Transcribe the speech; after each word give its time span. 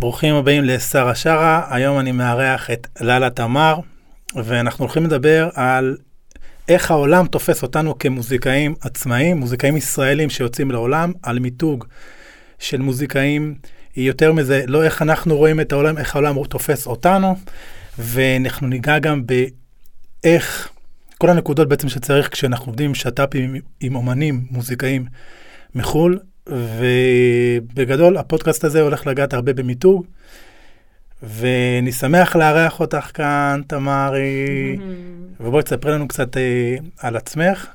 ברוכים 0.00 0.34
הבאים 0.34 0.64
לשרה 0.64 1.14
שרה, 1.14 1.66
היום 1.70 1.98
אני 1.98 2.12
מארח 2.12 2.70
את 2.70 2.86
ללה 3.00 3.30
תמר, 3.30 3.78
ואנחנו 4.34 4.84
הולכים 4.84 5.04
לדבר 5.04 5.48
על 5.54 5.96
איך 6.68 6.90
העולם 6.90 7.26
תופס 7.26 7.62
אותנו 7.62 7.98
כמוזיקאים 7.98 8.74
עצמאיים, 8.80 9.36
מוזיקאים 9.36 9.76
ישראלים 9.76 10.30
שיוצאים 10.30 10.70
לעולם, 10.70 11.12
על 11.22 11.38
מיתוג 11.38 11.84
של 12.58 12.80
מוזיקאים, 12.80 13.54
יותר 13.96 14.32
מזה, 14.32 14.64
לא 14.66 14.84
איך 14.84 15.02
אנחנו 15.02 15.36
רואים 15.36 15.60
את 15.60 15.72
העולם, 15.72 15.98
איך 15.98 16.14
העולם 16.16 16.44
תופס 16.44 16.86
אותנו, 16.86 17.36
ואנחנו 17.98 18.66
ניגע 18.66 18.98
גם 18.98 19.22
באיך, 19.26 20.68
כל 21.18 21.30
הנקודות 21.30 21.68
בעצם 21.68 21.88
שצריך 21.88 22.28
כשאנחנו 22.32 22.66
עובדים 22.66 22.88
עם 22.88 22.94
שת"פים 22.94 23.54
עם 23.80 23.96
אומנים, 23.96 24.46
מוזיקאים 24.50 25.06
מחו"ל, 25.74 26.18
ובגדול 26.48 28.16
הפודקאסט 28.16 28.64
הזה 28.64 28.82
הולך 28.82 29.06
לגעת 29.06 29.34
הרבה 29.34 29.52
במיתוג, 29.52 30.04
ואני 31.22 31.92
שמח 31.92 32.36
לארח 32.36 32.80
אותך 32.80 33.10
כאן, 33.14 33.60
תמרי. 33.66 34.76
ובואי 35.40 35.62
תספרי 35.62 35.92
לנו 35.92 36.08
קצת 36.08 36.36
אה, 36.36 36.76
על 36.98 37.16
עצמך. 37.16 37.66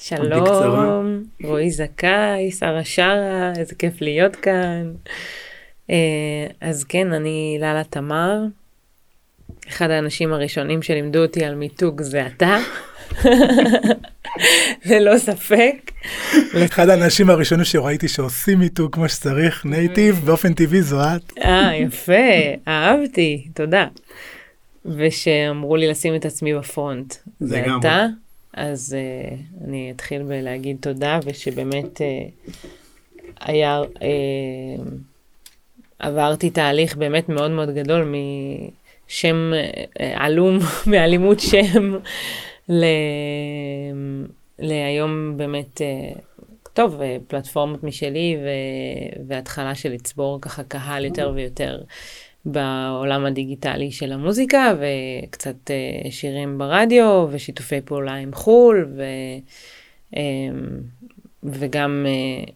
שלום, 0.00 1.24
רועי 1.44 1.70
זכאי, 1.70 2.50
שרה 2.50 2.84
שרה, 2.84 3.52
איזה 3.56 3.74
כיף 3.74 4.00
להיות 4.00 4.36
כאן. 4.36 4.92
אה, 5.90 6.46
אז 6.60 6.84
כן, 6.84 7.12
אני 7.12 7.58
ללה 7.60 7.82
תמר. 7.90 8.44
אחד 9.68 9.90
האנשים 9.90 10.32
הראשונים 10.32 10.82
שלימדו 10.82 11.22
אותי 11.22 11.44
על 11.44 11.54
מיתוג 11.54 12.02
זה 12.02 12.26
אתה. 12.26 12.56
ללא 14.84 15.18
ספק. 15.18 15.90
אחד 16.64 16.88
האנשים 16.88 17.30
הראשונים 17.30 17.64
שראיתי 17.64 18.08
שעושים 18.08 18.58
מיתוג 18.58 18.94
כמו 18.94 19.08
שצריך, 19.08 19.66
נייטיב, 19.66 20.20
באופן 20.24 20.54
טבעי 20.54 20.82
זו 20.82 21.00
את. 21.00 21.32
אה, 21.38 21.76
יפה, 21.76 22.12
אהבתי, 22.68 23.46
תודה. 23.54 23.86
ושאמרו 24.84 25.76
לי 25.76 25.88
לשים 25.88 26.14
את 26.14 26.24
עצמי 26.24 26.54
בפרונט. 26.54 27.14
זה 27.40 27.64
אתה, 27.78 28.06
אז 28.54 28.96
uh, 28.96 29.64
אני 29.64 29.92
אתחיל 29.96 30.22
בלהגיד 30.22 30.76
תודה, 30.80 31.18
ושבאמת 31.24 32.00
uh, 32.00 32.68
היה, 33.40 33.82
uh, 33.82 34.00
עברתי 35.98 36.50
תהליך 36.50 36.96
באמת 36.96 37.28
מאוד 37.28 37.50
מאוד 37.50 37.70
גדול 37.74 38.14
משם 39.08 39.52
uh, 39.52 40.02
עלום, 40.14 40.58
מאלימות 40.90 41.40
שם. 41.40 41.92
ל... 42.70 42.84
להיום 44.58 45.36
באמת, 45.36 45.80
אה, 45.80 46.20
טוב, 46.72 47.00
אה, 47.00 47.16
פלטפורמות 47.28 47.84
משלי 47.84 48.36
ו... 48.42 48.46
והתחלה 49.28 49.74
של 49.74 49.92
לצבור 49.92 50.38
ככה 50.40 50.62
קהל 50.62 51.04
יותר 51.04 51.32
ויותר 51.34 51.80
בעולם 52.44 53.26
הדיגיטלי 53.26 53.90
של 53.90 54.12
המוזיקה, 54.12 54.74
וקצת 54.74 55.70
אה, 55.70 56.10
שירים 56.10 56.58
ברדיו, 56.58 57.28
ושיתופי 57.30 57.80
פעולה 57.80 58.14
עם 58.14 58.34
חו"ל, 58.34 58.88
ו... 58.96 59.02
וגם 61.42 62.06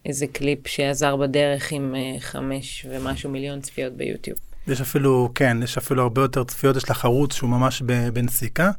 איזה 0.07 0.27
קליפ 0.27 0.69
שעזר 0.69 1.17
בדרך 1.17 1.73
עם 1.73 1.95
חמש 2.19 2.87
ומשהו 2.91 3.31
מיליון 3.31 3.61
צפיות 3.61 3.93
ביוטיוב. 3.93 4.39
יש 4.69 4.81
אפילו, 4.81 5.29
כן, 5.35 5.57
יש 5.63 5.79
אפילו 5.79 6.03
הרבה 6.03 6.23
יותר 6.23 6.45
צפיות, 6.45 6.77
יש 6.77 6.91
לך 6.91 7.05
ערוץ 7.05 7.35
שהוא 7.35 7.51
ממש 7.51 7.83
בנסיקה. 8.13 8.71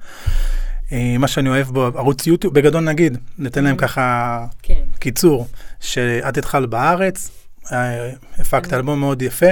אה, 0.91 1.17
מה 1.19 1.27
שאני 1.27 1.49
אוהב 1.49 1.67
בו, 1.67 1.85
ערוץ 1.85 2.27
יוטיוב, 2.27 2.53
בגדול 2.53 2.83
נגיד, 2.83 3.17
ניתן 3.37 3.63
להם 3.63 3.75
mm-hmm. 3.75 3.79
ככה 3.79 4.45
כן. 4.61 4.83
קיצור, 4.99 5.47
שאת 5.79 6.37
התחלת 6.37 6.69
בארץ, 6.69 7.31
אה, 7.71 8.11
הפקת 8.39 8.73
mm-hmm. 8.73 8.75
אלבום 8.75 8.99
מאוד 8.99 9.21
יפה, 9.21 9.51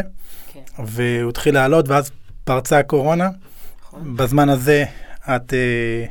כן. 0.54 0.84
והוא 0.86 1.30
התחיל 1.30 1.54
לעלות, 1.54 1.90
ואז 1.90 2.12
פרצה 2.44 2.80
הקורונה. 2.80 3.30
נכון. 3.88 4.18
בזמן 4.18 4.50
הזה 4.50 4.86
את 5.24 5.54
אה, 5.54 6.06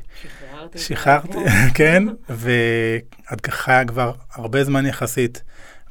שחררת, 0.77 1.35
כן, 1.75 2.05
ואת 2.29 3.47
חיה 3.51 3.85
כבר 3.85 4.13
הרבה 4.35 4.65
זמן 4.65 4.87
יחסית 4.87 5.43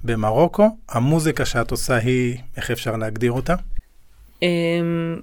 במרוקו. 0.04 0.78
המוזיקה 0.90 1.46
שאת 1.46 1.72
עושה 1.72 1.96
היא, 1.96 2.38
איך 2.58 2.72
אפשר 2.72 2.96
להגדיר 2.96 3.32
אותה? 3.32 3.56
אמ, 4.42 5.20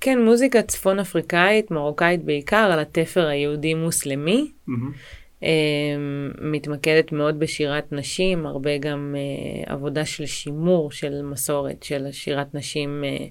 כן, 0.00 0.24
מוזיקה 0.24 0.62
צפון 0.62 0.98
אפריקאית, 0.98 1.70
מרוקאית 1.70 2.24
בעיקר, 2.24 2.70
על 2.72 2.80
התפר 2.80 3.26
היהודי-מוסלמי. 3.26 4.50
Mm-hmm. 4.68 5.42
מתמקדת 6.40 7.12
מאוד 7.12 7.38
בשירת 7.38 7.92
נשים, 7.92 8.46
הרבה 8.46 8.78
גם 8.78 9.14
uh, 9.14 9.72
עבודה 9.72 10.04
של 10.04 10.26
שימור 10.26 10.90
של 10.90 11.22
מסורת 11.22 11.82
של 11.82 12.06
שירת 12.12 12.54
נשים 12.54 13.04
uh, 13.04 13.22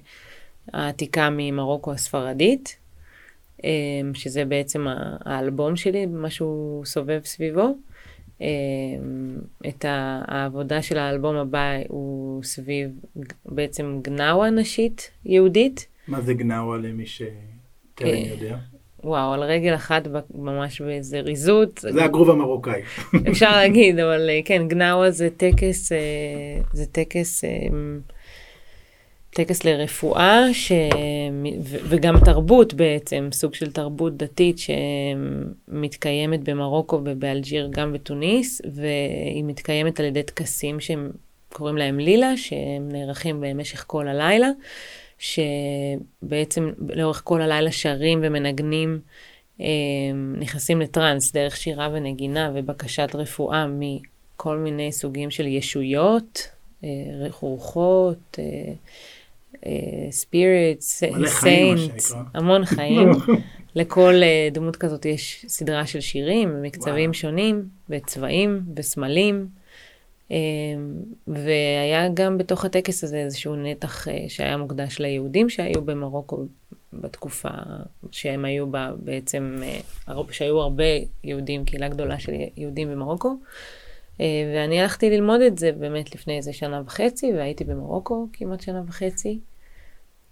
העתיקה 0.72 1.28
ממרוקו 1.32 1.92
הספרדית, 1.92 2.76
um, 3.58 3.62
שזה 4.14 4.44
בעצם 4.44 4.86
האלבום 5.24 5.76
שלי, 5.76 6.06
מה 6.06 6.30
שהוא 6.30 6.84
סובב 6.84 7.20
סביבו. 7.24 7.76
אמ, 8.42 9.36
את 9.68 9.84
העבודה 9.88 10.82
של 10.82 10.98
האלבום 10.98 11.36
הבא 11.36 11.70
הוא 11.88 12.42
סביב 12.42 12.90
בעצם 13.46 13.98
גנאווה 14.02 14.50
נשית 14.50 15.10
יהודית. 15.24 15.86
מה 16.08 16.20
זה 16.20 16.34
גנאווה 16.34 16.76
למי 16.76 17.06
שטרם 17.06 18.06
אה, 18.06 18.24
יודע? 18.30 18.56
וואו, 19.04 19.32
על 19.32 19.42
רגל 19.42 19.74
אחת 19.74 20.08
ממש 20.34 20.80
באיזה 20.80 21.20
ריזות. 21.20 21.80
זה 21.90 22.04
הגרוב 22.04 22.30
המרוקאי. 22.30 22.82
אפשר 23.30 23.50
להגיד, 23.50 23.98
אבל 23.98 24.30
אה, 24.30 24.40
כן, 24.44 24.68
גנאווה 24.68 25.10
זה 25.10 25.28
טקס, 25.36 25.92
אה, 25.92 25.98
זה 26.72 26.86
טקס 26.86 27.44
טקס 29.34 29.64
לרפואה 29.64 30.44
ש... 30.52 30.72
ו... 31.62 31.76
וגם 31.88 32.14
תרבות 32.24 32.74
בעצם, 32.74 33.28
סוג 33.32 33.54
של 33.54 33.72
תרבות 33.72 34.16
דתית 34.16 34.56
שמתקיימת 34.58 36.40
במרוקו 36.44 37.00
ובאלג'יר, 37.04 37.68
גם 37.70 37.92
בתוניס, 37.92 38.60
והיא 38.74 39.44
מתקיימת 39.44 40.00
על 40.00 40.06
ידי 40.06 40.22
טקסים 40.22 40.80
שהם 40.80 41.10
קוראים 41.52 41.76
להם 41.76 41.98
לילה, 41.98 42.36
שהם 42.36 42.88
נערכים 42.88 43.40
במשך 43.40 43.84
כל 43.86 44.08
הלילה, 44.08 44.50
שבעצם 45.18 46.72
לאורך 46.94 47.22
כל 47.24 47.42
הלילה 47.42 47.72
שרים 47.72 48.20
ומנגנים, 48.22 49.00
אה, 49.60 49.66
נכנסים 50.38 50.80
לטראנס 50.80 51.32
דרך 51.32 51.56
שירה 51.56 51.88
ונגינה 51.92 52.52
ובקשת 52.54 53.10
רפואה 53.14 53.66
מכל 53.66 54.56
מיני 54.56 54.92
סוגים 54.92 55.30
של 55.30 55.46
ישויות, 55.46 56.48
אה, 56.84 56.88
רוחות, 57.40 58.38
אה, 58.38 58.72
spirits, 60.10 61.02
saints, 61.26 62.14
המון 62.34 62.64
חיים. 62.64 63.08
לכל 63.74 64.14
uh, 64.14 64.54
דמות 64.54 64.76
כזאת 64.76 65.06
יש 65.06 65.44
סדרה 65.48 65.86
של 65.86 66.00
שירים, 66.00 66.62
מקצבים 66.62 67.10
וואו. 67.10 67.14
שונים, 67.14 67.68
וצבעים, 67.88 68.62
וסמלים. 68.76 69.48
Um, 70.28 70.32
והיה 71.26 72.08
גם 72.14 72.38
בתוך 72.38 72.64
הטקס 72.64 73.04
הזה 73.04 73.16
איזשהו 73.16 73.56
נתח 73.56 74.08
uh, 74.08 74.10
שהיה 74.28 74.56
מוקדש 74.56 74.98
ליהודים 74.98 75.48
שהיו 75.48 75.82
במרוקו 75.82 76.46
בתקופה 76.92 77.48
שהם 78.10 78.44
היו 78.44 78.70
בה 78.70 78.90
בעצם, 78.96 79.56
uh, 80.08 80.32
שהיו 80.32 80.60
הרבה 80.60 80.84
יהודים, 81.24 81.64
קהילה 81.64 81.88
גדולה 81.88 82.18
של 82.18 82.32
יהודים 82.56 82.90
במרוקו. 82.90 83.36
ואני 84.54 84.80
הלכתי 84.80 85.10
ללמוד 85.10 85.40
את 85.40 85.58
זה 85.58 85.72
באמת 85.72 86.14
לפני 86.14 86.36
איזה 86.36 86.52
שנה 86.52 86.82
וחצי, 86.86 87.32
והייתי 87.32 87.64
במרוקו 87.64 88.28
כמעט 88.32 88.60
שנה 88.60 88.82
וחצי. 88.86 89.38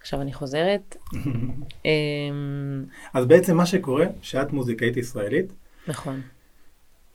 עכשיו 0.00 0.21
אני 0.21 0.33
חוזרת. 0.33 0.97
אמ, 1.84 2.84
אז 3.15 3.27
בעצם 3.27 3.56
מה 3.56 3.66
שקורה, 3.66 4.06
שאת 4.22 4.53
מוזיקאית 4.53 4.97
ישראלית. 4.97 5.53
נכון. 5.88 6.21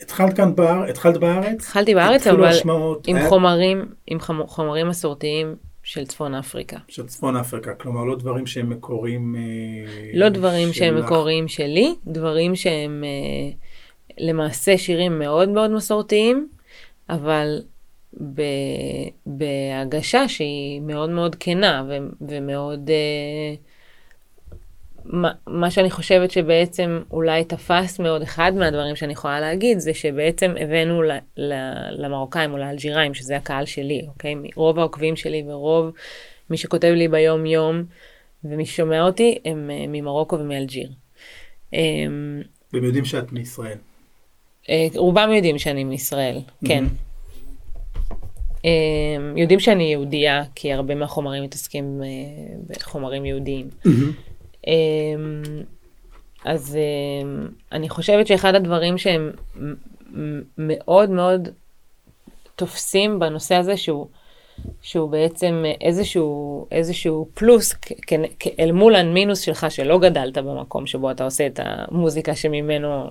התחלת 0.02 0.34
כאן 0.34 0.56
בארץ, 0.56 0.90
התחלת 0.90 1.18
בארץ? 1.18 1.62
התחלתי 1.62 1.96
בארץ, 1.96 2.28
אבל 2.28 2.46
השמעות, 2.46 3.08
עם 3.08 3.16
היה... 3.16 3.30
חומרים, 3.30 3.86
עם 4.08 4.20
חומרים 4.48 4.88
מסורתיים 4.88 5.56
של 5.84 6.06
צפון 6.06 6.36
אפריקה. 6.36 6.78
של 6.88 7.06
צפון 7.06 7.36
אפריקה, 7.36 7.74
כלומר 7.74 8.04
לא 8.04 8.16
דברים 8.16 8.48
שהם 8.48 8.70
מקוריים 8.70 9.36
אה, 9.36 9.42
לא 10.14 10.30
דברים 10.30 10.68
שלך. 10.68 10.76
שהם 10.76 11.00
מקוריים 11.00 11.48
שלי, 11.48 11.96
דברים 12.08 12.56
שהם 12.56 13.04
אה, 13.04 13.52
למעשה 14.18 14.78
שירים 14.78 15.20
מאוד 15.20 15.50
מאוד 15.50 15.72
מסורתיים, 15.72 16.48
אבל 17.10 17.62
בהגשה 19.26 20.28
שהיא 20.28 20.82
מאוד 20.82 21.10
מאוד 21.10 21.36
כנה 21.40 21.84
ו- 21.90 22.28
ומאוד... 22.30 22.90
uh, 22.90 23.60
מה, 25.06 25.32
מה 25.48 25.72
שאני 25.72 25.92
חושבת 25.92 26.32
שבעצם 26.32 27.02
אולי 27.12 27.44
תפס 27.44 28.00
מאוד, 28.00 28.22
אחד 28.22 28.52
מהדברים 28.56 28.96
שאני 28.96 29.14
יכולה 29.14 29.40
להגיד, 29.40 29.80
זה 29.80 29.94
שבעצם 29.94 30.54
הבאנו 30.60 31.04
ל, 31.04 31.12
ל, 31.38 31.54
למרוקאים 31.92 32.52
או 32.52 32.58
לאלג'יראים, 32.58 33.14
שזה 33.14 33.38
הקהל 33.38 33.66
שלי, 33.66 34.06
אוקיי? 34.08 34.36
רוב 34.56 34.80
העוקבים 34.80 35.16
שלי 35.16 35.44
ורוב 35.48 35.92
מי 36.50 36.58
שכותב 36.58 36.88
לי 36.96 37.08
ביום-יום 37.08 37.84
ומי 38.44 38.66
ששומע 38.66 39.02
אותי, 39.02 39.38
הם 39.46 39.70
uh, 39.70 39.88
ממרוקו 39.88 40.40
ומאלג'יר. 40.40 40.90
Um, 41.72 41.76
והם 42.74 42.84
יודעים 42.84 43.06
שאת 43.06 43.32
מישראל. 43.32 43.78
Uh, 44.64 44.70
רובם 44.96 45.32
יודעים 45.32 45.60
שאני 45.60 45.84
מישראל, 45.84 46.40
כן. 46.68 46.84
Mm-hmm. 46.86 46.88
אמ, 46.88 47.15
יודעים 49.36 49.60
שאני 49.60 49.84
יהודייה, 49.84 50.44
כי 50.56 50.74
הרבה 50.74 50.96
מהחומרים 50.96 51.44
מתעסקים 51.44 52.02
אה, 52.04 52.08
בחומרים 52.68 53.26
יהודיים. 53.26 53.70
אמ, 54.68 55.44
אז 56.46 56.78
אמ, 57.24 57.48
אני 57.72 57.90
חושבת 57.90 58.28
שאחד 58.28 58.56
הדברים 58.56 58.98
שהם 58.98 59.32
מאוד 60.58 61.10
מאוד 61.10 61.50
תופסים 62.56 63.20
בנושא 63.20 63.56
הזה, 63.56 63.78
שהוא, 63.78 64.08
שהוא 64.82 65.10
בעצם 65.10 65.64
איזשהו, 65.82 66.68
איזשהו 66.72 67.28
פלוס 67.34 67.76
אל 68.60 68.72
מול 68.72 68.96
המינוס 68.96 69.40
שלך 69.40 69.66
שלא 69.70 70.00
גדלת 70.00 70.38
במקום 70.38 70.88
שבו 70.88 71.12
אתה 71.12 71.24
עושה 71.24 71.48
את 71.48 71.60
המוזיקה 71.64 72.36
שממנו 72.36 73.10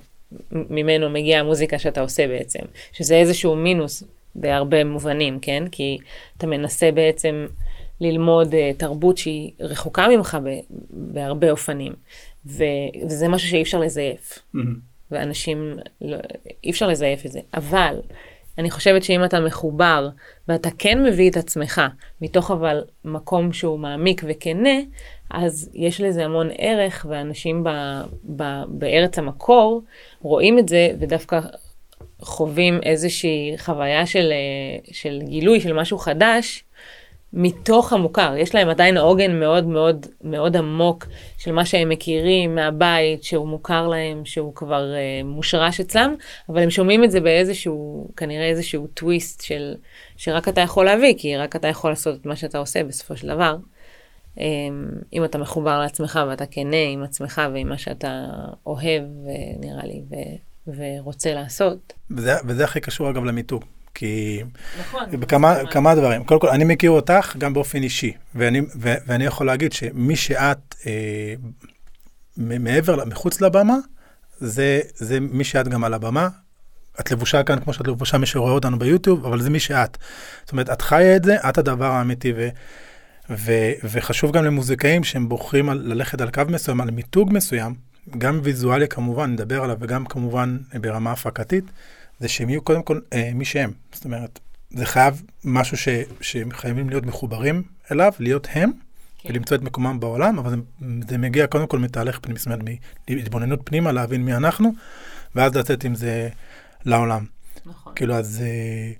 ממנו 0.53 1.11
מגיעה 1.11 1.41
המוזיקה 1.41 1.79
שאתה 1.79 2.01
עושה 2.01 2.29
בעצם, 2.29 2.61
שזה 2.93 3.15
איזשהו 3.15 3.57
מינוס 3.57 4.05
בהרבה 4.37 4.85
מובנים, 4.85 5.41
כן? 5.41 5.65
כי 5.73 5.99
אתה 6.37 6.47
מנסה 6.47 6.93
בעצם 6.93 7.47
ללמוד 8.01 8.53
uh, 8.53 8.57
תרבות 8.79 9.19
שהיא 9.19 9.53
רחוקה 9.61 10.09
ממך 10.09 10.39
ב, 10.45 10.49
בהרבה 10.91 11.51
אופנים, 11.51 11.93
ו, 12.47 12.65
וזה 13.09 13.29
משהו 13.29 13.49
שאי 13.49 13.63
אפשר 13.63 13.81
לזייף. 13.81 14.39
Mm-hmm. 14.39 14.59
ואנשים, 15.11 15.77
לא, 16.01 16.17
אי 16.65 16.71
אפשר 16.71 16.89
לזייף 16.89 17.27
את 17.27 17.33
זה. 17.33 17.41
אבל 17.55 18.01
אני 18.59 18.71
חושבת 18.71 19.03
שאם 19.03 19.25
אתה 19.25 19.41
מחובר 19.41 20.09
ואתה 20.49 20.69
כן 20.79 21.05
מביא 21.05 21.31
את 21.31 21.37
עצמך, 21.37 21.83
מתוך 22.21 22.51
אבל 22.51 22.85
מקום 23.05 23.53
שהוא 23.53 23.79
מעמיק 23.79 24.23
וכנה, 24.29 24.79
אז 25.31 25.71
יש 25.75 26.01
לזה 26.01 26.25
המון 26.25 26.49
ערך, 26.59 27.07
ואנשים 27.09 27.65
ב, 27.65 27.69
ב, 28.37 28.63
בארץ 28.69 29.19
המקור 29.19 29.83
רואים 30.21 30.59
את 30.59 30.69
זה, 30.69 30.91
ודווקא 31.01 31.41
חווים 32.25 32.81
איזושהי 32.83 33.55
חוויה 33.59 34.07
של, 34.07 34.33
של 34.93 35.21
גילוי 35.25 35.61
של 35.61 35.73
משהו 35.73 35.99
חדש, 35.99 36.65
מתוך 37.37 37.93
המוכר. 37.93 38.35
יש 38.39 38.55
להם 38.55 38.69
עדיין 38.69 38.97
עוגן 38.97 39.41
מאוד 39.41 39.67
מאוד 39.67 40.07
מאוד 40.25 40.57
עמוק 40.57 41.07
של 41.39 41.53
מה 41.53 41.65
שהם 41.65 41.89
מכירים 41.89 42.55
מהבית, 42.55 43.25
שהוא 43.25 43.49
מוכר 43.49 43.89
להם, 43.89 44.25
שהוא 44.25 44.55
כבר 44.55 44.93
uh, 44.93 45.27
מושרש 45.27 45.81
אצלם, 45.81 46.15
אבל 46.49 46.63
הם 46.63 46.71
שומעים 46.71 47.05
את 47.05 47.11
זה 47.11 47.21
באיזשהו, 47.21 48.09
כנראה 48.17 48.49
איזשהו 48.49 48.87
טוויסט 48.87 49.41
של, 49.45 49.75
שרק 50.17 50.49
אתה 50.49 50.61
יכול 50.61 50.85
להביא, 50.85 51.15
כי 51.19 51.37
רק 51.37 51.57
אתה 51.57 51.69
יכול 51.69 51.91
לעשות 51.91 52.21
את 52.21 52.27
מה 52.27 52.37
שאתה 52.37 52.59
עושה 52.59 52.85
בסופו 52.85 53.17
של 53.17 53.29
דבר. 53.29 53.57
Um, 54.37 54.41
אם 55.13 55.25
אתה 55.25 55.39
מחובר 55.39 55.81
לעצמך 55.81 56.21
ואתה 56.29 56.47
כנה 56.47 56.83
עם 56.93 57.03
עצמך 57.03 57.43
ועם 57.55 57.69
מה 57.69 57.79
שאתה 57.79 58.27
אוהב, 58.67 59.03
נראה 59.61 59.87
לי, 59.87 60.03
ו, 60.11 60.15
ורוצה 60.67 61.35
לעשות. 61.35 61.93
וזה, 62.11 62.35
וזה 62.45 62.65
הכי 62.65 62.81
קשור 62.81 63.11
אגב 63.11 63.25
למיתוג. 63.25 63.65
כי... 63.95 64.43
נכון. 64.81 65.21
בכמה 65.21 65.67
כמה 65.71 65.95
דברים. 65.95 66.25
קודם 66.25 66.41
כל, 66.41 66.49
אני 66.49 66.65
מכיר 66.65 66.91
אותך 66.91 67.37
גם 67.39 67.55
באופן 67.55 67.83
אישי, 67.83 68.13
ואני, 68.35 68.61
ו, 68.61 68.95
ואני 69.07 69.25
יכול 69.25 69.47
להגיד 69.47 69.73
שמי 69.73 70.17
שאת 70.17 70.75
אה, 70.87 71.35
מעבר, 72.37 73.05
מחוץ 73.05 73.41
לבמה, 73.41 73.77
זה, 74.39 74.81
זה 74.95 75.21
מי 75.21 75.45
שאת 75.45 75.69
גם 75.69 75.85
על 75.85 75.95
הבמה. 75.95 76.29
את 77.01 77.11
לבושה 77.11 77.43
כאן 77.43 77.61
כמו 77.61 77.73
שאת 77.73 77.87
לבושה 77.87 78.19
מי 78.19 78.27
שרואה 78.27 78.53
אותנו 78.53 78.79
ביוטיוב, 78.79 79.27
אבל 79.27 79.41
זה 79.41 79.51
מי 79.51 79.61
שאת. 79.61 79.99
זאת 80.43 80.53
אומרת, 80.53 80.71
את 80.71 80.83
חיה 80.83 81.17
את 81.17 81.25
זה, 81.25 81.37
את 81.49 81.59
הדבר 81.59 81.91
האמיתי. 81.91 82.33
ו, 82.37 82.49
ו, 83.31 83.53
וחשוב 83.85 84.33
גם 84.33 84.45
למוזיקאים 84.45 85.05
שהם 85.05 85.29
בוחרים 85.29 85.69
על, 85.69 85.79
ללכת 85.85 86.21
על 86.21 86.31
קו 86.31 86.43
מסוים, 86.49 86.81
על 86.81 86.91
מיתוג 86.91 87.33
מסוים, 87.33 87.75
גם 88.19 88.41
ויזואלי 88.43 88.89
כמובן, 88.89 89.33
נדבר 89.33 89.65
עליו, 89.65 89.77
וגם 89.81 90.07
כמובן 90.07 90.59
ברמה 90.81 91.13
הפקתית. 91.13 91.65
זה 92.21 92.29
שהם 92.29 92.49
יהיו 92.49 92.63
קודם 92.63 92.83
כל 92.83 93.01
אה, 93.13 93.31
מי 93.35 93.45
שהם. 93.45 93.73
זאת 93.93 94.05
אומרת, 94.05 94.41
זה 94.71 94.87
חייב 94.87 95.23
משהו 95.45 95.77
ש, 95.77 95.89
שהם 96.21 96.53
חייבים 96.53 96.89
להיות 96.89 97.07
מחוברים 97.07 97.63
אליו, 97.93 98.13
להיות 98.19 98.49
הם, 98.51 98.71
כן. 99.19 99.29
ולמצוא 99.29 99.57
את 99.57 99.63
מקומם 99.63 100.01
בעולם, 100.01 100.39
אבל 100.39 100.51
זה, 100.51 100.57
זה 101.09 101.19
מגיע 101.19 101.47
קודם 101.47 101.67
כל 101.67 101.79
מתהליך 101.79 102.19
פנימי, 102.23 102.39
זאת 102.39 102.47
אומרת, 102.47 102.61
מהתבוננות 103.11 103.61
פנימה, 103.65 103.93
להבין 103.93 104.25
מי 104.25 104.35
אנחנו, 104.35 104.73
ואז 105.35 105.55
לצאת 105.55 105.85
עם 105.85 105.95
זה 105.95 106.29
לעולם. 106.85 107.25
נכון. 107.67 107.93
כאילו, 107.97 108.15
אז... 108.15 108.43
אה, 108.43 108.93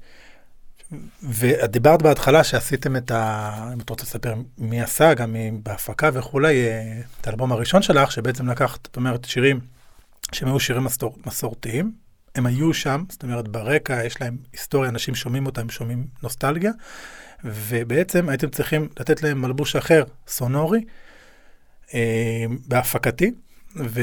ואת 1.23 1.71
דיברת 1.71 2.03
בהתחלה 2.03 2.45
שעשיתם 2.45 2.97
את 2.97 3.11
ה... 3.11 3.71
אם 3.73 3.81
את 3.81 3.91
רוצה 3.91 4.03
לספר 4.03 4.35
מי 4.59 4.81
עשה, 4.81 5.15
גם 5.15 5.37
בהפקה 5.63 6.11
וכולי, 6.13 6.67
אה, 6.67 7.01
את 7.21 7.27
האלבום 7.27 7.53
הראשון 7.53 7.83
שלך, 7.83 8.13
שבעצם 8.13 8.49
לקחת, 8.49 8.81
זאת 8.87 8.97
אומרת, 8.97 9.25
שירים 9.25 9.61
שהם 10.33 10.49
היו 10.49 10.61
שירים 10.61 10.85
מסור, 10.85 11.17
מסורתיים, 11.27 11.93
הם 12.35 12.47
היו 12.47 12.75
שם, 12.75 13.05
זאת 13.09 13.23
אומרת 13.23 13.49
ברקע 13.49 14.05
יש 14.05 14.21
להם 14.21 14.37
היסטוריה, 14.53 14.91
אנשים 14.91 15.15
שומעים 15.15 15.47
אותם, 15.47 15.71
שומעים 15.71 16.07
נוסטלגיה, 16.23 16.73
ובעצם 17.45 18.29
הייתם 18.29 18.49
צריכים 18.49 18.89
לתת 19.01 19.23
להם 19.23 19.43
מלבוש 19.43 19.77
אחר, 19.77 20.05
סונורי, 20.27 20.85
אה, 21.95 22.45
בהפקתי, 22.69 23.31
ו, 23.77 24.01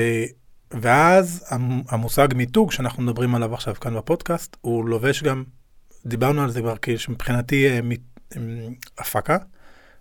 ואז 0.72 1.46
המושג 1.90 2.28
מיתוג 2.36 2.72
שאנחנו 2.72 3.04
מדברים 3.04 3.36
עליו 3.36 3.54
עכשיו 3.54 3.76
כאן 3.76 3.98
בפודקאסט, 3.98 4.58
הוא 4.62 4.86
לובש 4.86 5.24
גם, 5.24 5.44
דיברנו 6.06 6.44
על 6.44 6.52
זה 6.52 6.62
כבר, 6.62 6.78
כי 6.78 6.96
מבחינתי 7.10 7.68
אה, 7.70 7.80
אה, 8.36 8.42
הפקה, 8.98 9.38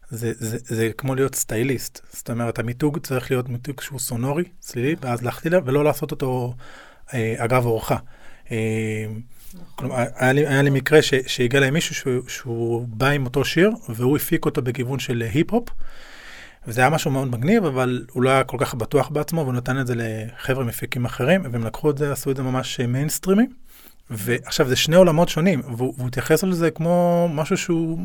זה, 0.08 0.32
זה, 0.38 0.58
זה 0.62 0.91
כמו 0.99 1.14
להיות 1.14 1.35
סטייליסט, 1.35 2.00
זאת 2.12 2.31
אומרת 2.31 2.58
המיתוג 2.58 2.99
צריך 2.99 3.31
להיות 3.31 3.49
מיתוג 3.49 3.81
שהוא 3.81 3.99
סונורי, 3.99 4.44
צלילי, 4.58 4.97
ואז 5.00 5.23
להחטיא 5.23 5.50
ולא 5.64 5.85
לעשות 5.85 6.11
אותו 6.11 6.55
אה, 7.14 7.35
אגב 7.38 7.67
אורחה. 7.67 7.97
כלומר, 9.75 9.97
היה 10.14 10.32
לי, 10.32 10.47
היה 10.47 10.62
לי 10.62 10.70
מקרה 10.70 11.02
ש, 11.02 11.14
שהגיע 11.26 11.61
להם 11.61 11.75
מישהו 11.75 11.94
שהוא, 11.94 12.29
שהוא 12.29 12.87
בא 12.88 13.08
עם 13.08 13.25
אותו 13.25 13.44
שיר, 13.44 13.70
והוא 13.88 14.17
הפיק 14.17 14.44
אותו 14.44 14.62
בכיוון 14.62 14.99
של 14.99 15.23
היפ-הופ, 15.32 15.69
וזה 16.67 16.81
היה 16.81 16.91
משהו 16.91 17.11
מאוד 17.11 17.29
מגניב, 17.29 17.64
אבל 17.64 18.05
הוא 18.12 18.23
לא 18.23 18.31
היה 18.31 18.44
כל 18.44 18.56
כך 18.61 18.75
בטוח 18.75 19.08
בעצמו, 19.08 19.41
והוא 19.41 19.52
נתן 19.52 19.81
את 19.81 19.87
זה 19.87 19.94
לחבר'ה 19.97 20.64
מפיקים 20.64 21.05
אחרים, 21.05 21.43
והם 21.52 21.64
לקחו 21.64 21.91
את 21.91 21.99
זה, 21.99 22.12
עשו 22.12 22.31
את 22.31 22.37
זה 22.37 22.43
ממש 22.43 22.81
מיינסטרימי. 22.81 23.47
ועכשיו, 24.11 24.69
זה 24.69 24.77
שני 24.77 24.97
עולמות 24.97 25.29
שונים, 25.29 25.62
והוא, 25.77 26.07
התייחס 26.07 26.43
לזה 26.43 26.71
כמו 26.71 27.29
משהו 27.33 27.57
שהוא... 27.57 27.99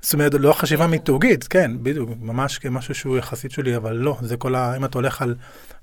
זאת 0.00 0.14
אומרת, 0.14 0.34
לא 0.34 0.52
חשיבה 0.52 0.86
מיתוגית, 0.86 1.44
כן, 1.44 1.70
בדיוק, 1.82 2.10
ממש 2.20 2.58
כמשהו 2.58 2.94
שהוא 2.94 3.18
יחסית 3.18 3.50
שלי, 3.50 3.76
אבל 3.76 3.96
לא, 3.96 4.18
זה 4.20 4.36
כל 4.36 4.54
ה... 4.54 4.76
אם 4.76 4.84
אתה 4.84 4.98
הולך 4.98 5.22
על, 5.22 5.34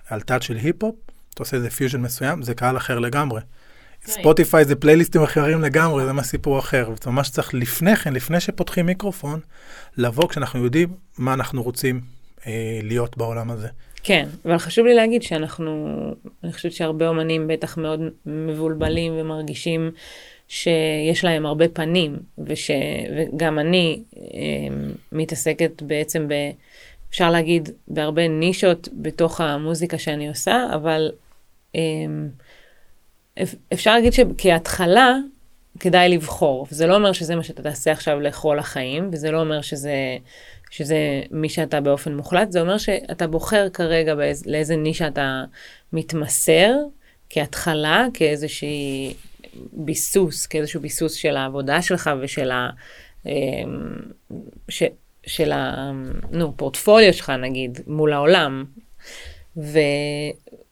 על 0.07 0.21
תת 0.21 0.43
של 0.43 0.55
היפ-הופ, 0.55 0.95
אתה 1.33 1.43
עושה 1.43 1.57
איזה 1.57 1.69
פיוז'ן 1.69 2.01
מסוים, 2.01 2.41
זה 2.41 2.53
קהל 2.53 2.77
אחר 2.77 2.99
לגמרי. 2.99 3.41
ספוטיפיי 4.05 4.65
זה 4.65 4.75
פלייליסטים 4.75 5.23
אחרים 5.23 5.61
לגמרי, 5.61 6.05
זה 6.05 6.13
מה 6.13 6.23
סיפור 6.23 6.59
אחר. 6.59 6.93
זה 7.03 7.11
ממש 7.11 7.29
צריך 7.29 7.53
לפני 7.53 7.95
כן, 7.95 8.13
לפני 8.13 8.39
שפותחים 8.39 8.85
מיקרופון, 8.85 9.39
לבוא 9.97 10.29
כשאנחנו 10.29 10.63
יודעים 10.63 10.89
מה 11.17 11.33
אנחנו 11.33 11.63
רוצים 11.63 12.01
אה, 12.47 12.79
להיות 12.83 13.17
בעולם 13.17 13.51
הזה. 13.51 13.67
כן, 14.03 14.27
אבל 14.45 14.57
חשוב 14.57 14.85
לי 14.85 14.93
להגיד 14.93 15.23
שאנחנו, 15.23 15.95
אני 16.43 16.53
חושבת 16.53 16.71
שהרבה 16.71 17.07
אומנים 17.07 17.47
בטח 17.47 17.77
מאוד 17.77 17.99
מבולבלים 18.25 19.13
ומרגישים 19.15 19.91
שיש 20.47 21.23
להם 21.23 21.45
הרבה 21.45 21.67
פנים, 21.67 22.19
וש, 22.37 22.71
וגם 23.17 23.59
אני 23.59 24.01
אה, 24.17 24.21
מתעסקת 25.11 25.81
בעצם 25.81 26.27
ב... 26.27 26.33
אפשר 27.09 27.29
להגיד 27.31 27.69
בהרבה 27.87 28.27
נישות 28.27 28.89
בתוך 28.93 29.41
המוזיקה 29.41 29.97
שאני 29.97 30.29
עושה, 30.29 30.67
אבל 30.73 31.11
אה, 31.75 31.81
אפשר 33.73 33.93
להגיד 33.93 34.13
שכהתחלה 34.13 35.15
כדאי 35.79 36.09
לבחור, 36.09 36.67
וזה 36.71 36.87
לא 36.87 36.95
אומר 36.95 37.11
שזה 37.11 37.35
מה 37.35 37.43
שאתה 37.43 37.63
תעשה 37.63 37.91
עכשיו 37.91 38.19
לכל 38.19 38.59
החיים, 38.59 39.09
וזה 39.11 39.31
לא 39.31 39.39
אומר 39.39 39.61
שזה, 39.61 39.93
שזה 40.69 41.21
מי 41.31 41.49
שאתה 41.49 41.81
באופן 41.81 42.15
מוחלט, 42.15 42.51
זה 42.51 42.61
אומר 42.61 42.77
שאתה 42.77 43.27
בוחר 43.27 43.69
כרגע 43.69 44.15
באיז, 44.15 44.45
לאיזה 44.45 44.75
נישה 44.75 45.07
אתה 45.07 45.43
מתמסר, 45.93 46.73
כהתחלה, 47.29 48.07
כאיזושהי 48.13 49.13
ביסוס, 49.71 50.45
כאיזשהו 50.45 50.81
ביסוס 50.81 51.13
של 51.13 51.37
העבודה 51.37 51.81
שלך 51.81 52.09
ושל 52.21 52.51
ה... 52.51 52.69
אמ, 53.25 53.31
ש, 54.69 54.83
של 55.25 55.51
הפורטפוליו 55.53 57.13
שלך 57.13 57.29
נגיד 57.29 57.79
מול 57.87 58.13
העולם. 58.13 58.65
ו, 59.57 59.79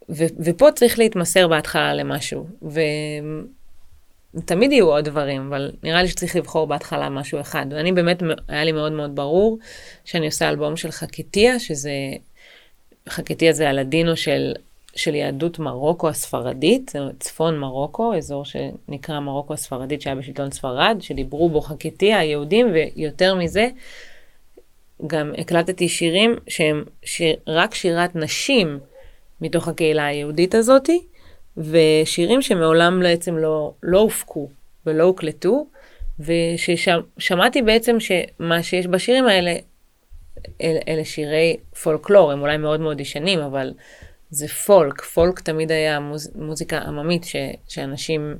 ו- 0.10 0.36
ופה 0.46 0.72
צריך 0.76 1.00
להתמסר 1.00 1.48
בהתחלה 1.48 1.94
למשהו, 1.94 2.48
ותמיד 4.36 4.72
יהיו 4.72 4.88
עוד 4.88 5.06
דברים, 5.06 5.48
אבל 5.48 5.72
נראה 5.84 6.02
לי 6.02 6.08
שצריך 6.08 6.36
לבחור 6.36 6.68
בהתחלה 6.68 7.10
משהו 7.10 7.40
אחד. 7.40 7.66
ואני 7.72 7.92
באמת, 7.92 8.24
היה 8.48 8.64
לי 8.64 8.72
מאוד 8.72 8.92
מאוד 8.92 9.16
ברור 9.16 9.58
שאני 10.06 10.26
עושה 10.26 10.50
אלבום 10.50 10.78
של 10.78 10.92
חקטיה, 10.92 11.60
שזה, 11.60 11.92
חקטיה 13.10 13.54
זה 13.54 13.70
הלדינו 13.70 14.18
של, 14.18 14.54
של 14.96 15.16
יהדות 15.16 15.60
מרוקו 15.60 16.10
הספרדית, 16.10 16.94
צפון 17.20 17.60
מרוקו, 17.60 18.16
אזור 18.16 18.46
שנקרא 18.46 19.20
מרוקו 19.20 19.54
הספרדית 19.54 20.02
שהיה 20.02 20.16
בשלטון 20.16 20.52
ספרד, 20.52 20.98
שדיברו 21.00 21.50
בו 21.50 21.62
חקטיה, 21.62 22.20
היהודים, 22.20 22.68
ויותר 22.74 23.36
מזה, 23.36 23.68
גם 25.08 25.32
הקלטתי 25.38 25.90
שירים 25.90 26.36
שהם 26.48 26.84
שיר, 27.04 27.36
רק 27.48 27.76
שירת 27.76 28.16
נשים. 28.16 28.80
מתוך 29.42 29.68
הקהילה 29.68 30.06
היהודית 30.06 30.56
הזאתי, 30.56 31.02
ושירים 31.58 32.42
שמעולם 32.42 33.00
בעצם 33.00 33.38
לא, 33.38 33.74
לא 33.84 34.00
הופקו 34.00 34.50
ולא 34.86 35.04
הוקלטו, 35.04 35.68
וששמעתי 36.20 37.62
בעצם 37.62 37.98
שמה 38.00 38.64
שיש 38.64 38.88
בשירים 38.88 39.28
האלה, 39.28 39.56
אל, 40.62 40.78
אלה 40.88 41.06
שירי 41.06 41.58
פולקלור, 41.84 42.32
הם 42.32 42.42
אולי 42.42 42.58
מאוד 42.58 42.80
מאוד 42.80 43.00
ישנים, 43.00 43.40
אבל 43.40 43.74
זה 44.30 44.48
פולק. 44.48 45.02
פולק 45.02 45.40
תמיד 45.40 45.72
היה 45.72 46.00
מוז, 46.00 46.32
מוזיקה 46.36 46.80
עממית 46.80 47.24
ש, 47.24 47.36
שאנשים 47.68 48.38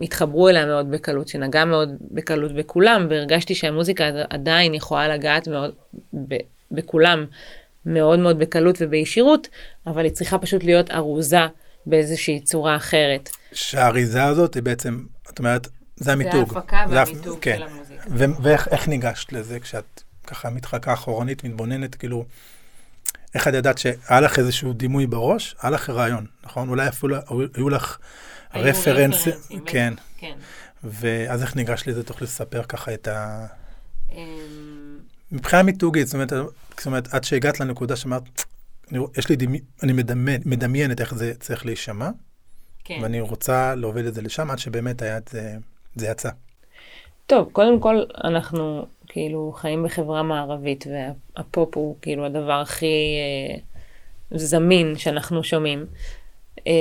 התחברו 0.00 0.48
אליה 0.48 0.66
מאוד 0.66 0.90
בקלות, 0.90 1.28
שנגעה 1.28 1.64
מאוד 1.64 1.88
בקלות 2.10 2.52
בכולם, 2.52 3.06
והרגשתי 3.10 3.54
שהמוזיקה 3.54 4.10
עדיין 4.30 4.74
יכולה 4.74 5.08
לגעת 5.08 5.48
מאוד 5.48 5.74
ב, 6.28 6.34
בכולם 6.70 7.26
מאוד 7.86 8.18
מאוד 8.18 8.38
בקלות 8.38 8.76
ובישירות, 8.80 9.48
אבל 9.86 10.04
היא 10.04 10.12
צריכה 10.12 10.38
פשוט 10.38 10.64
להיות 10.64 10.90
ארוזה 10.90 11.46
באיזושהי 11.88 12.40
צורה 12.40 12.76
אחרת. 12.76 13.30
שהאריזה 13.52 14.24
הזאת 14.24 14.54
היא 14.54 14.62
בעצם, 14.62 15.04
את 15.30 15.38
אומרת, 15.38 15.68
זה 15.96 16.12
המיתוג. 16.12 16.52
זה 16.52 16.58
ההפקה 16.58 16.84
והמיתוג 16.90 17.38
כן. 17.40 17.56
של 17.58 17.62
המוזיקה. 17.62 18.02
ו- 18.10 18.42
ואיך 18.42 18.88
ניגשת 18.88 19.32
לזה 19.32 19.60
כשאת 19.60 20.02
ככה 20.26 20.50
מתחקה 20.50 20.92
אחורנית, 20.92 21.44
מתבוננת, 21.44 21.94
כאילו, 21.94 22.24
איך 23.34 23.48
את 23.48 23.54
ידעת 23.54 23.78
שהיה 23.78 24.20
לך 24.20 24.38
איזשהו 24.38 24.72
דימוי 24.72 25.06
בראש? 25.06 25.56
היה 25.62 25.70
לך 25.70 25.90
רעיון, 25.90 26.26
נכון? 26.44 26.68
אולי 26.68 26.88
אפילו 26.88 27.16
היו 27.54 27.68
לך 27.68 27.98
היו 28.52 28.64
רפרנסים. 28.64 29.32
כן. 29.66 29.94
כן. 30.18 30.34
ואז 30.84 31.42
איך 31.42 31.56
ניגשת 31.56 31.86
לזה? 31.86 32.02
תוכלי 32.02 32.26
לספר 32.26 32.62
ככה 32.62 32.94
את 32.94 33.08
ה... 33.08 33.46
אמ, 34.12 34.18
מבחינה 35.32 35.62
מיתוגית, 35.62 36.06
זאת 36.06 36.14
אומרת, 36.14 36.32
זאת 36.76 36.86
אומרת, 36.86 37.14
עד 37.14 37.24
שהגעת 37.24 37.60
לנקודה 37.60 37.96
שאמרת, 37.96 38.44
אני, 38.92 38.98
יש 39.18 39.28
לי 39.28 39.36
דימי, 39.36 39.60
אני 39.82 39.92
מדמיין, 39.92 40.40
מדמיינת 40.44 41.00
איך 41.00 41.14
זה 41.14 41.34
צריך 41.40 41.66
להישמע, 41.66 42.10
כן. 42.84 42.98
ואני 43.02 43.20
רוצה 43.20 43.74
להוביל 43.74 44.08
את 44.08 44.14
זה 44.14 44.22
לשם, 44.22 44.50
עד 44.50 44.58
שבאמת 44.58 45.02
היה 45.02 45.16
את 45.16 45.28
זה, 45.28 45.56
זה 45.94 46.06
יצא. 46.06 46.30
טוב, 47.26 47.48
קודם 47.52 47.80
כל, 47.80 48.02
אנחנו 48.24 48.86
כאילו 49.06 49.52
חיים 49.56 49.82
בחברה 49.82 50.22
מערבית, 50.22 50.84
והפופ 50.86 51.76
הוא 51.76 51.96
כאילו 52.02 52.26
הדבר 52.26 52.60
הכי 52.60 52.86
אה, 52.86 53.58
זמין 54.38 54.96
שאנחנו 54.96 55.44
שומעים. 55.44 55.86
אה, 56.66 56.72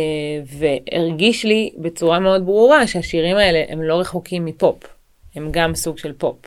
והרגיש 0.46 1.46
לי 1.46 1.74
בצורה 1.78 2.20
מאוד 2.20 2.46
ברורה 2.46 2.88
שהשירים 2.88 3.38
האלה 3.38 3.64
הם 3.70 3.82
לא 3.82 4.00
רחוקים 4.00 4.46
מפופ, 4.46 4.84
הם 5.36 5.50
גם 5.52 5.76
סוג 5.76 5.98
של 5.98 6.14
פופ. 6.14 6.38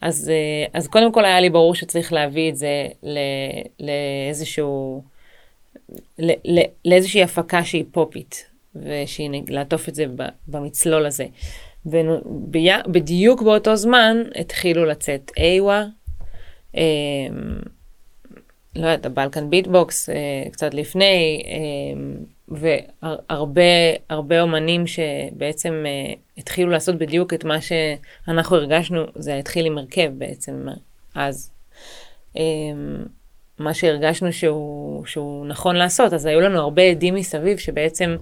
אז, 0.00 0.30
אה, 0.30 0.66
אז 0.72 0.88
קודם 0.88 1.12
כל 1.12 1.24
היה 1.24 1.40
לי 1.40 1.50
ברור 1.50 1.74
שצריך 1.74 2.12
להביא 2.12 2.50
את 2.50 2.56
זה 2.56 2.86
לאיזשהו, 3.80 5.02
לאיזושהי 6.84 7.22
הפקה 7.22 7.64
שהיא 7.64 7.84
פופית, 7.92 8.46
ולעטוף 8.74 9.88
את 9.88 9.94
זה 9.94 10.04
במצלול 10.48 11.06
הזה. 11.06 11.26
ובדיוק 11.86 13.42
באותו 13.42 13.76
זמן 13.76 14.16
התחילו 14.40 14.84
לצאת 14.84 15.30
איווה, 15.36 15.86
אה, 16.76 16.82
לא 18.76 18.86
יודעת, 18.86 19.06
הבלקן 19.06 19.50
ביטבוקס 19.50 20.08
אה, 20.08 20.50
קצת 20.52 20.74
לפני, 20.74 21.42
אה, 21.46 22.00
והרבה 22.48 23.62
הרבה 24.10 24.42
אומנים 24.42 24.84
שבעצם 24.86 25.84
אה, 25.86 26.14
התחילו 26.38 26.70
לעשות 26.70 26.98
בדיוק 26.98 27.34
את 27.34 27.44
מה 27.44 27.56
שאנחנו 27.60 28.56
הרגשנו, 28.56 29.04
זה 29.14 29.38
התחיל 29.38 29.66
עם 29.66 29.78
הרכב 29.78 30.10
בעצם 30.18 30.66
אז. 31.14 31.50
אה, 32.36 32.42
מה 33.58 33.74
שהרגשנו 33.74 34.32
שהוא, 34.32 35.06
שהוא 35.06 35.46
נכון 35.46 35.76
לעשות, 35.76 36.12
אז 36.12 36.26
היו 36.26 36.40
לנו 36.40 36.58
הרבה 36.58 36.82
עדים 36.82 37.14
מסביב 37.14 37.58
שבעצם 37.58 38.16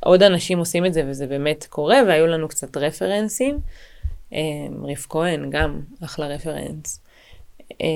עוד 0.00 0.22
אנשים 0.22 0.58
עושים 0.58 0.86
את 0.86 0.94
זה 0.94 1.02
וזה 1.06 1.26
באמת 1.26 1.66
קורה, 1.70 1.96
והיו 2.06 2.26
לנו 2.26 2.48
קצת 2.48 2.76
רפרנסים. 2.76 3.58
אה, 4.32 4.66
ריף 4.82 5.06
כהן 5.08 5.50
גם 5.50 5.80
אחלה 6.04 6.26
רפרנס. 6.26 7.00
אה, 7.80 7.86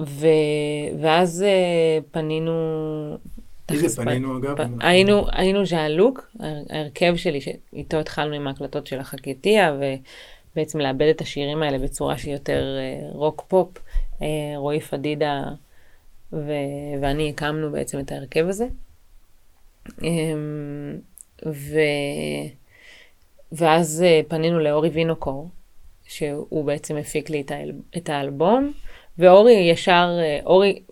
ו... 0.00 0.26
ואז 1.00 1.42
אה, 1.42 1.98
פנינו... 2.10 2.52
מי 3.72 3.78
זה 3.78 3.84
תכלס, 3.84 3.98
פנינו, 3.98 4.38
אגב? 4.38 4.56
היינו, 4.80 5.26
היינו 5.32 5.66
ז'עלוק, 5.66 6.30
ההר- 6.40 6.64
ההרכב 6.70 7.16
שלי, 7.16 7.40
שאיתו 7.40 7.96
התחלנו 7.96 8.34
עם 8.34 8.46
ההקלטות 8.46 8.86
של 8.86 8.98
החקייתיה, 8.98 9.76
ובעצם 10.54 10.80
לאבד 10.80 11.06
את 11.10 11.20
השירים 11.20 11.62
האלה 11.62 11.78
בצורה 11.78 12.18
שהיא 12.18 12.32
יותר 12.32 12.78
אה, 12.78 13.08
רוק 13.12 13.44
פופ. 13.48 13.78
אה, 14.22 14.26
רועי 14.56 14.80
פדידה 14.80 15.44
ו... 16.32 16.52
ואני 17.00 17.30
הקמנו 17.30 17.72
בעצם 17.72 17.98
את 18.00 18.12
ההרכב 18.12 18.48
הזה. 18.48 18.66
אמ, 20.02 20.98
ו... 21.46 21.78
ואז 23.52 24.02
אה, 24.06 24.20
פנינו 24.28 24.58
לאורי 24.58 24.88
וינוקור, 24.88 25.48
שהוא 26.04 26.64
בעצם 26.64 26.96
הפיק 26.96 27.30
לי 27.30 27.40
את, 27.40 27.50
האל... 27.50 27.72
את 27.96 28.08
האלבום, 28.08 28.72
ואורי 29.18 29.52
ישר, 29.52 30.18
אורי 30.44 30.82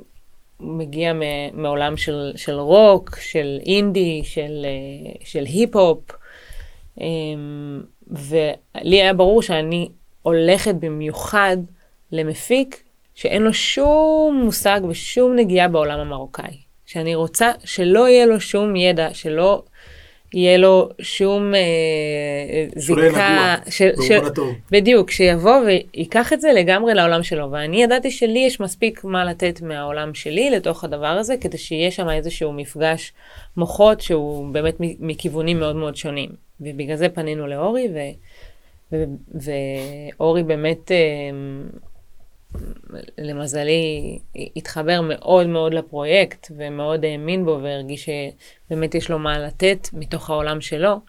מגיע 0.60 1.12
מעולם 1.52 1.96
של, 1.96 2.32
של 2.36 2.54
רוק, 2.54 3.16
של 3.20 3.58
אינדי, 3.66 4.20
של, 4.24 4.64
אה, 4.66 5.12
של 5.24 5.44
היפ-הופ, 5.44 6.10
אמ, 7.00 7.82
ולי 8.06 9.02
היה 9.02 9.14
ברור 9.14 9.42
שאני 9.42 9.88
הולכת 10.22 10.74
במיוחד 10.74 11.56
למפיק 12.12 12.82
שאין 13.14 13.42
לו 13.42 13.52
שום 13.52 14.40
מושג 14.44 14.80
ושום 14.88 15.36
נגיעה 15.36 15.68
בעולם 15.68 16.00
המרוקאי. 16.00 16.56
שאני 16.86 17.14
רוצה 17.14 17.52
שלא 17.64 18.08
יהיה 18.08 18.26
לו 18.26 18.40
שום 18.40 18.76
ידע, 18.76 19.14
שלא 19.14 19.62
יהיה 20.34 20.58
לו 20.58 20.88
שום 21.00 21.54
אה, 21.54 21.60
זיקה. 22.76 23.54
של- 23.70 23.90
הטוב. 24.26 24.54
בדיוק, 24.70 25.10
שיבוא 25.10 25.60
ויקח 25.66 26.32
את 26.32 26.40
זה 26.40 26.52
לגמרי 26.52 26.94
לעולם 26.94 27.22
שלו. 27.22 27.50
ואני 27.50 27.82
ידעתי 27.82 28.10
שלי 28.10 28.38
יש 28.38 28.60
מספיק 28.60 29.04
מה 29.04 29.24
לתת 29.24 29.62
מהעולם 29.62 30.14
שלי 30.14 30.50
לתוך 30.50 30.84
הדבר 30.84 31.06
הזה, 31.06 31.34
כדי 31.40 31.58
שיהיה 31.58 31.90
שם 31.90 32.10
איזשהו 32.10 32.52
מפגש 32.52 33.12
מוחות 33.56 34.00
שהוא 34.00 34.52
באמת 34.52 34.74
מכיוונים 35.00 35.58
מאוד 35.60 35.76
מאוד 35.76 35.96
שונים. 35.96 36.28
ובגלל 36.60 36.96
זה 36.96 37.08
פנינו 37.08 37.46
לאורי, 37.46 37.88
ו... 37.94 37.98
ו- 38.92 39.04
ואורי 40.18 40.42
באמת, 40.42 40.90
אה, 40.92 40.96
למזלי, 43.18 44.18
התחבר 44.56 45.00
מאוד 45.00 45.46
מאוד 45.46 45.74
לפרויקט, 45.74 46.50
ומאוד 46.56 47.04
האמין 47.04 47.44
בו, 47.44 47.58
והרגיש 47.62 48.08
שבאמת 48.08 48.94
יש 48.94 49.10
לו 49.10 49.18
מה 49.18 49.38
לתת 49.38 49.88
מתוך 49.92 50.30
העולם 50.30 50.60
שלו. 50.60 51.00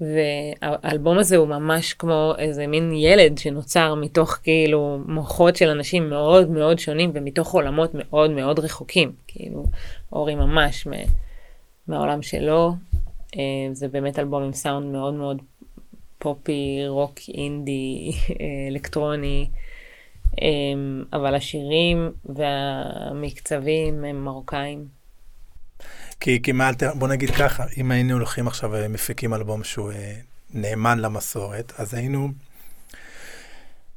והאלבום 0.00 1.18
הזה 1.18 1.36
הוא 1.36 1.48
ממש 1.48 1.92
כמו 1.92 2.32
איזה 2.38 2.66
מין 2.66 2.92
ילד 2.92 3.38
שנוצר 3.38 3.94
מתוך 3.94 4.38
כאילו 4.42 4.98
מוחות 5.06 5.56
של 5.56 5.68
אנשים 5.68 6.10
מאוד 6.10 6.50
מאוד 6.50 6.78
שונים 6.78 7.10
ומתוך 7.14 7.52
עולמות 7.52 7.90
מאוד 7.94 8.30
מאוד 8.30 8.58
רחוקים. 8.58 9.12
כאילו, 9.26 9.64
אורי 10.12 10.34
ממש 10.34 10.88
מהעולם 11.88 12.22
שלו. 12.22 12.72
אה, 13.36 13.42
זה 13.72 13.88
באמת 13.88 14.18
אלבום 14.18 14.42
עם 14.42 14.52
סאונד 14.52 14.86
מאוד 14.86 15.14
מאוד 15.14 15.42
פופי, 16.18 16.82
רוק, 16.88 17.14
אינדי, 17.34 18.12
אלקטרוני. 18.70 19.48
אה, 20.42 20.48
אבל 21.18 21.34
השירים 21.34 22.12
והמקצבים 22.24 24.04
הם 24.04 24.24
מרוקאים. 24.24 24.98
כי, 26.20 26.42
כי 26.42 26.52
מה, 26.52 26.70
בוא 26.94 27.08
נגיד 27.08 27.30
ככה, 27.30 27.64
אם 27.76 27.90
היינו 27.90 28.14
הולכים 28.14 28.46
עכשיו 28.46 28.70
ומפיקים 28.72 29.34
אלבום 29.34 29.64
שהוא 29.64 29.92
אה, 29.92 30.14
נאמן 30.54 30.98
למסורת, 30.98 31.72
אז 31.78 31.94
היינו, 31.94 32.28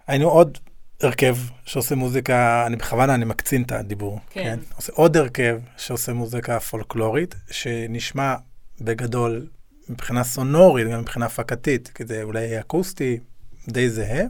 היינו 0.08 0.30
עוד 0.30 0.58
הרכב 1.02 1.38
שעושה 1.66 1.96
מוזיקה, 1.96 2.64
אני 2.68 2.76
בכוונה, 2.76 3.16
אני 3.16 3.26
מקצין 3.26 3.64
את 3.64 3.72
הדיבור, 3.72 4.20
כן. 4.30 4.44
כן? 4.44 4.60
עושה 4.76 4.94
עוד 4.96 5.18
הרכב 5.18 5.60
שעושה 5.78 6.14
מוזיקה 6.14 6.60
פולקלורית, 6.60 7.36
שנשמע 7.52 8.36
בגדול 8.82 9.48
מבחינה 9.90 10.24
סונורית, 10.24 10.88
גם 10.88 11.00
מבחינה 11.00 11.26
הפקתית, 11.26 11.92
כי 11.96 12.06
זה 12.06 12.24
אולי 12.24 12.60
אקוסטי, 12.60 13.20
די 13.68 13.90
זהה, 13.90 14.24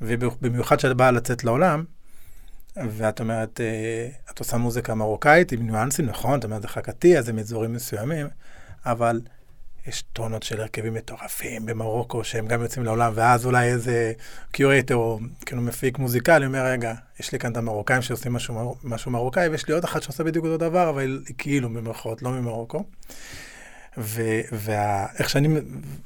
ובמיוחד 0.00 0.80
שאת 0.80 0.96
באה 0.96 1.10
לצאת 1.10 1.44
לעולם, 1.44 1.84
ואת 2.76 3.20
אומרת, 3.20 3.60
אה, 3.60 4.08
את 4.30 4.38
עושה 4.38 4.56
מוזיקה 4.56 4.94
מרוקאית 4.94 5.52
עם 5.52 5.66
ניואנסים, 5.66 6.06
נכון, 6.06 6.38
את 6.38 6.44
אומרת, 6.44 6.62
זה 6.62 6.68
חקטיה, 6.68 7.18
אז 7.18 7.28
הם 7.28 7.38
אזורים 7.38 7.72
מסוימים, 7.72 8.26
אבל 8.86 9.20
יש 9.86 10.04
טונות 10.12 10.42
של 10.42 10.60
הרכבים 10.60 10.94
מטורפים 10.94 11.66
במרוקו, 11.66 12.24
שהם 12.24 12.46
גם 12.46 12.62
יוצאים 12.62 12.84
לעולם, 12.84 13.12
ואז 13.14 13.46
אולי 13.46 13.66
איזה 13.66 14.12
curator 14.52 14.94
או 14.94 15.18
כאילו 15.46 15.62
מפיק 15.62 15.98
מוזיקלי 15.98 16.46
אומר, 16.46 16.66
רגע, 16.66 16.94
יש 17.20 17.32
לי 17.32 17.38
כאן 17.38 17.52
את 17.52 17.56
המרוקאים 17.56 18.02
שעושים 18.02 18.32
משהו, 18.32 18.76
משהו 18.84 19.10
מרוקאי, 19.10 19.48
ויש 19.48 19.68
לי 19.68 19.74
עוד 19.74 19.84
אחת 19.84 20.02
שעושה 20.02 20.24
בדיוק 20.24 20.44
אותו 20.44 20.56
דבר, 20.56 20.90
אבל 20.90 21.22
היא 21.26 21.34
כאילו 21.38 21.68
במרכאות, 21.68 22.22
לא 22.22 22.30
ממרוקו. 22.30 22.84
ואיך 23.96 25.30
שאני, 25.30 25.48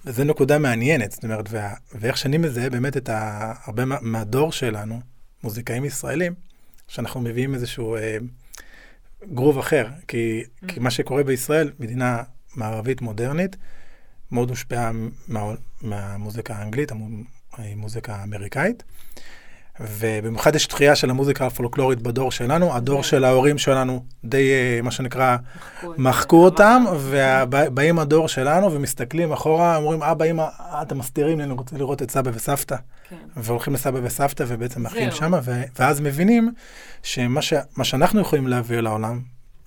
וזו 0.04 0.25
נקודה 0.25 0.59
מעניינת, 0.59 1.12
זאת 1.12 1.25
אומרת, 1.25 1.47
וה, 1.50 1.75
ואיך 1.95 2.16
שאני 2.16 2.38
מזהה 2.38 2.71
באמת 2.71 2.97
את 2.97 3.09
ה, 3.09 3.52
הרבה 3.64 3.85
מה- 3.85 3.99
מהדור 4.00 4.52
שלנו, 4.52 5.00
מוזיקאים 5.45 5.85
ישראלים, 5.85 6.35
שאנחנו 6.88 7.21
מביאים 7.21 7.54
איזשהו 7.54 7.97
אה, 7.97 8.16
גרוב 9.35 9.59
אחר, 9.59 9.88
כי, 10.09 10.42
mm. 10.42 10.66
כי 10.68 10.80
מה 10.80 10.90
שקורה 10.90 11.23
בישראל, 11.23 11.73
מדינה 11.78 12.23
מערבית 12.57 13.00
מודרנית, 13.00 13.57
מאוד 14.30 14.50
הושפעה 14.50 14.90
מה, 15.28 15.54
מהמוזיקה 15.83 16.54
האנגלית, 16.54 16.92
המוזיקה 17.52 18.16
האמריקאית. 18.16 18.83
ובמיוחד 19.81 20.55
יש 20.55 20.67
תחייה 20.67 20.97
של 20.97 21.11
המוזיקה 21.11 21.47
הפולקלורית 21.47 22.03
בדור 22.03 22.33
שלנו, 22.33 22.75
הדור 22.75 23.03
של 23.03 23.25
ההורים 23.25 23.59
שלנו 23.59 24.05
די, 24.25 24.51
אה, 24.51 24.83
מה 24.83 24.91
שנקרא, 24.91 25.37
מחקו 25.83 26.45
אותם, 26.45 26.85
ובאים 27.01 27.99
הדור 27.99 28.29
שלנו 28.29 28.73
ומסתכלים 28.73 29.33
אחורה, 29.33 29.77
אומרים, 29.77 30.03
אבא, 30.03 30.25
אמא, 30.25 30.47
אתם 30.83 30.99
מסתירים 30.99 31.39
לי, 31.39 31.45
אני 31.45 31.53
רוצה 31.53 31.77
לראות 31.79 32.03
את 32.03 32.11
סבא 32.11 32.31
וסבתא. 32.35 32.77
כן. 33.09 33.17
והולכים 33.37 33.75
לסבא 33.75 34.01
וסבתא 34.03 34.45
ובעצם 34.47 34.83
מחיים 34.83 35.11
שם, 35.11 35.33
ואז 35.79 36.01
מבינים 36.01 36.53
שמה 37.03 37.85
שאנחנו 37.85 38.21
יכולים 38.21 38.49
להביא 38.49 38.81
לעולם, 38.81 39.21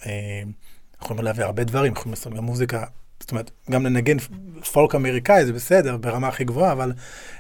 אה, 0.06 0.42
יכולים 1.02 1.24
להביא 1.24 1.44
הרבה 1.44 1.64
דברים, 1.64 1.94
יכולים 1.94 2.12
לעשות 2.12 2.34
גם 2.34 2.44
מוזיקה 2.44 2.84
זאת 3.22 3.32
אומרת, 3.32 3.52
גם 3.72 3.86
לנגן 3.86 4.18
פולק 4.74 4.96
אמריקאי 4.96 5.46
זה 5.46 5.54
בסדר, 5.54 5.98
ברמה 5.98 6.28
הכי 6.28 6.44
גבוהה, 6.44 6.72
אבל 6.72 6.94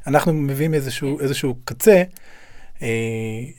אנחנו 0.08 0.34
מביאים 0.34 0.74
איזשהו, 0.74 1.20
איזשהו 1.20 1.56
קצה 1.66 1.92
אה, 1.92 2.04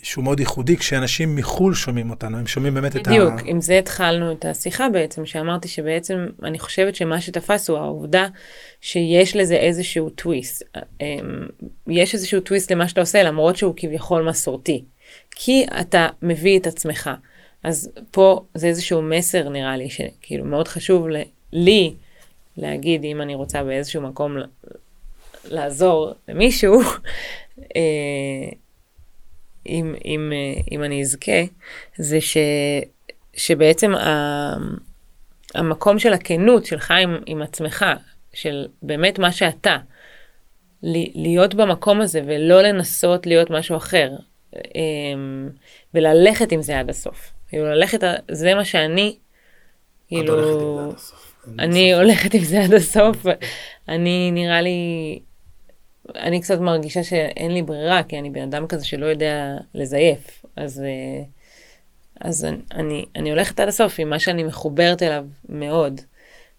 שהוא 0.02 0.24
מאוד 0.24 0.40
ייחודי, 0.40 0.76
כשאנשים 0.76 1.36
מחו"ל 1.36 1.74
שומעים 1.74 2.10
אותנו, 2.10 2.38
הם 2.38 2.46
שומעים 2.46 2.74
באמת 2.74 2.94
בדיוק, 2.94 3.06
את 3.06 3.08
ה... 3.08 3.34
בדיוק, 3.34 3.48
עם 3.48 3.60
זה 3.60 3.78
התחלנו 3.78 4.32
את 4.32 4.44
השיחה 4.44 4.88
בעצם, 4.88 5.26
שאמרתי 5.26 5.68
שבעצם, 5.68 6.26
אני 6.42 6.58
חושבת 6.58 6.94
שמה 6.94 7.20
שתפס 7.20 7.70
הוא 7.70 7.78
העובדה 7.78 8.26
שיש 8.80 9.36
לזה 9.36 9.56
איזשהו 9.56 10.10
טוויסט. 10.10 10.62
אה, 10.76 11.06
יש 11.86 12.14
איזשהו 12.14 12.40
טוויסט 12.40 12.72
למה 12.72 12.88
שאתה 12.88 13.00
עושה, 13.00 13.22
למרות 13.22 13.56
שהוא 13.56 13.74
כביכול 13.76 14.28
מסורתי. 14.28 14.84
כי 15.30 15.64
אתה 15.80 16.08
מביא 16.22 16.58
את 16.58 16.66
עצמך. 16.66 17.10
אז 17.62 17.90
פה 18.10 18.44
זה 18.54 18.66
איזשהו 18.66 19.02
מסר, 19.02 19.48
נראה 19.48 19.76
לי, 19.76 19.90
שכאילו 19.90 20.44
מאוד 20.44 20.68
חשוב 20.68 21.06
לי 21.52 21.94
להגיד, 22.56 23.04
אם 23.04 23.22
אני 23.22 23.34
רוצה 23.34 23.64
באיזשהו 23.64 24.02
מקום 24.02 24.36
לעזור 25.44 26.12
למישהו, 26.28 26.80
אה, 27.76 28.48
אם, 29.66 29.94
אם, 30.04 30.32
אה, 30.34 30.60
אם 30.72 30.84
אני 30.84 31.02
אזכה, 31.02 31.42
זה 31.96 32.20
ש, 32.20 32.36
שבעצם 33.34 33.94
ה, 33.94 34.54
המקום 35.54 35.98
של 35.98 36.12
הכנות 36.12 36.66
שלך 36.66 36.90
עם, 36.90 37.16
עם 37.26 37.42
עצמך, 37.42 37.84
של 38.34 38.66
באמת 38.82 39.18
מה 39.18 39.32
שאתה, 39.32 39.76
להיות 40.82 41.54
במקום 41.54 42.00
הזה 42.00 42.20
ולא 42.26 42.62
לנסות 42.62 43.26
להיות 43.26 43.50
משהו 43.50 43.76
אחר, 43.76 44.10
אמ, 44.54 45.48
וללכת 45.94 46.52
עם 46.52 46.62
זה 46.62 46.78
עד 46.78 46.90
הסוף. 46.90 47.32
כאילו 47.48 47.64
ללכת, 47.64 48.00
זה 48.30 48.54
מה 48.54 48.64
שאני, 48.64 49.16
כאילו, 50.08 50.92
אני 51.58 51.94
הולכת 51.94 52.34
עם 52.34 52.44
זה 52.44 52.64
עד 52.64 52.74
הסוף. 52.74 53.26
אני 53.88 54.30
נראה 54.30 54.60
לי, 54.60 55.18
אני 56.16 56.40
קצת 56.40 56.58
מרגישה 56.60 57.04
שאין 57.04 57.54
לי 57.54 57.62
ברירה, 57.62 58.02
כי 58.02 58.18
אני 58.18 58.30
בן 58.30 58.42
אדם 58.42 58.66
כזה 58.66 58.84
שלא 58.84 59.06
יודע 59.06 59.56
לזייף. 59.74 60.44
אז, 60.56 60.80
אה, 60.80 61.24
אז 62.20 62.46
אני, 62.74 63.04
אני 63.16 63.30
הולכת 63.30 63.60
עד 63.60 63.68
הסוף 63.68 63.98
עם 63.98 64.10
מה 64.10 64.18
שאני 64.18 64.42
מחוברת 64.42 65.02
אליו 65.02 65.24
מאוד. 65.48 66.00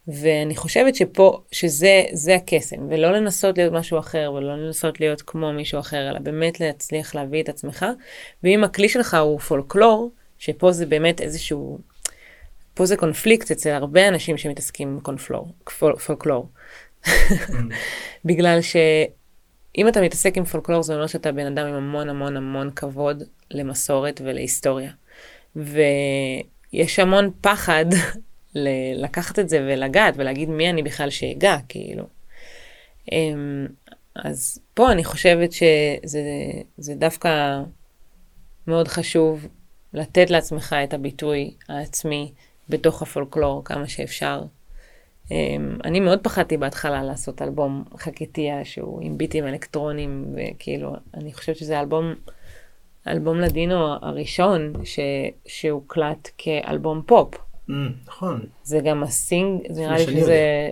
ואני 0.07 0.55
חושבת 0.55 0.95
שפה, 0.95 1.41
שזה 1.51 2.35
הקסם, 2.35 2.87
ולא 2.89 3.11
לנסות 3.11 3.57
להיות 3.57 3.73
משהו 3.73 3.99
אחר, 3.99 4.31
ולא 4.35 4.57
לנסות 4.57 4.99
להיות 4.99 5.21
כמו 5.21 5.53
מישהו 5.53 5.79
אחר, 5.79 6.09
אלא 6.09 6.19
באמת 6.19 6.59
להצליח 6.59 7.15
להביא 7.15 7.43
את 7.43 7.49
עצמך. 7.49 7.85
ואם 8.43 8.63
הכלי 8.63 8.89
שלך 8.89 9.13
הוא 9.13 9.39
פולקלור, 9.39 10.11
שפה 10.37 10.71
זה 10.71 10.85
באמת 10.85 11.21
איזשהו, 11.21 11.79
פה 12.73 12.85
זה 12.85 12.97
קונפליקט 12.97 13.51
אצל 13.51 13.69
הרבה 13.69 14.07
אנשים 14.07 14.37
שמתעסקים 14.37 14.87
עם 14.87 14.99
קונפלור, 14.99 15.47
פול, 15.79 15.95
פולקלור. 15.95 16.47
Mm. 17.05 17.09
בגלל 18.25 18.61
ש... 18.61 18.75
אם 19.77 19.87
אתה 19.87 20.01
מתעסק 20.01 20.37
עם 20.37 20.45
פולקלור, 20.45 20.83
זה 20.83 20.93
אומר 20.93 21.07
שאתה 21.07 21.31
בן 21.31 21.45
אדם 21.45 21.67
עם 21.67 21.73
המון 21.73 22.09
המון 22.09 22.37
המון 22.37 22.71
כבוד 22.71 23.23
למסורת 23.51 24.21
ולהיסטוריה. 24.23 24.91
ויש 25.55 26.99
המון 26.99 27.31
פחד 27.41 27.85
לקחת 29.03 29.39
את 29.39 29.49
זה 29.49 29.59
ולגעת 29.67 30.13
ולהגיד 30.17 30.49
מי 30.49 30.69
אני 30.69 30.83
בכלל 30.83 31.09
שאגע, 31.09 31.57
כאילו. 31.69 32.03
אמ, 33.11 33.67
אז 34.15 34.59
פה 34.73 34.91
אני 34.91 35.03
חושבת 35.03 35.51
שזה 35.51 36.95
דווקא 36.95 37.61
מאוד 38.67 38.87
חשוב 38.87 39.47
לתת 39.93 40.29
לעצמך 40.29 40.75
את 40.83 40.93
הביטוי 40.93 41.53
העצמי 41.69 42.33
בתוך 42.69 43.01
הפולקלור 43.01 43.61
כמה 43.65 43.87
שאפשר. 43.87 44.41
Um, 45.23 45.31
אני 45.83 45.99
מאוד 45.99 46.19
פחדתי 46.19 46.57
בהתחלה 46.57 47.03
לעשות 47.03 47.41
אלבום 47.41 47.83
חקטיה 47.97 48.65
שהוא 48.65 49.01
עם 49.01 49.17
ביטים 49.17 49.47
אלקטרונים, 49.47 50.35
וכאילו, 50.35 50.93
אני 51.13 51.33
חושבת 51.33 51.55
שזה 51.55 51.79
אלבום, 51.79 52.13
אלבום 53.07 53.39
לדינו 53.39 53.75
הראשון 54.01 54.73
ש, 54.83 54.99
שהוקלט 55.45 56.29
כאלבום 56.37 57.01
פופ. 57.05 57.35
Mm, 57.35 57.71
נכון. 58.07 58.45
זה 58.63 58.79
גם 58.79 59.03
הסינגל, 59.03 59.61
זה 59.69 59.81
נראה 59.81 59.97
לי 59.97 60.03
שזה, 60.03 60.69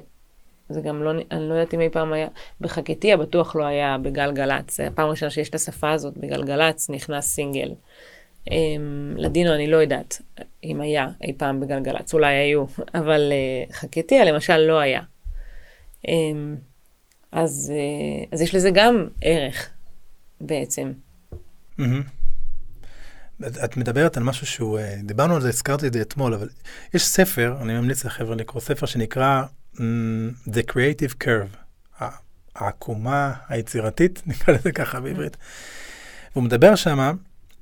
זה 0.70 0.82
גם 0.82 1.04
לא, 1.04 1.12
אני 1.32 1.50
לא 1.50 1.54
יודעת 1.54 1.74
אם 1.74 1.82
אי 1.82 1.90
פעם 1.90 2.14
היה, 2.14 2.28
בחקטיה 2.62 3.18
בטוח 3.18 3.56
לא 3.56 3.66
היה 3.66 3.98
בגלגלצ, 3.98 4.80
הפעם 4.80 5.08
הראשונה 5.08 5.32
שיש 5.32 5.50
את 5.50 5.56
השפה 5.56 5.92
הזאת 5.92 6.18
בגלגלצ, 6.18 6.90
נכנס 6.90 7.26
סינגל. 7.26 7.74
Um, 8.50 8.54
לדינו 9.16 9.56
אני 9.56 9.68
לא 9.68 9.78
יודעת 9.78 10.22
אם 10.64 10.82
היה 10.82 11.08
אי 11.24 11.34
פעם 11.38 11.60
בגלגלצ, 11.60 12.14
אולי 12.14 12.34
היו, 12.34 12.66
אבל 12.94 13.32
uh, 13.32 13.74
חכתיה 13.74 14.26
למשל 14.26 14.58
לא 14.58 14.80
היה. 14.80 15.02
Um, 16.08 16.10
אז, 17.32 17.74
uh, 17.76 18.28
אז 18.34 18.42
יש 18.42 18.56
לזה 18.56 18.70
גם 18.74 19.08
ערך 19.22 19.70
בעצם. 20.42 20.92
Mm-hmm. 21.80 21.84
את 23.66 23.78
מדברת 23.78 24.18
על 24.18 24.24
משהו 24.24 24.48
שהוא, 24.48 24.80
דיברנו 25.04 25.36
על 25.36 25.42
זה, 25.42 25.50
הזכרתי 25.50 25.88
את 25.88 25.94
זה 25.94 26.02
אתמול, 26.02 26.34
אבל 26.34 26.50
יש 26.94 27.06
ספר, 27.06 27.58
אני 27.62 27.74
ממליץ 27.74 28.06
לחבר'ה 28.06 28.36
לקרוא 28.36 28.62
ספר 28.62 28.86
שנקרא 28.86 29.44
The 30.48 30.72
Creative 30.72 31.24
Curve, 31.24 31.58
העקומה 32.56 33.34
היצירתית, 33.50 34.22
נקרא 34.28 34.54
לזה 34.54 34.72
ככה 34.72 35.00
בעברית. 35.00 35.38
והוא 36.34 36.44
מדבר 36.44 36.76
שמה 36.76 37.12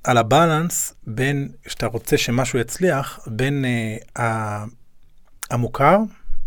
על 0.04 0.18
הבלנס 0.18 0.94
בין, 1.08 1.50
שאתה 1.68 1.86
רוצה 1.88 2.18
שמשהו 2.18 2.60
יצליח, 2.60 3.20
בין 3.28 3.66
uh, 4.16 4.22
המוכר 5.52 5.98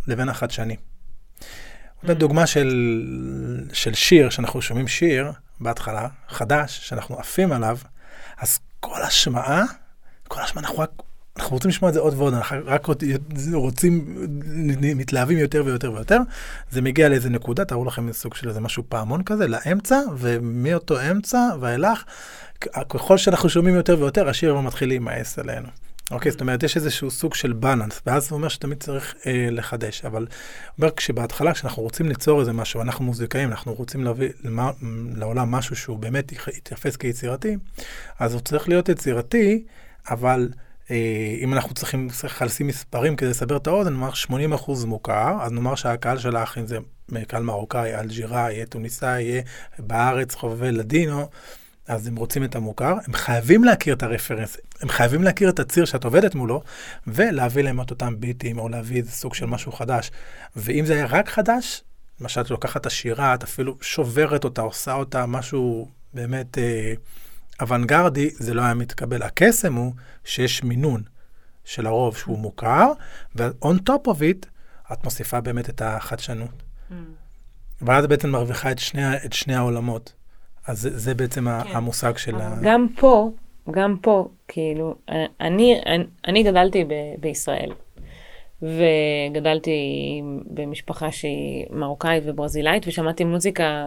לבין 0.07 0.29
החדשני. 0.29 0.77
Mm. 0.77 2.12
דוגמה 2.12 2.47
של, 2.47 3.69
של 3.73 3.95
שיר, 3.95 4.31
שאנחנו 4.31 4.62
שומעים 4.62 4.88
שיר 4.88 5.33
בהתחלה, 5.61 6.09
חדש, 6.29 6.88
שאנחנו 6.88 7.19
עפים 7.19 7.53
עליו, 7.53 7.79
אז 8.38 8.59
כל 8.81 9.03
השמעה, 9.03 9.62
כל 10.29 10.41
השמעה, 10.41 10.65
אנחנו 10.65 10.79
רק, 10.79 10.91
אנחנו 11.37 11.57
רוצים 11.57 11.68
לשמוע 11.68 11.88
את 11.88 11.95
זה 11.95 12.01
עוד 12.01 12.14
ועוד, 12.16 12.35
אנחנו 12.35 12.57
רק 12.64 12.87
רוצים, 13.53 14.16
מתלהבים 14.97 15.38
יותר 15.38 15.62
ויותר 15.66 15.92
ויותר. 15.92 16.18
זה 16.71 16.83
מגיע 16.83 17.09
לאיזה 17.09 17.31
נקודה, 17.31 17.64
תראו 17.64 17.85
לכם 17.85 18.12
סוג 18.12 18.35
של 18.35 18.49
איזה 18.49 18.61
משהו 18.61 18.83
פעמון 18.88 19.23
כזה, 19.23 19.49
לאמצע, 19.49 20.01
ומאותו 20.18 21.11
אמצע 21.11 21.38
ואילך, 21.61 22.05
ככל 22.88 23.18
שאנחנו 23.18 23.49
שומעים 23.49 23.75
יותר 23.75 23.97
ויותר, 23.99 24.29
השיר 24.29 24.61
מתחיל 24.61 24.88
להימאס 24.88 25.38
עלינו. 25.38 25.68
אוקיי, 26.11 26.33
זאת 26.33 26.40
אומרת, 26.40 26.62
יש 26.62 26.77
איזשהו 26.77 27.11
סוג 27.11 27.35
של 27.35 27.53
בלנס, 27.53 28.03
ואז 28.07 28.31
הוא 28.31 28.37
אומר 28.37 28.49
שתמיד 28.49 28.83
צריך 28.83 29.14
אה, 29.27 29.49
לחדש. 29.51 30.05
אבל 30.05 30.23
הוא 30.23 30.29
אומר, 30.79 30.90
כשבהתחלה, 30.97 31.55
כשאנחנו 31.55 31.83
רוצים 31.83 32.09
ליצור 32.09 32.40
איזה 32.40 32.53
משהו, 32.53 32.83
אנחנו 32.83 33.05
מוזיקאים, 33.05 33.51
אנחנו 33.51 33.75
רוצים 33.75 34.05
להביא 34.05 34.29
למה, 34.45 34.71
לעולם 35.16 35.51
משהו 35.51 35.77
שהוא 35.77 35.99
באמת 35.99 36.33
יתייחס 36.33 36.97
כיצירתי, 36.97 37.57
אז 38.18 38.33
הוא 38.33 38.40
צריך 38.40 38.68
להיות 38.68 38.88
יצירתי, 38.88 39.64
אבל 40.11 40.49
אם 41.41 41.55
אנחנו 41.55 41.75
צריכים, 41.75 42.09
לשים 42.41 42.67
מספרים 42.67 43.17
כדי 43.17 43.31
לסבר 43.31 43.57
את 43.57 43.67
האוזן, 43.67 43.93
נאמר 43.93 44.15
80 44.15 44.53
אחוז 44.53 44.85
מוכר, 44.85 45.39
אז 45.41 45.53
נאמר 45.53 45.75
שהקהל 45.75 46.19
שלך, 46.19 46.59
אם 46.59 46.67
זה 46.67 46.79
קהל 47.29 47.43
מרוקאי, 47.43 47.93
טוניסאי, 48.69 49.23
יהיה 49.23 49.43
בארץ 49.79 50.35
חובבי 50.35 50.73
לדינו, 50.73 51.29
אז 51.89 52.07
הם 52.07 52.17
רוצים 52.17 52.45
את 52.45 52.57
המוכר, 52.57 52.95
הם 53.07 53.13
חייבים 53.13 53.65
להכיר 53.65 53.95
את 53.95 54.03
הרפרנס, 54.03 54.57
הם 54.81 54.89
חייבים 54.89 55.23
להכיר 55.23 55.49
את 55.49 55.61
הציר 55.61 55.85
שאת 55.85 56.05
עובדת 56.05 56.35
מולו, 56.35 56.63
ולהביא 57.07 57.63
להם 57.63 57.81
את 57.81 57.91
אותם 57.91 58.21
ביטים, 58.21 58.59
או 58.59 58.69
להביא 58.69 58.97
איזה 58.97 59.11
סוג 59.11 59.35
של 59.35 59.47
משהו 59.47 59.73
חדש. 59.73 60.11
ואם 60.57 60.87
זה 60.87 60.95
היה 60.95 61.07
רק 61.07 61.29
חדש, 61.29 61.83
למשל, 62.21 62.41
את 62.41 62.51
לוקחת 62.51 62.81
את 62.81 62.87
השירה, 62.87 63.35
את 63.35 63.43
אפילו 63.43 63.77
שוברת 63.81 64.45
אותה, 64.45 64.63
עושה 64.63 64.95
אותה 64.95 65.27
משהו 65.27 65.89
באמת 66.15 66.59
אה, 66.59 66.95
אוונגרדי, 67.61 68.31
זה 68.31 68.55
לא 68.55 68.62
היה 68.62 68.75
מתקבל. 68.75 69.23
הקסם 69.23 69.75
הוא 69.75 69.93
שיש 70.25 70.65
מינון 70.65 71.03
של 71.65 71.87
הרוב 71.87 72.17
שהוא 72.17 72.38
מוכר, 72.38 72.93
ו-on 73.37 73.91
top 73.91 74.09
of 74.09 74.19
it, 74.19 74.47
את 74.93 75.05
מוסיפה 75.05 75.41
באמת 75.41 75.69
את 75.69 75.83
החדשנות. 75.85 76.62
Mm. 76.91 76.95
ואז 77.83 78.07
בעצם 78.07 78.31
מרוויחה 78.31 78.71
את 78.71 78.79
שני, 78.79 79.17
את 79.17 79.33
שני 79.33 79.55
העולמות. 79.55 80.12
אז 80.67 80.81
זה, 80.81 80.99
זה 80.99 81.15
בעצם 81.15 81.45
כן. 81.45 81.77
המושג 81.77 82.17
של 82.17 82.35
ה... 82.37 82.57
גם 82.62 82.87
פה, 82.97 83.31
גם 83.71 83.97
פה, 84.03 84.29
כאילו, 84.49 84.95
אני, 85.41 85.81
אני, 85.87 86.05
אני 86.29 86.43
גדלתי 86.43 86.85
ב, 86.85 86.93
בישראל, 87.21 87.73
וגדלתי 88.62 89.81
במשפחה 90.47 91.12
שהיא 91.12 91.67
מרוקאית 91.71 92.25
וברזילאית, 92.27 92.88
ושמעתי 92.88 93.25
מוזיקה 93.25 93.87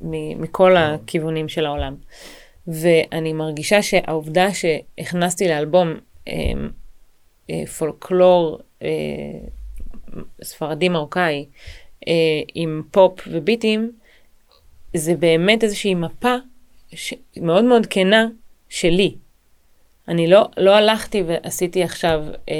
מכל 0.00 0.76
הכיוונים 0.76 1.48
של 1.48 1.66
העולם. 1.66 1.94
ואני 2.66 3.32
מרגישה 3.32 3.82
שהעובדה 3.82 4.46
שהכנסתי 4.54 5.48
לאלבום 5.48 5.94
אמ, 6.26 6.70
אה, 7.50 7.66
פולקלור 7.66 8.58
אה, 8.82 8.88
ספרדי 10.42 10.88
מרוקאי 10.88 11.46
אה, 12.08 12.12
עם 12.54 12.82
פופ 12.90 13.20
וביטים, 13.26 13.92
זה 14.94 15.14
באמת 15.14 15.64
איזושהי 15.64 15.94
מפה 15.94 16.34
ש... 16.92 17.14
מאוד 17.36 17.64
מאוד 17.64 17.86
כנה 17.90 18.26
שלי. 18.68 19.14
אני 20.08 20.26
לא, 20.26 20.48
לא 20.56 20.76
הלכתי 20.76 21.22
ועשיתי 21.22 21.82
עכשיו, 21.82 22.24
אה, 22.48 22.54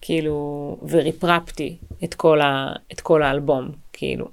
כאילו, 0.00 0.78
וריפרפתי 0.88 1.76
את 2.04 2.14
כל, 2.14 2.40
ה, 2.40 2.72
את 2.92 3.00
כל 3.00 3.22
האלבום, 3.22 3.70
כאילו. 3.92 4.28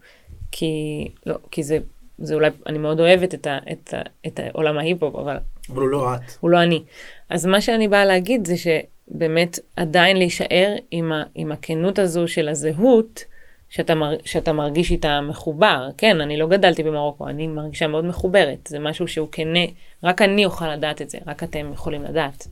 כי, 0.52 1.08
לא, 1.26 1.36
כי 1.52 1.64
זה, 1.64 1.78
זה 2.18 2.36
אולי, 2.36 2.50
אני 2.68 2.78
מאוד 2.78 3.00
אוהבת 3.00 3.34
את, 3.34 3.48
ה, 3.48 3.58
את, 3.72 3.94
ה, 3.94 4.02
את 4.28 4.40
עולם 4.54 4.78
ההיפ-הופ, 4.78 5.16
אבל... 5.16 5.38
אבל 5.70 5.82
הוא 5.82 5.90
לא 5.90 6.16
את. 6.16 6.22
הוא 6.40 6.50
לא 6.50 6.64
אני. 6.64 6.84
אז 7.30 7.46
מה 7.46 7.62
שאני 7.62 7.88
באה 7.88 8.06
להגיד 8.06 8.48
זה 8.48 8.56
שבאמת 8.58 9.60
עדיין 9.76 10.18
להישאר 10.18 10.76
עם, 10.92 11.12
ה, 11.12 11.24
עם 11.36 11.52
הכנות 11.52 12.00
הזו 12.00 12.28
של 12.28 12.50
הזהות, 12.50 13.26
שאתה, 13.74 13.96
מר, 13.96 14.16
שאתה 14.26 14.54
מרגיש 14.54 14.92
איתה 14.92 15.22
מחובר. 15.22 15.90
כן, 15.98 16.22
אני 16.22 16.38
לא 16.38 16.48
גדלתי 16.48 16.84
במרוקו, 16.84 17.28
אני 17.28 17.48
מרגישה 17.48 17.88
מאוד 17.88 18.06
מחוברת. 18.06 18.68
זה 18.68 18.80
משהו 18.80 19.08
שהוא 19.08 19.28
כנה, 19.32 19.66
רק 20.04 20.22
אני 20.22 20.46
אוכל 20.46 20.76
לדעת 20.76 21.02
את 21.02 21.10
זה, 21.10 21.18
רק 21.28 21.44
אתם 21.44 21.72
יכולים 21.74 22.04
לדעת 22.04 22.48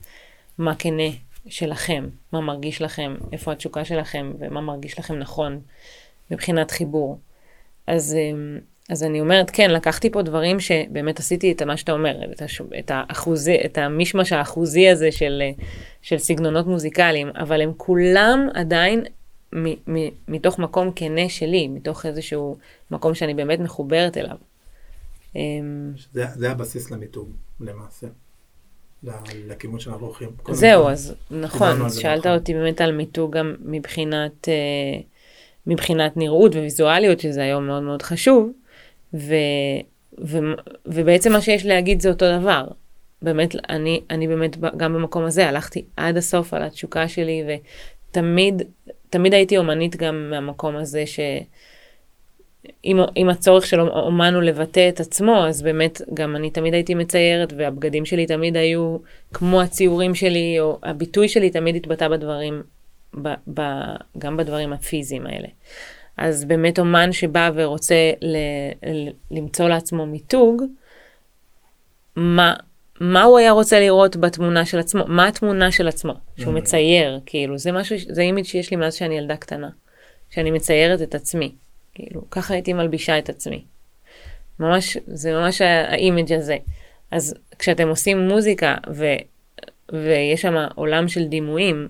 מה 0.58 0.76
כנה 0.76 1.10
שלכם, 1.48 2.10
מה 2.32 2.42
מרגיש 2.42 2.82
לכם, 2.82 3.16
איפה 3.32 3.52
התשוקה 3.52 3.86
שלכם 3.86 4.32
ומה 4.40 4.62
מרגיש 4.62 5.00
לכם 5.00 5.16
נכון 5.16 5.60
מבחינת 6.32 6.72
חיבור. 6.72 7.20
אז, 7.88 8.16
אמ, 8.20 8.60
אז 8.92 9.04
אני 9.04 9.22
אומרת, 9.22 9.50
כן, 9.50 9.72
לקחתי 9.72 10.10
פה 10.10 10.22
דברים 10.22 10.60
שבאמת 10.60 11.20
עשיתי 11.20 11.52
את 11.52 11.62
מה 11.62 11.78
שאתה 11.78 11.92
אומר, 11.92 12.32
את, 12.32 12.42
הש... 12.42 12.62
את, 12.80 12.92
האחוזי, 12.94 13.58
את 13.66 13.78
המשמש 13.78 14.32
האחוזי 14.34 14.90
הזה 14.90 15.12
של, 15.12 15.42
של 16.02 16.18
סגנונות 16.18 16.68
מוזיקליים, 16.68 17.30
אבל 17.36 17.62
הם 17.62 17.72
כולם 17.78 18.48
עדיין 18.54 19.04
מתוך 20.28 20.60
מקום 20.60 20.92
כנה 20.96 21.30
שלי, 21.30 21.68
מתוך 21.68 22.06
איזשהו 22.06 22.58
מקום 22.92 23.16
שאני 23.16 23.34
באמת 23.34 23.60
מחוברת 23.60 24.18
אליו. 24.18 24.36
אמ, 25.36 25.92
זה, 26.12 26.26
זה 26.36 26.52
הבסיס 26.52 26.92
למיתוג, 26.92 27.30
למעשה. 27.60 28.08
לכיוון 29.48 29.80
שאנחנו 29.80 30.06
הולכים. 30.06 30.30
זהו, 30.52 30.90
אז 30.90 31.16
נכון, 31.32 31.82
אז 31.86 32.00
שאלת 32.00 32.20
נכון. 32.20 32.32
אותי 32.32 32.54
באמת 32.54 32.82
על 32.82 32.92
מיתוג 32.92 33.38
גם 33.38 33.56
מבחינת, 33.62 34.50
אה, 34.50 35.00
מבחינת 35.68 36.18
נראות 36.18 36.56
וויזואליות, 36.56 37.20
שזה 37.20 37.42
היום 37.42 37.68
מאוד 37.68 37.84
מאוד 37.84 38.02
חשוב, 38.02 38.52
ו, 39.14 39.36
ו, 40.24 40.38
ובעצם 40.86 41.32
מה 41.32 41.42
שיש 41.42 41.66
להגיד 41.66 42.02
זה 42.02 42.10
אותו 42.10 42.26
דבר. 42.40 42.68
באמת, 43.22 43.56
אני, 43.70 44.02
אני 44.10 44.28
באמת 44.28 44.58
גם 44.78 44.94
במקום 44.94 45.24
הזה 45.24 45.50
הלכתי 45.50 45.86
עד 45.98 46.18
הסוף 46.18 46.54
על 46.54 46.64
התשוקה 46.64 47.08
שלי, 47.08 47.44
ותמיד 47.48 48.62
תמיד 49.12 49.34
הייתי 49.34 49.58
אומנית 49.58 49.96
גם 49.96 50.30
מהמקום 50.30 50.76
הזה 50.76 51.04
שאם 51.06 53.30
הצורך 53.30 53.66
של 53.66 53.80
אומן 53.80 54.34
הוא 54.34 54.44
לבטא 54.44 54.90
את 54.90 55.00
עצמו, 55.00 55.48
אז 55.48 55.62
באמת 55.62 56.02
גם 56.14 56.36
אני 56.36 56.50
תמיד 56.50 56.74
הייתי 56.74 56.96
מציירת, 56.96 57.54
והבגדים 57.58 58.06
שלי 58.06 58.26
תמיד 58.26 58.58
היו 58.58 58.98
כמו 59.34 59.62
הציורים 59.62 60.16
שלי, 60.16 60.60
או 60.60 60.80
הביטוי 60.84 61.30
שלי 61.30 61.50
תמיד 61.50 61.76
התבטא 61.76 62.08
בדברים, 62.08 62.64
ב, 63.22 63.34
ב, 63.54 63.62
גם 64.18 64.38
בדברים 64.38 64.74
הפיזיים 64.74 65.28
האלה. 65.28 65.48
אז 66.18 66.46
באמת 66.46 66.80
אומן 66.80 67.12
שבא 67.12 67.52
ורוצה 67.56 68.12
ל, 68.22 68.38
ל, 68.92 69.10
למצוא 69.32 69.70
לעצמו 69.70 70.06
מיתוג, 70.06 70.64
מה, 72.16 72.54
מה 73.00 73.24
הוא 73.24 73.38
היה 73.38 73.52
רוצה 73.52 73.80
לראות 73.80 74.16
בתמונה 74.16 74.66
של 74.66 74.80
עצמו, 74.80 75.04
מה 75.08 75.28
התמונה 75.28 75.72
של 75.72 75.88
עצמו, 75.88 76.14
שהוא 76.38 76.54
mm. 76.54 76.58
מצייר, 76.58 77.20
כאילו, 77.26 77.58
זה 77.58 77.72
משהו, 77.72 77.98
זה 78.10 78.22
אימיג' 78.22 78.46
שיש 78.46 78.72
לי 78.72 78.78
מאז 78.78 78.94
שאני 78.94 79.18
ילדה 79.18 79.38
קטנה, 79.38 79.70
שאני 80.30 80.52
מציירת 80.52 81.02
את 81.02 81.16
עצמי, 81.16 81.52
כאילו, 81.94 82.30
ככה 82.32 82.54
הייתי 82.54 82.74
מלבישה 82.74 83.18
את 83.18 83.30
עצמי. 83.30 83.64
ממש, 84.60 84.98
זה 85.08 85.34
ממש 85.34 85.62
האימיג' 85.62 86.34
הזה. 86.34 86.58
אז 87.12 87.34
כשאתם 87.60 87.88
עושים 87.88 88.28
מוזיקה 88.28 88.76
ו, 88.90 89.06
ויש 89.92 90.42
שם 90.42 90.56
עולם 90.76 91.08
של 91.08 91.24
דימויים 91.24 91.88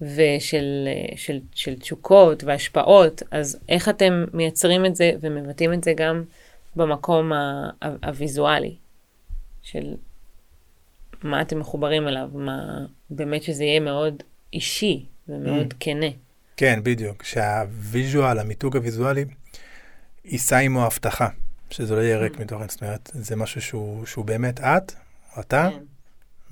ושל 0.00 0.88
של, 1.16 1.38
של 1.54 1.78
תשוקות 1.78 2.44
והשפעות, 2.44 3.22
אז 3.30 3.58
איך 3.68 3.88
אתם 3.88 4.24
מייצרים 4.32 4.86
את 4.86 4.96
זה 4.96 5.12
ומבטאים 5.20 5.72
את 5.72 5.84
זה 5.84 5.92
גם 5.96 6.24
במקום 6.76 7.32
הוויזואלי 8.02 8.76
של 9.62 9.94
מה 11.22 11.40
אתם 11.40 11.58
מחוברים 11.58 12.08
אליו, 12.08 12.28
מה 12.34 12.86
באמת 13.10 13.42
שזה 13.42 13.64
יהיה 13.64 13.80
מאוד 13.80 14.22
אישי 14.52 15.06
ומאוד 15.28 15.72
mm. 15.72 15.76
כנה. 15.80 16.06
כן, 16.56 16.80
בדיוק, 16.82 17.22
שהוויז'ואל, 17.24 18.38
המיתוג 18.38 18.76
הוויזואלי, 18.76 19.24
יישא 20.24 20.56
עמו 20.56 20.86
הבטחה, 20.86 21.28
שזה 21.70 21.96
לא 21.96 22.00
יהיה 22.00 22.18
ריק 22.18 22.36
mm. 22.36 22.40
מתוכן, 22.40 22.68
זאת 22.68 22.82
אומרת, 22.82 23.10
זה 23.14 23.36
משהו 23.36 23.62
שהוא, 23.62 24.06
שהוא 24.06 24.24
באמת 24.24 24.60
את, 24.60 24.92
או 25.36 25.40
אתה, 25.40 25.68
כן. 25.72 25.78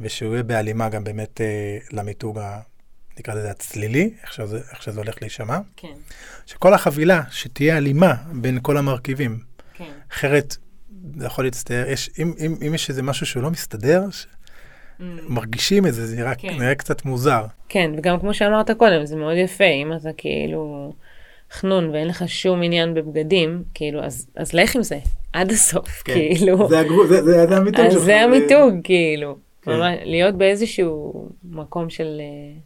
ושהוא 0.00 0.32
יהיה 0.32 0.42
בהלימה 0.42 0.88
גם 0.88 1.04
באמת 1.04 1.40
אה, 1.40 1.78
למיתוג, 1.92 2.38
ה, 2.38 2.60
נקרא 3.18 3.34
לזה 3.34 3.50
הצלילי, 3.50 4.10
איך 4.22 4.32
שזה, 4.32 4.60
איך 4.72 4.82
שזה 4.82 5.00
הולך 5.00 5.14
להישמע. 5.20 5.58
כן. 5.76 5.92
שכל 6.46 6.74
החבילה, 6.74 7.22
שתהיה 7.30 7.76
הלימה 7.76 8.14
בין 8.32 8.58
כל 8.62 8.76
המרכיבים. 8.76 9.38
כן. 9.74 9.84
אחרת, 10.12 10.56
זה 11.16 11.26
יכול 11.26 11.44
להצטער, 11.44 11.88
יש, 11.88 12.10
אם, 12.18 12.32
אם, 12.40 12.54
אם 12.66 12.74
יש 12.74 12.90
איזה 12.90 13.02
משהו 13.02 13.26
שהוא 13.26 13.42
לא 13.42 13.50
מסתדר, 13.50 14.02
Mm. 15.00 15.02
מרגישים 15.28 15.86
את 15.86 15.94
זה, 15.94 16.06
זה 16.06 16.16
נראה, 16.16 16.34
כן. 16.34 16.48
נראה 16.58 16.74
קצת 16.74 17.04
מוזר. 17.04 17.44
כן, 17.68 17.90
וגם 17.98 18.20
כמו 18.20 18.34
שאמרת 18.34 18.70
קודם, 18.70 19.06
זה 19.06 19.16
מאוד 19.16 19.36
יפה, 19.36 19.64
אם 19.64 19.92
אתה 19.92 20.08
כאילו 20.16 20.92
חנון 21.52 21.90
ואין 21.90 22.08
לך 22.08 22.24
שום 22.26 22.62
עניין 22.62 22.94
בבגדים, 22.94 23.62
כאילו, 23.74 24.04
אז, 24.04 24.26
אז 24.36 24.52
לך 24.52 24.76
עם 24.76 24.82
זה, 24.82 24.98
עד 25.32 25.50
הסוף, 25.50 26.02
כן. 26.04 26.12
כאילו. 26.12 26.68
זה, 26.68 26.78
הגרו, 26.78 27.06
זה, 27.06 27.22
זה, 27.24 27.46
זה 27.46 27.56
המיתוג 27.56 27.90
שלך. 27.90 28.02
זה 28.02 28.20
המיתוג. 28.20 28.74
כאילו. 28.84 29.36
כן. 29.62 29.70
ממש, 29.70 29.98
להיות 30.04 30.34
באיזשהו 30.34 31.28
מקום 31.44 31.90
של 31.90 32.20
uh, 32.20 32.60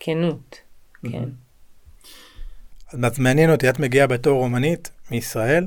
כנות. 0.00 0.56
כן. 1.02 1.28
אז 2.92 3.18
מעניין 3.18 3.50
אותי, 3.50 3.70
את 3.70 3.78
מגיעה 3.78 4.06
בתור 4.06 4.42
אומנית 4.42 4.90
מישראל, 5.10 5.66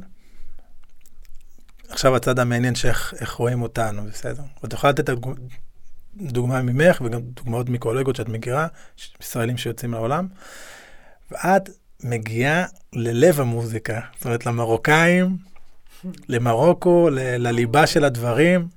עכשיו 1.90 2.16
הצד 2.16 2.40
המעניין 2.40 2.76
שאיך 2.76 3.32
רואים 3.32 3.62
אותנו, 3.62 4.04
בסדר? 4.06 4.44
ואת 4.64 4.74
יכולה 4.74 4.92
לתת 4.92 5.10
דוגמה 6.16 6.62
ממך 6.62 7.02
וגם 7.06 7.22
דוגמאות 7.22 7.70
מקולגות 7.70 8.16
שאת 8.16 8.30
מכירה, 8.30 8.68
ישראלים 9.22 9.58
שיוצאים 9.58 9.94
לעולם. 9.94 10.28
ואת 11.32 11.70
מגיעה 12.04 12.66
ללב 12.94 13.40
המוזיקה, 13.40 14.00
זאת 14.16 14.26
אומרת 14.26 14.46
למרוקאים, 14.46 15.38
למרוקו, 16.28 17.10
לליבה 17.12 17.88
של 17.88 18.04
הדברים. 18.04 18.68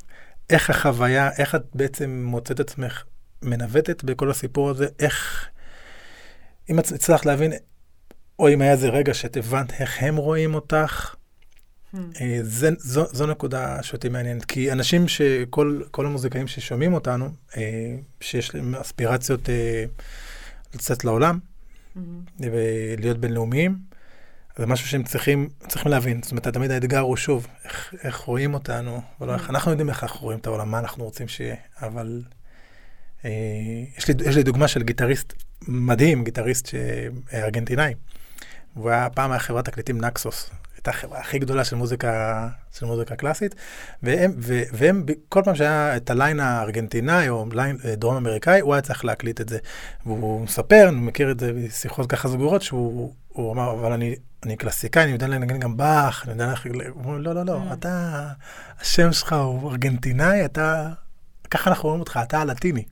איך 0.51 0.71
החוויה, 0.71 1.31
איך 1.39 1.55
את 1.55 1.63
בעצם 1.75 2.23
מוצאת 2.25 2.61
עצמך 2.61 3.05
מנווטת 3.43 4.05
בכל 4.05 4.31
הסיפור 4.31 4.71
הזה, 4.71 4.87
איך, 4.99 5.49
אם 6.71 6.79
את 6.79 6.93
הצלחת 6.93 7.27
להבין, 7.27 7.53
או 8.39 8.49
אם 8.49 8.61
היה 8.61 8.73
איזה 8.73 8.89
רגע 8.89 9.15
שאת 9.15 9.37
הבנת 9.37 9.73
איך 9.81 10.03
הם 10.03 10.17
רואים 10.17 10.55
אותך, 10.55 11.15
אה, 11.95 12.39
זה, 12.43 12.71
זו, 12.79 13.05
זו 13.13 13.27
נקודה 13.27 13.83
שאותי 13.83 14.09
מעניינת, 14.09 14.45
כי 14.45 14.73
אנשים 14.73 15.09
שכל 15.09 15.81
כל 15.91 16.07
המוזיקאים 16.07 16.47
ששומעים 16.47 16.95
אותנו, 16.95 17.29
אה, 17.57 17.97
שיש 18.21 18.55
להם 18.55 18.75
אספירציות 18.75 19.51
אה, 19.51 19.85
לצאת 20.75 21.05
לעולם 21.05 21.39
ולהיות 22.41 23.19
בינלאומיים, 23.19 23.79
זה 24.59 24.67
משהו 24.67 24.89
שהם 24.89 25.03
צריכים, 25.03 25.49
צריכים 25.69 25.91
להבין. 25.91 26.23
זאת 26.23 26.31
אומרת, 26.31 26.49
תמיד 26.49 26.71
האתגר 26.71 27.01
הוא 27.01 27.17
שוב, 27.17 27.47
איך, 27.65 27.95
איך 28.03 28.17
רואים 28.17 28.55
אותנו, 28.55 29.01
ולא 29.21 29.35
איך 29.35 29.51
אנחנו 29.51 29.71
יודעים 29.71 29.89
איך 29.89 30.03
אנחנו 30.03 30.21
רואים 30.21 30.39
את 30.39 30.47
העולם, 30.47 30.71
מה 30.71 30.79
אנחנו 30.79 31.05
רוצים 31.05 31.29
שיהיה, 31.29 31.57
אבל 31.83 32.23
יש, 33.25 34.09
לי, 34.09 34.15
יש 34.25 34.37
לי 34.37 34.43
דוגמה 34.43 34.69
של 34.69 34.83
גיטריסט 34.83 35.33
מדהים, 35.69 36.25
גיטריסט 36.25 36.75
ארגנטינאי. 37.35 37.95
והוא 38.77 38.91
היה 38.91 39.11
פעם 39.11 39.31
היה 39.31 39.39
חברת 39.39 39.65
תקליטים 39.65 40.01
נקסוס, 40.05 40.51
הייתה 40.77 40.91
החברה 40.91 41.21
הכי 41.21 41.39
גדולה 41.39 41.65
של 41.65 41.77
מוזיקה, 41.77 42.49
של 42.73 42.87
מוזיקה 42.87 43.17
קלאסית, 43.17 43.55
והם, 44.03 44.33
ו, 44.39 44.63
והם, 44.73 45.05
כל 45.29 45.43
פעם 45.45 45.55
שהיה 45.55 45.97
את 45.97 46.11
הליין 46.11 46.41
הארגנטינאי 46.41 47.29
או 47.29 47.47
ליין 47.53 47.77
אה, 47.85 47.97
דרום 47.97 48.17
אמריקאי, 48.17 48.61
הוא 48.61 48.75
היה 48.75 48.83
צריך 48.83 49.05
להקליט 49.05 49.41
את 49.41 49.49
זה. 49.49 49.59
והוא 50.07 50.41
מספר, 50.41 50.89
אני 50.89 51.01
מכיר 51.01 51.31
את 51.31 51.41
זה 51.41 51.53
בשיחות 51.53 52.11
ככה 52.11 52.29
סגורות, 52.29 52.63
שהוא 52.63 53.13
אמר, 53.53 53.73
אבל 53.73 53.93
אני, 53.93 54.15
אני 54.43 54.57
קלאסיקאי, 54.57 55.03
אני 55.03 55.13
יודע 55.13 55.29
לנגן 55.29 55.59
גם 55.59 55.77
באך, 55.77 56.25
אני 56.25 56.33
יודע 56.33 56.51
איך... 56.51 56.67
הוא 56.67 57.05
אומר, 57.05 57.19
לא, 57.19 57.35
לא, 57.35 57.43
לא, 57.43 57.61
mm. 57.71 57.73
אתה, 57.73 58.27
השם 58.81 59.13
שלך 59.13 59.33
הוא 59.33 59.71
ארגנטינאי, 59.71 60.45
אתה, 60.45 60.91
ככה 61.51 61.71
אנחנו 61.71 61.89
רואים 61.89 62.01
אותך, 62.01 62.21
אתה 62.23 62.41
הלטיני. 62.41 62.85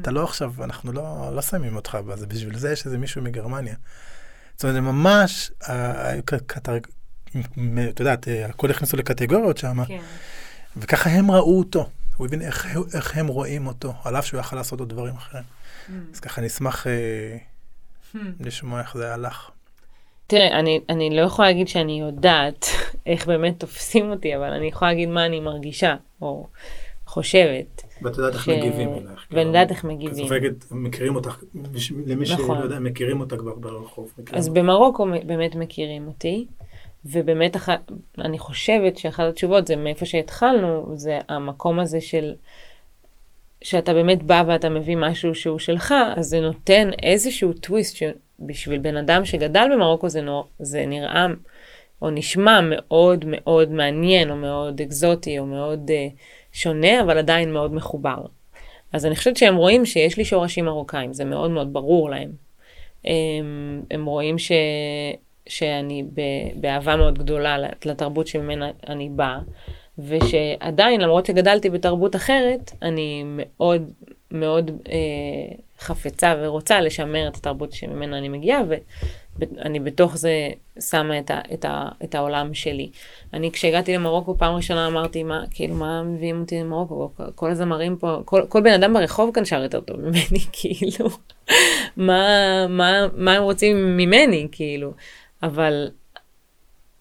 אתה 0.00 0.10
לא 0.10 0.24
עכשיו, 0.24 0.52
אנחנו 0.64 0.92
לא, 0.92 1.30
לא 1.34 1.42
שמים 1.42 1.76
אותך 1.76 1.98
בזה, 2.06 2.26
בשביל 2.26 2.58
זה 2.58 2.72
יש 2.72 2.86
איזה 2.86 2.98
מישהו 2.98 3.22
מגרמניה. 3.22 3.74
זאת 4.54 4.64
אומרת, 4.64 4.74
זה 4.74 4.80
ממש, 4.80 5.50
את 7.88 8.00
יודעת, 8.00 8.28
הכל 8.48 8.70
הכניסו 8.70 8.96
לקטגוריות 8.96 9.58
שם, 9.58 9.84
כן. 9.84 10.00
וככה 10.76 11.10
הם 11.10 11.30
ראו 11.30 11.58
אותו. 11.58 11.90
הוא 12.16 12.26
הבין 12.26 12.42
איך, 12.42 12.66
איך 12.94 13.16
הם 13.16 13.26
רואים 13.26 13.66
אותו, 13.66 13.94
על 14.04 14.16
אף 14.16 14.26
שהוא 14.26 14.40
יכל 14.40 14.56
לעשות 14.56 14.80
עוד 14.80 14.88
דברים 14.88 15.14
אחרים. 15.14 15.44
Mm. 15.44 15.92
אז 16.12 16.20
ככה 16.20 16.40
נשמח 16.40 16.86
אה, 16.86 16.92
mm. 18.14 18.18
לשמוע 18.40 18.80
איך 18.80 18.96
זה 18.96 19.14
הלך. 19.14 19.50
תראה, 20.26 20.58
אני, 20.58 20.80
אני 20.88 21.16
לא 21.16 21.22
יכולה 21.22 21.48
להגיד 21.48 21.68
שאני 21.68 22.00
יודעת 22.00 22.66
איך 23.06 23.26
באמת 23.26 23.60
תופסים 23.60 24.10
אותי, 24.10 24.36
אבל 24.36 24.52
אני 24.52 24.66
יכולה 24.66 24.90
להגיד 24.90 25.08
מה 25.08 25.26
אני 25.26 25.40
מרגישה, 25.40 25.96
או 26.22 26.46
חושבת. 27.14 27.82
ואת 28.02 28.18
יודעת 28.18 28.34
איך 28.34 28.48
מגיבים 28.48 28.88
אלייך. 28.88 29.26
ואני 29.30 29.46
יודעת 29.46 29.70
איך 29.70 29.84
מגיבים. 29.84 30.14
כסופגת, 30.14 30.64
מכירים 30.70 31.16
אותך, 31.16 31.38
למי 32.06 32.26
שלא 32.26 32.38
נכון. 32.44 32.62
יודע, 32.62 32.78
מכירים 32.78 33.20
אותה 33.20 33.36
כבר 33.36 33.54
ברחוב. 33.54 34.14
אז 34.32 34.48
במרוקו 34.48 35.06
באמת 35.26 35.54
מכירים 35.54 36.06
אותי. 36.06 36.46
ובאמת. 37.04 37.56
אני 38.18 38.38
חושבת 38.38 38.98
שאחת 38.98 39.24
התשובות 39.28 39.66
זה 39.66 39.76
מאיפה 39.76 40.06
שהתחלנו, 40.06 40.92
זה 40.94 41.18
המקום 41.28 41.80
הזה 41.80 42.00
של, 42.00 42.34
שאתה 43.62 43.92
באמת 43.94 44.22
בא 44.22 44.44
ואתה 44.46 44.68
מביא 44.68 44.96
משהו 44.96 45.34
שהוא 45.34 45.58
שלך, 45.58 45.94
אז 46.16 46.26
זה 46.26 46.40
נותן 46.40 46.90
איזשהו 47.02 47.52
טוויסט 47.52 47.96
שבשביל 47.96 48.78
בן 48.78 48.96
אדם 48.96 49.24
שגדל 49.24 49.68
במרוקו 49.72 50.08
זה, 50.08 50.20
נור... 50.20 50.46
זה 50.58 50.86
נראה 50.86 51.26
או 52.02 52.10
נשמע 52.10 52.60
מאוד 52.62 53.24
מאוד 53.28 53.70
מעניין, 53.70 54.30
או 54.30 54.36
מאוד 54.36 54.80
אקזוטי, 54.80 55.38
או 55.38 55.46
מאוד 55.46 55.90
uh, 55.90 56.14
שונה, 56.54 57.00
אבל 57.00 57.18
עדיין 57.18 57.52
מאוד 57.52 57.74
מחובר. 57.74 58.18
אז 58.92 59.06
אני 59.06 59.16
חושבת 59.16 59.36
שהם 59.36 59.56
רואים 59.56 59.86
שיש 59.86 60.16
לי 60.16 60.24
שורשים 60.24 60.64
מרוקאים, 60.64 61.12
זה 61.12 61.24
מאוד 61.24 61.50
מאוד 61.50 61.72
ברור 61.72 62.10
להם. 62.10 62.30
הם, 63.04 63.82
הם 63.90 64.06
רואים 64.06 64.38
ש, 64.38 64.52
שאני 65.46 66.04
באהבה 66.54 66.96
מאוד 66.96 67.18
גדולה 67.18 67.56
לתרבות 67.84 68.26
שממנה 68.26 68.70
אני 68.88 69.08
באה, 69.08 69.38
ושעדיין, 69.98 71.00
למרות 71.00 71.26
שגדלתי 71.26 71.70
בתרבות 71.70 72.16
אחרת, 72.16 72.72
אני 72.82 73.22
מאוד 73.26 73.90
מאוד 74.30 74.70
אה, 74.88 75.56
חפצה 75.78 76.34
ורוצה 76.42 76.80
לשמר 76.80 77.28
את 77.28 77.36
התרבות 77.36 77.72
שממנה 77.72 78.18
אני 78.18 78.28
מגיעה, 78.28 78.62
ואני 79.38 79.80
בתוך 79.80 80.16
זה 80.16 80.50
שמה 80.80 81.18
את, 81.18 81.30
ה, 81.30 81.40
את, 81.54 81.64
ה, 81.64 81.88
את 82.04 82.14
העולם 82.14 82.54
שלי. 82.54 82.90
אני 83.32 83.52
כשהגעתי 83.52 83.94
למרוקו 83.94 84.38
פעם 84.38 84.54
ראשונה 84.54 84.86
אמרתי, 84.86 85.22
מה, 85.22 85.44
כאילו, 85.50 85.74
מה 85.74 86.02
מביאים 86.02 86.40
אותי 86.40 86.60
למרוקו? 86.60 87.10
כל 87.34 87.50
הזמרים 87.50 87.96
פה, 87.96 88.18
כל, 88.24 88.42
כל 88.48 88.60
בן 88.60 88.72
אדם 88.72 88.94
ברחוב 88.94 89.30
כאן 89.34 89.44
שר 89.44 89.62
יותר 89.62 89.80
טוב 89.80 90.00
ממני, 90.00 90.44
כאילו, 90.52 91.08
מה, 91.96 92.22
מה, 92.68 93.06
מה 93.16 93.32
הם 93.32 93.42
רוצים 93.42 93.96
ממני, 93.96 94.48
כאילו. 94.52 94.92
אבל, 95.42 95.90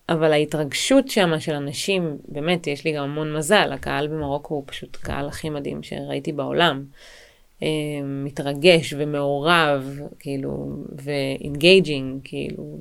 אבל 0.09 0.31
ההתרגשות 0.31 1.07
שם 1.07 1.39
של 1.39 1.53
אנשים, 1.53 2.17
באמת, 2.27 2.67
יש 2.67 2.85
לי 2.85 2.91
גם 2.91 3.03
המון 3.03 3.33
מזל, 3.33 3.71
הקהל 3.73 4.07
במרוקו 4.07 4.53
הוא 4.53 4.63
פשוט 4.65 4.95
קהל 4.95 5.27
הכי 5.27 5.49
מדהים 5.49 5.83
שראיתי 5.83 6.31
בעולם. 6.31 6.83
אה, 7.63 7.67
מתרגש 8.03 8.93
ומעורב, 8.97 9.99
כאילו, 10.19 10.67
ו 11.03 11.15
engaging, 11.15 12.19
כאילו, 12.23 12.77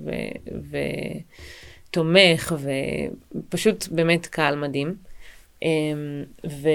ותומך, 1.91 2.55
ופשוט 3.35 3.89
באמת 3.89 4.27
קהל 4.27 4.57
מדהים. 4.57 4.95
אה, 5.63 5.69
ו, 6.47 6.69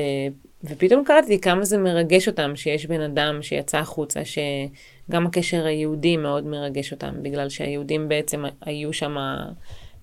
ופתאום 0.64 1.04
קלטתי 1.04 1.42
כמה 1.42 1.66
זה 1.66 1.78
מרגש 1.78 2.28
אותם 2.28 2.56
שיש 2.56 2.86
בן 2.86 3.02
אדם 3.02 3.42
שיצא 3.42 3.78
החוצה, 3.78 4.22
שגם 4.26 5.26
הקשר 5.26 5.66
היהודי 5.66 6.18
מאוד 6.18 6.46
מרגש 6.46 6.92
אותם, 6.92 7.16
בגלל 7.22 7.50
שהיהודים 7.50 8.10
בעצם 8.10 8.44
היו 8.62 8.94
שם 8.94 9.16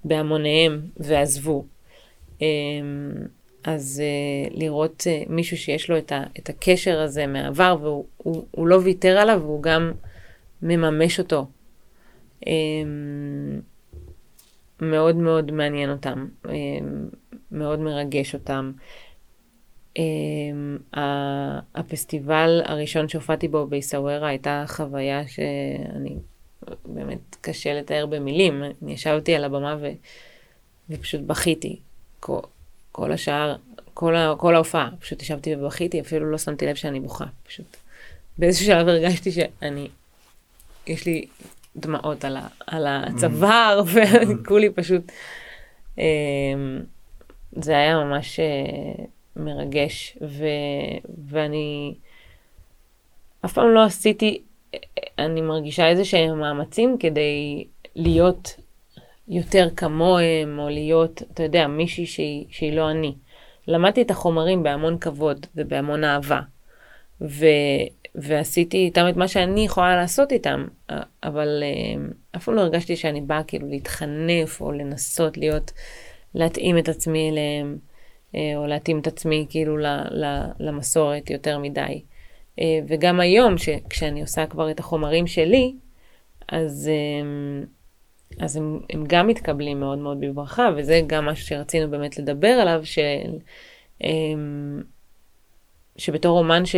בהמוניהם 0.05 0.81
ועזבו. 0.97 1.64
אז 3.64 4.03
uh, 4.03 4.55
לראות 4.59 5.00
uh, 5.00 5.33
מישהו 5.33 5.57
שיש 5.57 5.90
לו 5.90 5.98
את, 5.98 6.12
ה, 6.12 6.22
את 6.38 6.48
הקשר 6.48 7.00
הזה 7.00 7.27
מהעבר, 7.27 7.77
והוא 7.81 8.05
הוא, 8.16 8.46
הוא 8.50 8.66
לא 8.66 8.81
ויתר 8.85 9.18
עליו, 9.18 9.40
והוא 9.42 9.62
גם 9.62 9.92
מממש 10.62 11.18
אותו. 11.18 11.46
Um, 12.44 12.46
מאוד 14.81 15.16
מאוד 15.16 15.53
מעניין 15.53 15.90
אותם, 15.90 16.27
um, 16.44 16.48
מאוד 17.53 17.79
מרגש 17.79 18.35
אותם. 18.35 18.72
Um, 19.98 20.96
הפסטיבל 21.74 22.61
הראשון 22.64 23.09
שהופעתי 23.09 23.48
בו 23.48 23.66
בעיסאווירה 23.66 24.29
הייתה 24.29 24.64
חוויה 24.66 25.29
שאני, 25.29 26.16
באמת 26.85 27.37
קשה 27.40 27.74
לתאר 27.74 28.07
במילים. 28.07 28.62
אני 28.83 28.92
ישבתי 28.92 29.35
על 29.35 29.44
הבמה 29.44 29.77
ו, 29.81 29.87
ופשוט 30.90 31.20
בכיתי. 31.20 31.81
כל, 32.94 33.12
השאר, 33.12 33.57
כל, 33.94 34.16
ה, 34.16 34.35
כל 34.38 34.54
ההופעה, 34.54 34.88
פשוט 35.00 35.22
ישבתי 35.22 35.57
ובכיתי, 35.57 36.00
אפילו 36.00 36.30
לא 36.30 36.38
שמתי 36.38 36.66
לב 36.66 36.74
שאני 36.74 37.00
בוכה, 37.00 37.24
פשוט. 37.46 37.76
באיזשהו 38.38 38.66
שלב 38.66 38.88
הרגשתי 38.88 39.33
שאני, 39.33 39.88
יש 40.87 41.07
לי 41.07 41.26
דמעות 41.76 42.24
על, 42.24 42.37
ה, 42.37 42.46
על 42.66 42.87
הצוואר, 42.87 43.83
mm. 43.87 43.98
וכולי 44.42 44.70
פשוט, 44.70 45.12
um, 45.96 46.00
זה 47.52 47.72
היה 47.72 47.96
ממש... 47.96 48.40
Uh, 48.40 49.02
מרגש, 49.37 50.18
ו, 50.20 50.44
ואני 51.28 51.94
אף 53.44 53.52
פעם 53.52 53.68
לא 53.68 53.85
עשיתי, 53.85 54.42
אני 55.18 55.40
מרגישה 55.40 55.88
איזה 55.88 56.04
שהם 56.04 56.40
מאמצים 56.40 56.96
כדי 57.00 57.64
להיות 57.94 58.57
יותר 59.29 59.69
כמוהם, 59.77 60.59
או 60.59 60.69
להיות, 60.69 61.23
אתה 61.33 61.43
יודע, 61.43 61.67
מישהי 61.67 62.07
שהיא, 62.07 62.47
שהיא 62.51 62.73
לא 62.73 62.91
אני. 62.91 63.15
למדתי 63.69 64.03
את 64.03 64.11
החומרים 64.11 64.63
בהמון 64.63 64.99
כבוד 64.99 65.47
ובהמון 65.57 66.05
אהבה, 66.05 66.41
ו, 67.21 67.47
ועשיתי 68.15 68.77
איתם 68.77 69.07
את 69.09 69.17
מה 69.17 69.29
שאני 69.29 69.65
יכולה 69.65 69.97
לעשות 69.97 70.33
איתם, 70.33 70.67
אבל 71.23 71.63
אה, 71.63 72.05
אף 72.37 72.45
פעם 72.45 72.55
לא 72.55 72.61
הרגשתי 72.61 72.97
שאני 72.97 73.21
באה 73.21 73.43
כאילו 73.43 73.69
להתחנף 73.69 74.61
או 74.61 74.73
לנסות 74.73 75.37
להיות, 75.37 75.73
להתאים 76.35 76.79
את 76.79 76.89
עצמי 76.89 77.31
אליהם. 77.31 77.79
אה, 78.35 78.53
או 78.57 78.67
להתאים 78.67 78.99
את 78.99 79.07
עצמי 79.07 79.47
כאילו 79.49 79.77
למסורת 80.61 81.31
יותר 81.31 81.59
מדי. 81.59 82.03
אה, 82.61 82.79
וגם 82.89 83.21
היום, 83.21 83.55
כשאני 83.91 84.21
עושה 84.21 84.47
כבר 84.47 84.71
את 84.71 84.81
החומרים 84.81 85.27
שלי, 85.27 85.75
אז, 86.49 86.91
אז 88.40 88.57
הם, 88.57 88.81
הם 88.90 89.05
גם 89.07 89.27
מתקבלים 89.27 89.81
מאוד 89.81 89.99
מאוד 89.99 90.20
בברכה, 90.20 90.68
וזה 90.77 91.01
גם 91.07 91.25
משהו 91.25 91.47
שרצינו 91.47 91.90
באמת 91.90 92.18
לדבר 92.18 92.49
עליו, 92.49 92.81
ש, 92.85 92.99
שבתור 95.97 96.38
אומן 96.38 96.66
ש, 96.66 96.77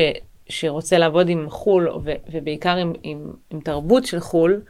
שרוצה 0.49 0.99
לעבוד 0.99 1.29
עם 1.29 1.51
חו"ל, 1.51 1.88
ו, 2.05 2.12
ובעיקר 2.33 2.77
עם, 2.77 2.92
עם, 3.03 3.33
עם 3.51 3.61
תרבות 3.61 4.07
של 4.07 4.21
חו"ל, 4.21 4.62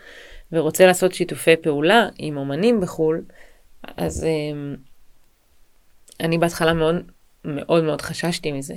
ורוצה 0.53 0.87
לעשות 0.87 1.15
שיתופי 1.15 1.57
פעולה 1.57 2.09
עם 2.19 2.37
אומנים 2.37 2.81
בחו"ל, 2.81 3.25
אז 3.83 4.27
אני 6.21 6.39
בהתחלה 6.39 6.73
מאוד 6.73 6.95
מאוד 7.45 7.85
מאוד 7.85 8.01
חששתי 8.01 8.53
מזה. 8.53 8.75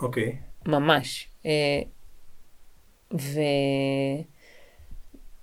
אוקיי. 0.00 0.28
Okay. 0.28 0.70
ממש. 0.70 1.28
אה, 1.46 1.80
ו... 3.14 3.40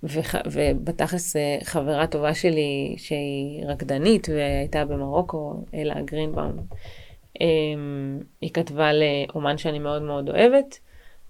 ובתכלס 0.02 1.36
אה, 1.36 1.58
חברה 1.64 2.06
טובה 2.06 2.34
שלי 2.34 2.94
שהיא 2.98 3.66
רקדנית 3.66 4.28
והייתה 4.28 4.84
במרוקו, 4.84 5.64
אלה 5.74 5.94
גרינבאום, 6.04 6.52
אמ, 7.40 8.20
היא 8.40 8.50
כתבה 8.52 8.90
לאומן 8.92 9.58
שאני 9.58 9.78
מאוד 9.78 10.02
מאוד 10.02 10.28
אוהבת, 10.28 10.78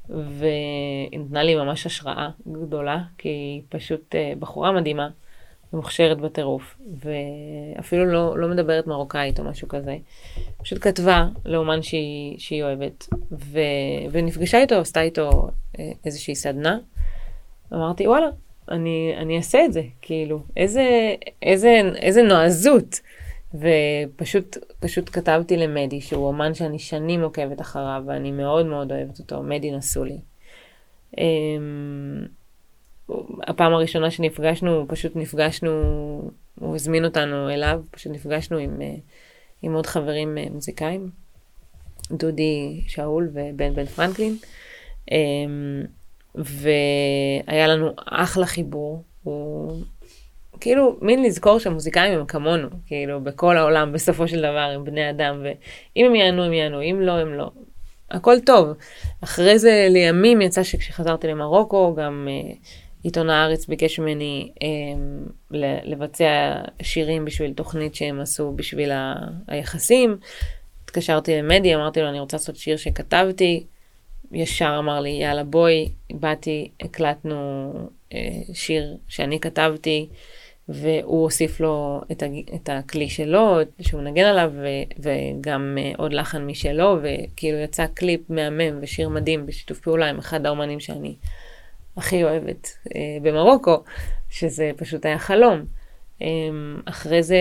והיא 0.09 1.21
נתנה 1.21 1.43
לי 1.43 1.55
ממש 1.55 1.87
השראה 1.87 2.29
גדולה, 2.53 2.99
כי 3.19 3.29
היא 3.29 3.63
פשוט 3.69 4.15
אה, 4.15 4.33
בחורה 4.39 4.73
מדהימה. 4.73 5.09
ומוכשרת 5.73 6.21
בטירוף, 6.21 6.79
ואפילו 7.01 8.07
לא, 8.07 8.39
לא 8.39 8.49
מדברת 8.49 8.87
מרוקאית 8.87 9.41
או 9.41 9.45
משהו 9.45 9.69
כזה. 9.69 9.97
פשוט 10.57 10.79
כתבה 10.83 11.27
לאומן 11.45 11.83
שהיא, 11.83 12.39
שהיא 12.39 12.63
אוהבת, 12.63 13.07
ו, 13.33 13.61
ונפגשה 14.11 14.59
איתו, 14.59 14.75
עשתה 14.75 15.01
איתו 15.01 15.49
אה, 15.79 15.91
איזושהי 16.05 16.35
סדנה. 16.35 16.79
אמרתי, 17.73 18.09
וואלה, 18.09 18.27
אני, 18.71 19.15
אני 19.17 19.37
אעשה 19.37 19.65
את 19.65 19.73
זה, 19.73 19.83
כאילו, 20.03 20.43
איזה, 20.57 21.15
איזה, 21.43 21.81
איזה 21.97 22.23
נועזות. 22.23 23.01
ופשוט 23.55 24.57
פשוט 24.81 25.11
כתבתי 25.13 25.57
למדי, 25.57 26.01
שהוא 26.01 26.27
אומן 26.27 26.55
שאני 26.55 26.79
שנים 26.79 27.23
עוקבת 27.23 27.61
אחריו, 27.61 28.03
ואני 28.07 28.33
מאוד 28.33 28.67
מאוד 28.67 28.93
אוהבת 28.93 29.19
אותו, 29.19 29.43
מדי 29.43 29.71
נסולי. 29.71 30.19
אמ, 31.19 32.27
הפעם 33.43 33.75
הראשונה 33.75 34.11
שנפגשנו, 34.11 34.85
פשוט 34.89 35.17
נפגשנו, 35.17 35.71
הוא 36.61 36.75
הזמין 36.75 37.05
אותנו 37.05 37.51
אליו, 37.51 37.83
פשוט 37.91 38.13
נפגשנו 38.13 38.59
עם, 38.59 38.83
אה, 38.83 38.95
עם 39.63 39.75
עוד 39.75 39.87
חברים 39.87 40.39
אה, 40.39 40.45
מוזיקאים, 40.51 41.11
דודי 42.11 42.81
שאול 42.87 43.31
ובן 43.33 43.75
בן 43.75 43.85
פרנקלין, 43.85 44.37
והיה 46.37 47.67
לנו 47.67 47.91
אחלה 48.07 48.47
חיבור. 48.47 49.03
הוא 49.23 49.73
כאילו 50.61 50.97
מין 51.03 51.23
לזכור 51.23 51.59
שהמוזיקאים 51.59 52.19
הם 52.19 52.27
כמונו, 52.27 52.69
כאילו 52.87 53.21
בכל 53.21 53.57
העולם 53.57 53.93
בסופו 53.93 54.29
של 54.29 54.39
דבר 54.39 54.71
הם 54.75 54.85
בני 54.85 55.11
אדם, 55.11 55.43
ואם 55.45 56.07
הם 56.07 56.15
יענו 56.15 56.45
הם 56.45 56.53
יענו, 56.53 56.83
אם 56.83 57.01
לא 57.01 57.13
הם 57.13 57.35
לא. 57.35 57.51
הכל 58.11 58.41
טוב. 58.41 58.69
אחרי 59.25 59.59
זה 59.59 59.87
לימים 59.91 60.41
יצא 60.41 60.63
שכשחזרתי 60.63 61.27
למרוקו 61.27 61.95
גם 61.95 62.29
uh, 62.29 62.57
עיתון 63.03 63.31
הארץ 63.31 63.67
ביקש 63.67 63.99
ממני 63.99 64.53
um, 64.55 65.57
לבצע 65.85 66.55
שירים 66.83 67.25
בשביל 67.25 67.53
תוכנית 67.53 67.95
שהם 67.95 68.21
עשו 68.21 68.53
בשביל 68.57 68.91
ה- 68.91 69.15
היחסים. 69.49 70.17
התקשרתי 70.85 71.37
למדי, 71.37 71.75
אמרתי 71.75 72.01
לו 72.01 72.09
אני 72.09 72.21
רוצה 72.21 72.37
לעשות 72.37 72.57
שיר 72.57 72.77
שכתבתי. 72.77 73.67
ישר 74.33 74.77
אמר 74.79 75.01
לי 75.01 75.11
יאללה 75.11 75.45
בואי, 75.45 75.89
באתי, 76.13 76.71
הקלטנו 76.81 77.73
uh, 78.11 78.15
שיר 78.53 78.97
שאני 79.09 79.41
כתבתי. 79.41 80.09
והוא 80.69 81.23
הוסיף 81.23 81.61
לו 81.61 82.01
את, 82.13 82.23
הג... 82.23 82.33
את 82.55 82.69
הכלי 82.73 83.09
שלו, 83.09 83.59
שהוא 83.81 84.01
מנגן 84.03 84.25
עליו, 84.25 84.53
ו... 84.55 84.67
וגם 84.99 85.79
uh, 85.79 85.99
עוד 85.99 86.13
לחן 86.13 86.47
משלו, 86.47 86.99
וכאילו 87.03 87.59
יצא 87.59 87.87
קליפ 87.87 88.21
מהמם 88.29 88.79
ושיר 88.81 89.09
מדהים 89.09 89.47
בשיתוף 89.47 89.81
פעולה 89.81 90.11
עם 90.11 90.19
אחד 90.19 90.47
האומנים 90.47 90.81
שאני 90.81 91.15
הכי 91.97 92.25
אוהבת 92.25 92.79
uh, 92.89 92.93
במרוקו, 93.23 93.77
שזה 94.31 94.71
פשוט 94.77 95.07
היה 95.07 95.19
חלום. 95.19 95.65
Um, 96.21 96.23
אחרי 96.85 97.23
זה 97.23 97.39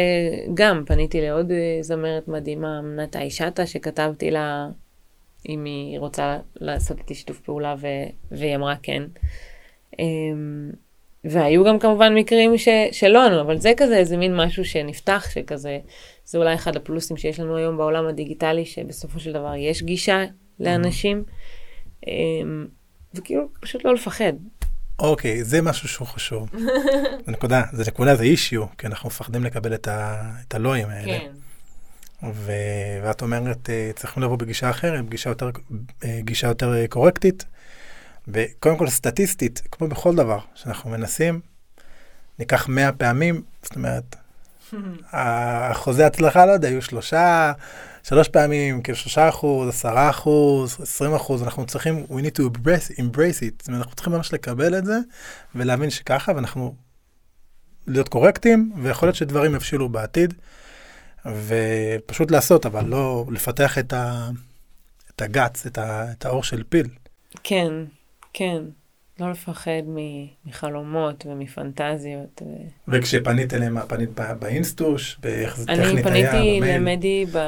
גם 0.54 0.84
פניתי 0.86 1.22
לעוד 1.22 1.52
uh, 1.52 1.54
זמרת 1.82 2.28
מדהימה, 2.28 2.82
מנת 2.82 3.16
האישתה, 3.16 3.66
שכתבתי 3.66 4.32
לה 4.32 4.68
אם 5.50 5.66
היא 5.66 6.00
רוצה 6.00 6.38
לעשות 6.56 7.00
איתי 7.00 7.16
שיתוף 7.16 7.40
פעולה, 7.40 7.76
ו... 7.78 7.88
והיא 8.32 8.56
אמרה 8.56 8.76
כן. 8.84 9.04
Um, 9.94 9.98
והיו 11.24 11.64
גם 11.64 11.80
כמובן 11.80 12.16
מקרים 12.16 12.58
ש, 12.58 12.68
שלא 12.92 13.26
ענו, 13.26 13.42
אבל 13.42 13.58
זה 13.58 13.74
כזה 13.78 13.98
איזה 13.98 14.18
מין 14.18 14.36
משהו 14.36 14.66
שנפתח, 14.66 15.28
שכזה, 15.34 15.80
זה 16.26 16.38
אולי 16.38 16.56
אחד 16.56 16.76
הפלוסים 16.76 17.18
שיש 17.18 17.40
לנו 17.40 17.58
היום 17.58 17.78
בעולם 17.78 18.08
הדיגיטלי, 18.08 18.66
שבסופו 18.66 19.20
של 19.20 19.32
דבר 19.32 19.56
יש 19.56 19.84
גישה 19.84 20.26
לאנשים, 20.60 21.24
אמ, 22.08 22.68
וכאילו 23.14 23.48
פשוט 23.60 23.86
לא 23.86 23.94
לפחד. 23.94 24.34
אוקיי, 25.00 25.42
okay, 25.42 25.44
זה 25.44 25.62
משהו 25.62 25.88
שהוא 25.90 26.08
חשוב. 26.08 26.50
זה 27.26 27.32
נקודה, 27.32 27.64
זה 27.74 27.84
נקודה, 27.88 28.16
זה 28.16 28.24
אישיו, 28.24 28.66
כי 28.78 28.88
אנחנו 28.88 29.08
מפחדים 29.08 29.44
לקבל 29.44 29.74
את, 29.74 29.88
ה, 29.88 30.22
את 30.48 30.54
הלואים 30.54 30.88
האלה. 30.90 31.20
כן. 31.20 31.32
ו... 32.24 32.52
ואת 33.04 33.22
אומרת, 33.22 33.70
אה, 33.70 33.92
צריכים 33.96 34.24
לבוא 34.24 34.38
בגישה 34.38 34.70
אחרת, 34.70 35.10
גישה 35.10 35.30
יותר, 35.30 35.50
אה, 36.04 36.20
גישה 36.24 36.48
יותר 36.48 36.74
אה, 36.74 36.88
קורקטית. 36.88 37.46
וקודם 38.28 38.78
כל 38.78 38.88
סטטיסטית, 38.88 39.62
כמו 39.72 39.88
בכל 39.88 40.16
דבר 40.16 40.40
שאנחנו 40.56 40.90
מנסים, 40.90 41.40
ניקח 42.40 42.68
100 42.68 42.92
פעמים, 42.92 43.42
זאת 43.64 43.76
אומרת, 43.76 44.16
אחוזי 45.72 46.04
הצלחה, 46.04 46.46
לא 46.46 46.52
יודע, 46.52 46.68
היו 46.68 46.82
שלושה, 46.82 47.52
שלוש 48.04 48.30
פעמים, 48.30 48.82
כאילו 48.82 48.98
שלושה 48.98 49.30
אחוז, 49.30 49.70
עשרה 49.70 50.10
אחוז, 50.10 50.78
עשרים 50.82 51.14
אחוז, 51.14 51.44
אנחנו 51.44 51.66
צריכים, 51.66 52.06
we 52.10 52.14
need 52.14 52.38
to 52.38 52.42
embrace, 52.42 53.00
embrace 53.00 53.40
it, 53.42 53.56
זאת 53.60 53.68
אומרת, 53.68 53.82
אנחנו 53.82 53.96
צריכים 53.96 54.14
ממש 54.14 54.34
לקבל 54.34 54.78
את 54.78 54.86
זה, 54.86 54.98
ולהבין 55.56 55.90
שככה, 55.90 56.32
ואנחנו 56.36 56.76
להיות 57.88 58.10
קורקטים, 58.10 58.72
ויכול 58.82 59.08
להיות 59.08 59.16
שדברים 59.16 59.56
יבשילו 59.56 59.90
בעתיד, 59.90 60.34
ופשוט 61.26 62.32
לעשות, 62.32 62.66
אבל 62.66 62.86
לא 62.86 63.26
לפתח 63.32 63.78
את, 63.78 63.94
ה, 63.94 64.30
את 65.16 65.22
הגץ, 65.22 65.66
את, 65.66 65.78
ה, 65.78 66.12
את 66.12 66.26
האור 66.26 66.44
של 66.44 66.64
פיל. 66.70 66.88
כן, 67.44 67.74
כן, 68.34 68.64
לא 69.20 69.32
לפחד 69.32 69.82
מחלומות 70.46 71.26
ומפנטזיות. 71.30 72.42
ו... 72.42 72.48
וכשפנית 72.88 73.54
אליהם, 73.54 73.78
פנית 73.88 74.10
באינסטוש? 74.40 75.18
באיך 75.20 75.58
זה 75.58 75.66
טכנית 75.66 75.82
היה? 75.82 75.92
אני 75.92 76.04
פניתי 76.04 76.60
למדי 76.62 77.26
ב... 77.34 77.40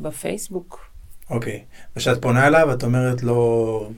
בפייסבוק. 0.00 0.90
אוקיי, 1.30 1.64
וכשאת 1.96 2.22
פונה 2.22 2.46
אליו, 2.46 2.72
את 2.72 2.82
אומרת 2.82 3.22
לו, 3.22 3.90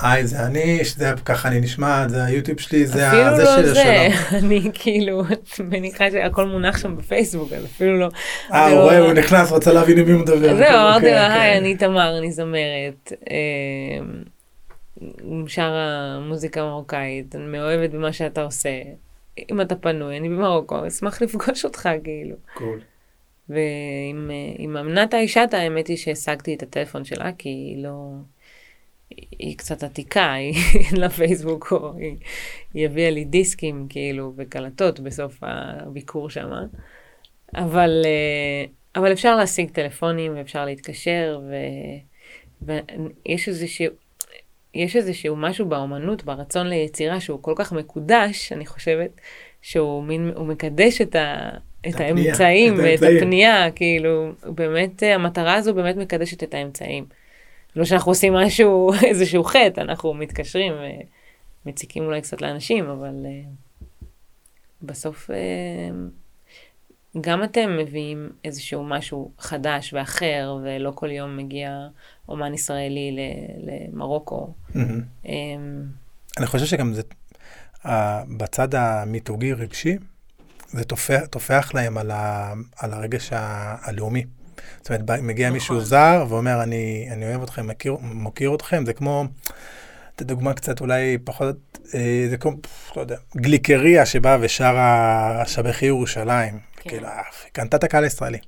היי, 0.00 0.26
זה 0.26 0.46
אני, 0.46 0.84
שזה 0.84 1.12
ככה 1.24 1.48
אני 1.48 1.60
נשמע, 1.60 2.08
זה 2.08 2.24
היוטיוב 2.24 2.60
שלי, 2.60 2.86
זה 2.86 3.08
ה... 3.08 3.32
אפילו 3.32 3.44
לא 3.44 3.62
זה, 3.62 4.08
אני 4.38 4.70
כאילו, 4.74 5.22
מניחה 5.60 6.10
שהכל 6.10 6.46
מונח 6.46 6.78
שם 6.78 6.96
בפייסבוק, 6.96 7.52
אז 7.52 7.64
אפילו 7.64 7.98
לא. 7.98 8.08
אה, 8.52 8.70
הוא 8.70 8.80
רואה, 8.80 8.98
הוא 8.98 9.12
נכנס, 9.12 9.50
רוצה 9.50 9.72
להבין 9.72 9.98
עם 9.98 10.06
מי 10.06 10.12
הוא 10.12 10.20
מדבר. 10.20 10.56
זהו, 10.56 10.74
אמרתי 10.74 11.06
לו, 11.06 11.16
היי, 11.16 11.58
אני 11.58 11.76
תמר, 11.76 12.18
אני 12.18 12.32
זמרת. 12.32 13.12
שר 15.46 15.72
המוזיקה 15.72 16.60
המרוקאית, 16.60 17.34
אני 17.34 17.46
מאוהבת 17.46 17.90
במה 17.90 18.12
שאתה 18.12 18.42
עושה. 18.42 18.70
אם 19.50 19.60
אתה 19.60 19.76
פנוי, 19.76 20.16
אני 20.16 20.28
במרוקו, 20.28 20.86
אשמח 20.86 21.22
לפגוש 21.22 21.64
אותך, 21.64 21.88
כאילו. 22.04 22.36
קול. 22.54 22.80
ועם 23.48 24.76
אמנת 24.80 25.14
האישת, 25.14 25.48
האמת 25.52 25.86
היא 25.86 25.96
שהשגתי 25.96 26.54
את 26.54 26.62
הטלפון 26.62 27.04
שלה, 27.04 27.30
כי 27.38 27.48
היא 27.48 27.82
לא... 27.82 28.12
היא 29.10 29.56
קצת 29.56 29.82
עתיקה, 29.82 30.32
היא 30.32 30.54
אין 30.90 31.00
לה 31.00 31.08
פייסבוק, 31.08 31.72
או 31.72 31.96
היא, 31.96 32.16
היא 32.74 32.86
הביאה 32.86 33.10
לי 33.10 33.24
דיסקים 33.24 33.86
כאילו 33.88 34.32
וקלטות 34.36 35.00
בסוף 35.00 35.38
הביקור 35.42 36.30
שם. 36.30 36.50
אבל, 37.54 38.02
אה, 38.04 38.64
אבל 39.00 39.12
אפשר 39.12 39.36
להשיג 39.36 39.70
טלפונים 39.70 40.32
ואפשר 40.36 40.64
להתקשר, 40.64 41.40
ו, 41.50 41.54
ויש 42.62 43.48
איזשהו, 43.48 43.94
יש 44.74 44.96
איזשהו 44.96 45.36
משהו 45.36 45.66
באומנות, 45.66 46.24
ברצון 46.24 46.66
ליצירה 46.66 47.20
שהוא 47.20 47.42
כל 47.42 47.54
כך 47.56 47.72
מקודש, 47.72 48.52
אני 48.52 48.66
חושבת, 48.66 49.10
שהוא 49.62 50.04
מין, 50.04 50.32
הוא 50.36 50.46
מקדש 50.46 51.00
את, 51.00 51.14
ה, 51.14 51.50
את, 51.80 51.94
את 51.94 52.00
האמצעים 52.00 52.74
את 52.74 52.80
ואת 52.82 53.00
הפנייה, 53.02 53.70
כאילו, 53.70 54.32
באמת, 54.44 55.02
המטרה 55.02 55.54
הזו 55.54 55.74
באמת 55.74 55.96
מקדשת 55.96 56.42
את 56.42 56.54
האמצעים. 56.54 57.04
לא 57.78 57.84
שאנחנו 57.84 58.10
עושים 58.12 58.34
משהו, 58.34 58.92
איזשהו 59.08 59.44
חטא, 59.44 59.80
אנחנו 59.80 60.14
מתקשרים 60.14 60.72
ומציקים 61.64 62.04
אולי 62.04 62.20
קצת 62.20 62.42
לאנשים, 62.42 62.88
אבל 62.88 63.26
uh, 63.26 64.06
בסוף 64.82 65.30
uh, 65.30 65.34
גם 67.20 67.44
אתם 67.44 67.76
מביאים 67.76 68.30
איזשהו 68.44 68.84
משהו 68.84 69.30
חדש 69.38 69.94
ואחר, 69.94 70.58
ולא 70.62 70.92
כל 70.94 71.10
יום 71.10 71.36
מגיע 71.36 71.88
אומן 72.28 72.54
ישראלי 72.54 73.16
למרוקו. 73.58 74.54
אני 76.38 76.46
חושב 76.46 76.66
שגם 76.66 76.92
זה, 76.94 77.02
בצד 78.36 78.74
המיתוגי 78.74 79.52
רגשי, 79.52 79.96
זה 80.68 80.84
תופח, 81.30 81.74
להם 81.74 81.98
על 81.98 82.92
הרגש 82.92 83.30
הלאומי. 83.32 84.24
זאת 84.78 84.90
אומרת, 84.90 85.20
מגיע 85.22 85.46
נכון. 85.46 85.54
מישהו 85.54 85.80
זר 85.80 86.26
ואומר, 86.28 86.62
אני, 86.62 87.08
אני 87.12 87.28
אוהב 87.28 87.42
אתכם, 87.42 87.66
מכיר, 87.66 87.96
מוקיר 88.00 88.54
אתכם, 88.54 88.86
זה 88.86 88.92
כמו, 88.92 89.24
את 90.16 90.20
הדוגמה 90.20 90.54
קצת 90.54 90.80
אולי 90.80 91.18
פחות, 91.24 91.56
אה, 91.94 92.26
זה 92.30 92.36
כמו, 92.36 92.52
לא 92.96 93.00
יודע, 93.00 93.16
גליקריה 93.36 94.06
שבאה 94.06 94.36
ושרה 94.40 95.42
שבחי 95.46 95.86
ירושלים. 95.86 96.58
כן. 96.76 96.90
כאילו, 96.90 97.08
היא 97.08 97.52
קנתה 97.52 97.76
את 97.76 97.84
הקהל 97.84 98.04
הישראלי. 98.04 98.38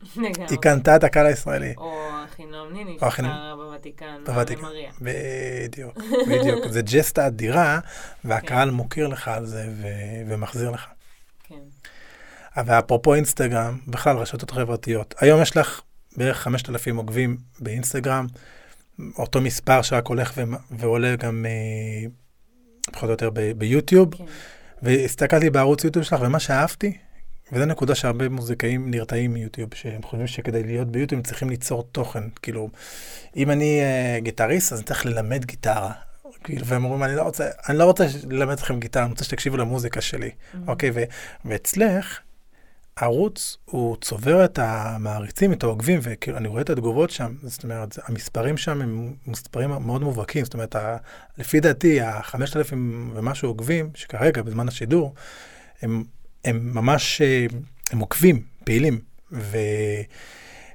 היא 0.50 0.58
קנתה 0.62 0.96
את 0.96 1.04
הקהל 1.04 1.26
הישראלי. 1.26 1.74
או 1.76 2.08
אחינום 2.24 2.72
ניני 2.72 2.96
ששרה 2.96 3.54
בוותיקן, 3.56 4.16
בוותיקן. 4.26 4.66
בדיוק, 5.00 5.98
בדיוק. 6.28 6.66
זה 6.68 6.82
ג'סטה 6.82 7.26
אדירה, 7.26 7.78
והקהל 8.24 8.68
כן. 8.68 8.74
מוקיר 8.74 9.08
לך 9.08 9.28
על 9.28 9.46
זה 9.46 9.68
ומחזיר 10.28 10.70
לך. 10.70 10.86
כן. 11.48 11.54
ואפרופו 12.66 13.14
אינסטגרם, 13.14 13.78
בכלל 13.88 14.16
רשתות 14.16 14.50
חברתיות, 14.50 15.14
היום 15.18 15.42
יש 15.42 15.56
לך 15.56 15.80
בערך 16.20 16.38
5,000 16.38 16.96
עוקבים 16.96 17.36
באינסטגרם, 17.60 18.26
אותו 19.18 19.40
מספר 19.40 19.82
שרק 19.82 20.06
הולך 20.06 20.32
ו- 20.36 20.42
ועולה 20.70 21.16
גם 21.16 21.46
אה, 21.48 22.08
פחות 22.92 23.04
או 23.04 23.10
יותר 23.10 23.30
ב- 23.30 23.52
ביוטיוב. 23.52 24.14
כן. 24.14 24.24
והסתכלתי 24.82 25.50
בערוץ 25.50 25.84
יוטיוב 25.84 26.04
שלך, 26.04 26.16
ומה 26.20 26.40
שאהבתי, 26.40 26.96
וזו 27.52 27.64
נקודה 27.64 27.94
שהרבה 27.94 28.28
מוזיקאים 28.28 28.90
נרתעים 28.90 29.32
מיוטיוב, 29.32 29.74
שהם 29.74 30.02
חושבים 30.02 30.26
שכדי 30.26 30.62
להיות 30.62 30.88
ביוטיוב 30.88 31.18
הם 31.18 31.22
צריכים 31.22 31.50
ליצור 31.50 31.82
תוכן. 31.92 32.22
כאילו, 32.42 32.68
אם 33.36 33.50
אני 33.50 33.80
uh, 33.80 34.24
גיטריסט, 34.24 34.72
אז 34.72 34.78
אני 34.78 34.86
צריך 34.86 35.06
ללמד 35.06 35.44
גיטרה. 35.44 35.92
כאילו, 36.44 36.66
והם 36.66 36.84
אומרים, 36.84 37.02
אני 37.02 37.16
לא 37.16 37.22
רוצה, 37.22 37.48
אני 37.68 37.78
לא 37.78 37.84
רוצה 37.84 38.06
ללמד 38.30 38.52
אתכם 38.52 38.80
גיטרה, 38.80 39.02
אני 39.02 39.10
רוצה 39.10 39.24
שתקשיבו 39.24 39.56
למוזיקה 39.56 40.00
שלי. 40.00 40.30
Mm-hmm. 40.30 40.56
אוקיי, 40.66 40.90
ו- 40.94 41.04
ואצלך, 41.44 42.20
הערוץ 43.00 43.56
הוא 43.64 43.96
צובר 44.00 44.44
את 44.44 44.58
המעריצים, 44.62 45.52
את 45.52 45.62
העוקבים, 45.62 46.00
וכאילו 46.02 46.36
אני 46.36 46.48
רואה 46.48 46.62
את 46.62 46.70
התגובות 46.70 47.10
שם, 47.10 47.34
זאת 47.42 47.64
אומרת, 47.64 47.98
המספרים 48.04 48.56
שם 48.56 48.82
הם 48.82 49.14
מספרים 49.26 49.70
מאוד 49.70 50.02
מובהקים, 50.02 50.44
זאת 50.44 50.54
אומרת, 50.54 50.76
לפי 51.38 51.60
דעתי, 51.60 52.00
החמשת 52.00 52.56
אלפים 52.56 53.10
ומשהו 53.14 53.48
עוקבים, 53.48 53.90
שכרגע, 53.94 54.42
בזמן 54.42 54.68
השידור, 54.68 55.14
הם, 55.82 56.04
הם 56.44 56.70
ממש, 56.74 57.22
הם 57.90 57.98
עוקבים, 57.98 58.42
פעילים, 58.64 59.00
ו... 59.32 59.58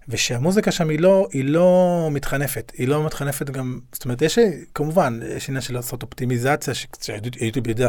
ושהמוזיקה 0.08 0.72
שם 0.72 0.90
היא 0.90 1.00
לא, 1.00 1.28
היא 1.32 1.46
לא 1.46 2.10
מתחנפת, 2.12 2.72
היא 2.78 2.88
לא 2.88 3.06
מתחנפת 3.06 3.50
גם, 3.50 3.80
זאת 3.92 4.06
אומרת, 4.06 4.22
יש 4.22 4.40
כמובן, 4.74 5.20
יש 5.38 5.50
עניין 5.50 5.62
של 5.62 5.74
לעשות 5.74 6.04
אופטימיזציה, 6.04 6.74
שיוטיוב 6.74 7.68
יודע 7.68 7.88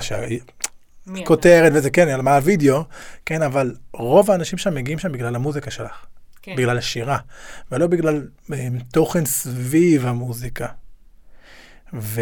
כותרת 1.25 1.73
וזה 1.75 1.91
כן, 1.91 2.09
על 2.09 2.23
מה 2.23 2.37
הווידאו, 2.37 2.85
כן, 3.27 3.43
אבל 3.43 3.75
רוב 3.93 4.31
האנשים 4.31 4.59
שם 4.59 4.75
מגיעים 4.75 4.99
שם 4.99 5.13
בגלל 5.13 5.35
המוזיקה 5.35 5.71
שלך, 5.71 6.07
כן. 6.43 6.57
בגלל 6.57 6.79
השירה, 6.79 7.19
ולא 7.73 7.87
בגלל 7.87 8.29
אה, 8.53 8.69
תוכן 8.93 9.27
סביב 9.27 10.07
המוזיקה. 10.07 10.67
ו... 11.95 12.21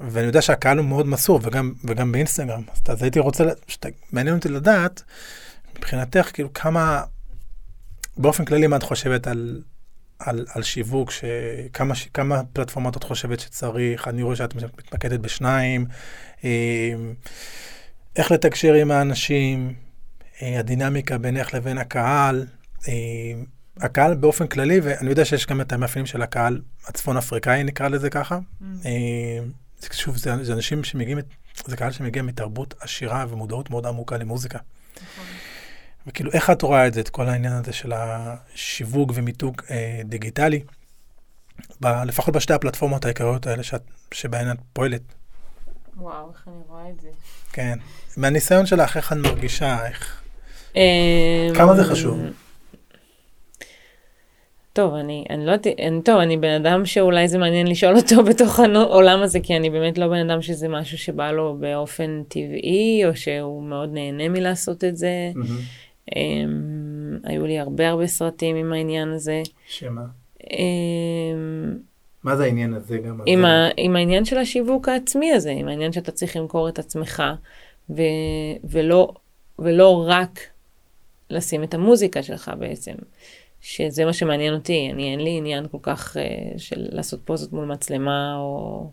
ואני 0.00 0.26
יודע 0.26 0.42
שהקהל 0.42 0.78
הוא 0.78 0.86
מאוד 0.86 1.06
מסור, 1.06 1.40
וגם, 1.42 1.72
וגם 1.84 2.12
באינסטגרם, 2.12 2.62
אז, 2.72 2.80
אז 2.86 3.02
הייתי 3.02 3.18
רוצה, 3.18 3.44
שת... 3.68 3.86
מעניין 4.12 4.36
אותי 4.36 4.48
לדעת, 4.48 5.02
מבחינתך, 5.78 6.30
כאילו 6.32 6.52
כמה, 6.52 7.02
באופן 8.16 8.44
כללי, 8.44 8.66
מה 8.66 8.76
את 8.76 8.82
חושבת 8.82 9.26
על, 9.26 9.62
על, 10.24 10.46
על 10.54 10.62
שיווק, 10.62 11.10
שכמה, 11.10 11.94
כמה 12.14 12.42
פלטפורמות 12.52 12.96
את 12.96 13.04
חושבת 13.04 13.40
שצריך, 13.40 14.08
אני 14.08 14.22
רואה 14.22 14.36
שאת 14.36 14.54
מתמקדת 14.54 15.20
בשניים, 15.20 15.86
אה, 16.44 16.94
איך 18.16 18.30
לתקשר 18.32 18.74
עם 18.74 18.90
האנשים, 18.90 19.74
אה, 20.42 20.58
הדינמיקה 20.58 21.18
בינך 21.18 21.54
לבין 21.54 21.78
הקהל, 21.78 22.46
אה, 22.88 22.92
הקהל 23.76 24.14
באופן 24.14 24.46
כללי, 24.46 24.80
ואני 24.82 25.10
יודע 25.10 25.24
שיש 25.24 25.46
גם 25.46 25.60
את 25.60 25.72
המאפיינים 25.72 26.06
של 26.06 26.22
הקהל 26.22 26.60
הצפון 26.86 27.16
אפריקאי, 27.16 27.64
נקרא 27.64 27.88
לזה 27.88 28.10
ככה. 28.10 28.38
Mm. 28.60 28.64
שוב, 29.92 30.16
זה, 30.16 30.44
זה 30.44 30.52
אנשים 30.52 30.84
שמגיעים, 30.84 31.18
זה 31.66 31.76
קהל 31.76 31.92
שמגיע 31.92 32.22
מתרבות 32.22 32.74
עשירה 32.80 33.26
ומודעות 33.28 33.70
מאוד 33.70 33.86
עמוקה 33.86 34.16
למוזיקה. 34.16 34.58
נכון. 34.96 35.24
וכאילו, 36.06 36.32
איך 36.32 36.50
את 36.50 36.62
רואה 36.62 36.86
את 36.86 36.94
זה, 36.94 37.00
את 37.00 37.08
כל 37.08 37.28
העניין 37.28 37.52
הזה 37.52 37.72
של 37.72 37.92
השיווק 37.96 39.12
ומיתוג 39.14 39.62
אה, 39.70 40.00
דיגיטלי, 40.04 40.60
ב, 41.80 41.86
לפחות 41.86 42.34
בשתי 42.34 42.52
הפלטפורמות 42.52 43.04
העיקריות 43.04 43.46
האלה 43.46 43.62
שאת, 43.62 43.82
שבהן 44.12 44.50
את 44.50 44.56
פועלת? 44.72 45.02
וואו, 45.96 46.30
איך 46.32 46.48
אני 46.48 46.62
רואה 46.68 46.90
את 46.90 47.00
זה. 47.00 47.08
כן. 47.52 47.78
מהניסיון 48.16 48.66
שלך, 48.66 48.96
איך 48.96 49.12
את 49.12 49.16
מרגישה, 49.16 49.86
איך... 49.86 50.22
אמ, 50.76 51.54
כמה 51.54 51.76
זה 51.76 51.84
חשוב? 51.84 52.20
טוב, 54.72 54.94
אני, 54.94 55.24
אני 55.30 55.46
לא 55.46 55.52
יודעת, 55.52 55.66
טוב, 56.04 56.18
אני 56.18 56.36
בן 56.36 56.66
אדם 56.66 56.86
שאולי 56.86 57.28
זה 57.28 57.38
מעניין 57.38 57.66
לשאול 57.66 57.96
אותו 57.96 58.22
בתוך 58.30 58.60
העולם 58.60 59.22
הזה, 59.22 59.40
כי 59.40 59.56
אני 59.56 59.70
באמת 59.70 59.98
לא 59.98 60.08
בן 60.08 60.30
אדם 60.30 60.42
שזה 60.42 60.68
משהו 60.68 60.98
שבא 60.98 61.30
לו 61.30 61.56
באופן 61.60 62.22
טבעי, 62.28 63.02
או 63.06 63.16
שהוא 63.16 63.62
מאוד 63.62 63.90
נהנה 63.92 64.28
מלעשות 64.28 64.84
את 64.84 64.96
זה. 64.96 65.32
Mm-hmm. 65.34 65.83
Um, 66.10 66.14
היו 67.24 67.46
לי 67.46 67.58
הרבה 67.58 67.88
הרבה 67.88 68.06
סרטים 68.06 68.56
עם 68.56 68.72
העניין 68.72 69.08
הזה. 69.08 69.42
שמה? 69.66 70.02
Um, 70.42 70.46
מה 72.22 72.36
זה 72.36 72.44
העניין 72.44 72.74
הזה 72.74 72.98
גם? 72.98 73.20
עם, 73.26 73.44
ה, 73.44 73.68
עם 73.76 73.96
העניין 73.96 74.24
של 74.24 74.38
השיווק 74.38 74.88
העצמי 74.88 75.32
הזה, 75.32 75.50
עם 75.50 75.68
העניין 75.68 75.92
שאתה 75.92 76.12
צריך 76.12 76.36
למכור 76.36 76.68
את 76.68 76.78
עצמך, 76.78 77.22
ו, 77.90 78.02
ולא, 78.64 79.12
ולא 79.58 80.04
רק 80.08 80.40
לשים 81.30 81.62
את 81.62 81.74
המוזיקה 81.74 82.22
שלך 82.22 82.50
בעצם. 82.58 82.94
שזה 83.60 84.04
מה 84.04 84.12
שמעניין 84.12 84.54
אותי, 84.54 84.90
אני 84.92 85.12
אין 85.12 85.20
לי 85.20 85.36
עניין 85.38 85.68
כל 85.68 85.78
כך 85.82 86.16
uh, 86.16 86.58
של 86.58 86.86
לעשות 86.92 87.20
פוזות 87.24 87.52
מול 87.52 87.64
מצלמה 87.64 88.36
או... 88.36 88.90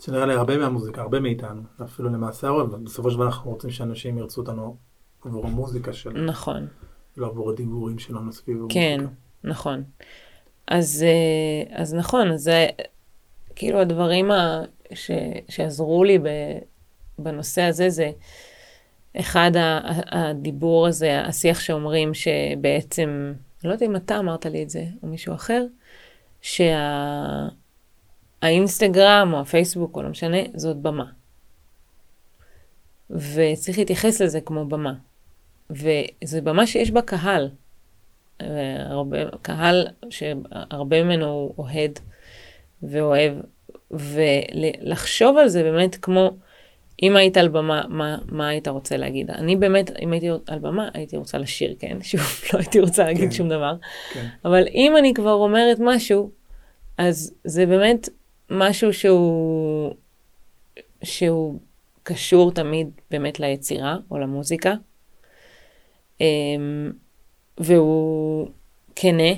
שנראה 0.00 0.26
לי 0.26 0.34
הרבה 0.34 0.58
מהמוזיקה, 0.58 1.02
הרבה 1.02 1.20
מאיתנו, 1.20 1.62
אפילו 1.84 2.08
למעשה 2.08 2.46
הרוב, 2.46 2.76
בסופו 2.84 3.10
של 3.10 3.16
דבר 3.16 3.26
אנחנו 3.26 3.50
רוצים 3.50 3.70
שאנשים 3.70 4.18
ירצו 4.18 4.40
אותנו 4.40 4.76
עבור 5.26 5.46
המוזיקה 5.46 5.92
שלנו. 5.92 6.24
נכון. 6.24 6.66
לא 7.16 7.26
עבור 7.26 7.50
הדיבורים 7.50 7.98
שלנו 7.98 8.32
סביב 8.32 8.56
המוזיקה. 8.56 8.80
כן, 8.80 9.00
נכון. 9.44 9.84
אז, 10.66 11.04
uh, 11.04 11.72
אז 11.74 11.94
נכון, 11.94 12.32
אז 12.32 12.40
זה 12.40 12.66
כאילו 13.56 13.80
הדברים 13.80 14.30
ה, 14.30 14.62
ש, 14.94 15.10
שעזרו 15.48 16.04
לי 16.04 16.18
ב, 16.18 16.28
בנושא 17.18 17.62
הזה, 17.62 17.90
זה 17.90 18.10
אחד, 19.20 19.50
הדיבור 20.10 20.86
הזה, 20.86 21.20
השיח 21.20 21.60
שאומרים 21.60 22.14
שבעצם, 22.14 23.32
אני 23.34 23.68
לא 23.68 23.74
יודעת 23.74 23.88
אם 23.88 23.96
אתה 23.96 24.18
אמרת 24.18 24.46
לי 24.46 24.62
את 24.62 24.70
זה, 24.70 24.84
או 25.02 25.08
מישהו 25.08 25.34
אחר, 25.34 25.66
שהאינסטגרם 26.40 29.30
שה... 29.30 29.36
או 29.36 29.40
הפייסבוק, 29.40 29.96
או 29.96 30.02
לא 30.02 30.08
משנה, 30.08 30.38
זאת 30.54 30.76
במה. 30.76 31.04
וצריך 33.10 33.78
להתייחס 33.78 34.20
לזה 34.20 34.40
כמו 34.40 34.64
במה. 34.64 34.94
וזו 35.70 36.42
במה 36.42 36.66
שיש 36.66 36.90
בה 36.90 37.02
קהל. 37.02 37.48
הרבה, 38.78 39.18
קהל 39.42 39.86
שהרבה 40.10 41.02
ממנו 41.02 41.26
הוא 41.26 41.54
אוהד 41.58 41.98
ואוהב, 42.82 43.32
ולחשוב 43.90 45.36
על 45.36 45.48
זה 45.48 45.62
באמת 45.62 45.96
כמו 45.96 46.30
אם 47.02 47.16
היית 47.16 47.36
על 47.36 47.48
במה, 47.48 47.82
מה, 47.88 48.18
מה 48.28 48.48
היית 48.48 48.68
רוצה 48.68 48.96
להגיד? 48.96 49.30
אני 49.30 49.56
באמת, 49.56 49.90
אם 50.00 50.12
הייתי 50.12 50.28
על 50.46 50.58
במה, 50.58 50.88
הייתי 50.94 51.16
רוצה 51.16 51.38
לשיר, 51.38 51.74
כן? 51.78 51.98
שוב, 52.02 52.20
לא 52.52 52.58
הייתי 52.58 52.80
רוצה 52.80 53.04
להגיד 53.04 53.24
כן, 53.24 53.30
שום 53.30 53.48
דבר. 53.48 53.76
כן. 54.12 54.26
אבל 54.44 54.66
אם 54.74 54.96
אני 54.96 55.14
כבר 55.14 55.32
אומרת 55.32 55.76
משהו, 55.80 56.30
אז 56.98 57.34
זה 57.44 57.66
באמת 57.66 58.08
משהו 58.50 58.92
שהוא, 58.92 59.94
שהוא 61.02 61.58
קשור 62.02 62.52
תמיד 62.52 62.88
באמת 63.10 63.40
ליצירה 63.40 63.96
או 64.10 64.18
למוזיקה. 64.18 64.74
אמ, 66.20 66.92
והוא 67.58 68.48
כנה. 68.96 69.32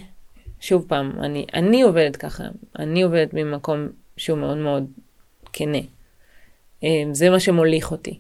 שוב 0.61 0.85
פעם, 0.89 1.13
אני, 1.21 1.47
אני 1.55 1.83
עובדת 1.83 2.17
ככה, 2.17 2.45
אני 2.79 3.03
עובדת 3.03 3.35
ממקום 3.35 3.89
שהוא 4.17 4.39
מאוד 4.39 4.57
מאוד 4.57 4.87
כנה. 5.53 5.79
אמ, 6.83 7.15
זה 7.15 7.31
מה 7.31 7.41
שמוליך 7.41 7.93
אותי. 7.93 8.19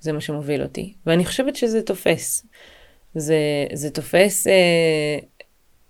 זה 0.00 0.12
מה 0.12 0.20
שמוביל 0.20 0.62
אותי. 0.62 0.94
ואני 1.06 1.24
חושבת 1.24 1.56
שזה 1.56 1.82
תופס. 1.82 2.46
זה, 3.14 3.36
זה 3.72 3.90
תופס, 3.90 4.46
אה, 4.46 5.18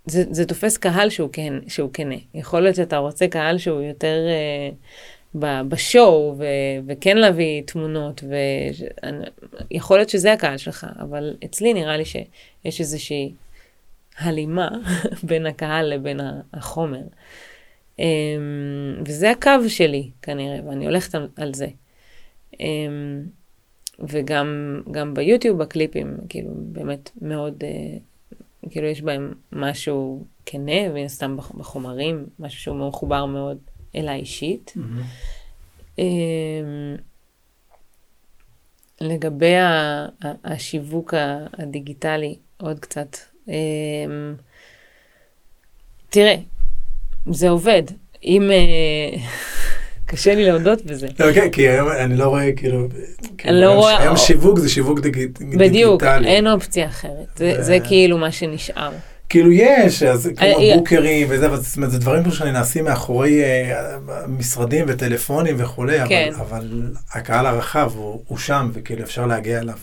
זה, 0.07 0.25
זה 0.31 0.45
תופס 0.47 0.77
קהל 0.77 1.11
שהוא, 1.11 1.31
כן, 1.33 1.55
שהוא 1.69 1.91
כנה. 1.93 2.15
יכול 2.35 2.61
להיות 2.61 2.77
שאתה 2.77 2.97
רוצה 2.97 3.29
קהל 3.29 3.59
שהוא 3.59 3.81
יותר 3.83 4.17
אה, 4.29 4.71
בשואו, 5.35 6.35
ו, 6.39 6.45
וכן 6.87 7.17
להביא 7.17 7.63
תמונות, 7.63 8.25
ויכול 9.71 9.97
להיות 9.97 10.09
שזה 10.09 10.33
הקהל 10.33 10.57
שלך, 10.57 10.87
אבל 10.99 11.37
אצלי 11.45 11.75
נראה 11.75 11.97
לי 11.97 12.05
שיש 12.05 12.81
איזושהי 12.81 13.33
הלימה 14.19 14.71
בין 15.29 15.47
הקהל 15.47 15.95
לבין 15.95 16.21
החומר. 16.53 17.03
Um, 17.97 18.03
וזה 19.07 19.31
הקו 19.31 19.69
שלי 19.69 20.11
כנראה, 20.23 20.59
ואני 20.67 20.87
הולכת 20.87 21.19
על, 21.37 21.55
זה. 21.55 21.67
Um, 22.53 22.59
וגם 23.99 25.15
ביוטיוב, 25.15 25.59
בקליפים, 25.59 26.17
כאילו, 26.29 26.51
באמת 26.55 27.11
מאוד, 27.23 27.63
uh, 27.63 28.71
כאילו, 28.71 28.87
יש 28.87 29.03
בהם 29.03 29.33
משהו 29.53 30.25
כנה, 30.47 30.91
ומן 30.91 31.05
הסתם 31.05 31.37
בחומרים, 31.37 32.27
משהו 32.39 32.61
שהוא 32.61 32.89
מחובר 32.89 33.27
מאוד 33.27 33.59
אליי 33.97 34.21
אישית. 34.21 34.73
Mm-hmm. 34.77 35.99
Um, 35.99 36.03
לגבי 39.01 39.55
השיווק 40.45 41.15
הדיגיטלי, 41.59 42.37
עוד 42.57 42.81
קצת. 42.81 43.17
Um, 43.47 43.51
תראה, 46.11 46.35
זה 47.31 47.49
עובד. 47.49 47.83
אם... 48.25 48.51
אה, 48.51 49.19
קשה 50.13 50.35
לי 50.35 50.45
להודות 50.45 50.85
בזה. 50.85 51.09
לא, 51.19 51.33
כן, 51.33 51.51
כי 51.51 51.69
היום 51.69 51.89
אני 51.91 52.17
לא 52.17 52.25
רואה, 52.25 52.53
כאילו... 52.53 52.89
אני 53.45 53.61
לא 53.61 53.73
רואה... 53.73 54.03
היום 54.03 54.17
שיווק 54.17 54.59
זה 54.59 54.69
שיווק 54.69 55.01
דיגיטלי. 55.01 55.57
בדיוק, 55.57 56.03
אין 56.25 56.47
אופציה 56.47 56.87
אחרת. 56.87 57.41
זה 57.61 57.79
כאילו 57.85 58.19
מה 58.19 58.33
שנשאר. 58.33 58.93
כאילו 59.33 59.53
יש, 59.53 60.03
אז 60.03 60.31
כמו 60.37 60.47
אה, 60.47 60.77
בוקרים 60.77 61.27
וזה, 61.31 61.47
אבל 61.47 61.57
זאת 61.57 61.77
אומרת, 61.77 61.91
זה 61.91 61.99
דברים 61.99 62.31
שנעשים 62.31 62.85
מאחורי 62.85 63.43
אה, 63.45 63.99
משרדים 64.29 64.85
וטלפונים 64.89 65.55
וכולי, 65.59 65.99
כן. 66.09 66.33
אבל 66.41 66.93
הקהל 67.13 67.47
הרחב 67.47 67.93
הוא 67.97 68.39
שם, 68.39 68.71
וכאילו 68.73 69.03
אפשר 69.03 69.27
להגיע 69.27 69.61
אליו. 69.61 69.79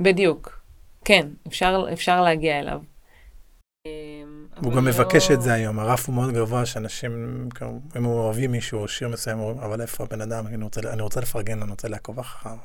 בדיוק, 0.00 0.60
כן, 1.04 1.26
אפשר 1.92 2.22
להגיע 2.22 2.58
אליו. 2.58 2.80
הוא 4.62 4.72
גם 4.72 4.84
מבקש 4.84 5.30
את 5.30 5.36
לא- 5.36 5.42
זה 5.42 5.52
היום, 5.52 5.78
הרף 5.78 6.06
הוא 6.06 6.14
מאוד 6.14 6.34
גבוה, 6.34 6.66
שאנשים, 6.66 7.12
אם 7.12 7.78
הם 7.94 8.06
אוהבים 8.06 8.52
מישהו 8.52 8.80
או 8.80 8.88
שיר 8.88 9.08
מסוים, 9.08 9.38
אומרים, 9.38 9.58
אבל 9.58 9.80
איפה 9.80 10.04
הבן 10.04 10.20
אדם, 10.20 10.46
אני 10.46 10.64
רוצה, 10.64 10.80
אני 10.92 11.02
רוצה 11.02 11.20
לפרגן, 11.20 11.62
אני 11.62 11.70
רוצה 11.70 11.88
לעקוב 11.88 12.18
אחריו. 12.18 12.56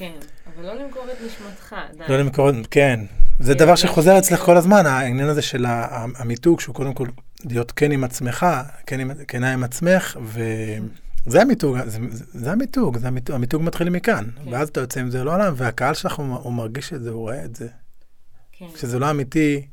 כן, 0.00 0.12
אבל 0.46 0.66
לא 0.66 0.74
למכור 0.74 1.04
את 1.12 1.16
נשמתך, 1.26 1.74
לא 2.08 2.16
למכור, 2.18 2.50
כן. 2.70 3.00
זה 3.40 3.54
דבר 3.54 3.76
שחוזר 3.76 4.18
אצלך 4.18 4.40
כל 4.40 4.56
הזמן, 4.56 4.86
העניין 4.86 5.28
הזה 5.28 5.42
של 5.42 5.66
המיתוג, 5.68 6.60
שהוא 6.60 6.74
קודם 6.74 6.94
כל 6.94 7.06
להיות 7.44 7.72
כן 7.72 7.92
עם 7.92 8.04
עצמך, 8.04 8.46
כנה 9.28 9.52
עם 9.52 9.64
עצמך, 9.64 10.18
וזה 10.22 11.42
המיתוג, 11.42 11.76
זה, 11.86 11.98
זה 12.10 12.52
המיתוג, 12.52 12.98
זה 12.98 13.08
המיתוג, 13.08 13.34
המיתוג 13.34 13.62
מתחיל 13.62 13.90
מכאן, 13.90 14.24
כן. 14.44 14.52
ואז 14.52 14.68
אתה 14.68 14.80
יוצא 14.80 15.00
עם 15.00 15.10
זה 15.10 15.24
לעולם, 15.24 15.52
והקהל 15.56 15.94
שלך, 15.94 16.14
הוא, 16.14 16.26
הוא 16.36 16.52
מרגיש 16.52 16.92
את 16.92 17.02
זה, 17.02 17.10
הוא 17.10 17.20
רואה 17.20 17.44
את 17.44 17.56
זה. 17.56 17.68
כן, 18.52 18.66
שזה 18.76 18.98
לא 18.98 19.10
אמיתי, 19.10 19.66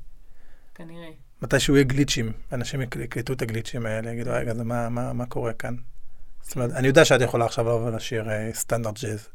כנראה. 0.76 1.08
מתישהו 1.42 1.76
יהיה 1.76 1.84
גליצ'ים, 1.84 2.32
אנשים 2.54 2.82
יק- 2.82 2.96
יקלטו 2.96 3.34
את 3.34 3.42
הגליצ'ים 3.42 3.86
האלה, 3.86 4.12
יגידו, 4.12 4.32
רגע, 4.34 4.54
מה, 4.54 4.90
מה 5.14 5.26
קורה 5.26 5.54
כאן? 5.54 5.76
זאת 6.42 6.56
אומרת, 6.56 6.72
אני 6.72 6.88
יודע 6.88 7.06
שאת 7.06 7.22
יכולה 7.22 7.46
עכשיו 7.46 7.66
לבוא 7.66 7.88
ולשיר 7.88 8.30
אה, 8.30 8.50
סטנדרט 8.54 9.04
ג'אז, 9.04 9.28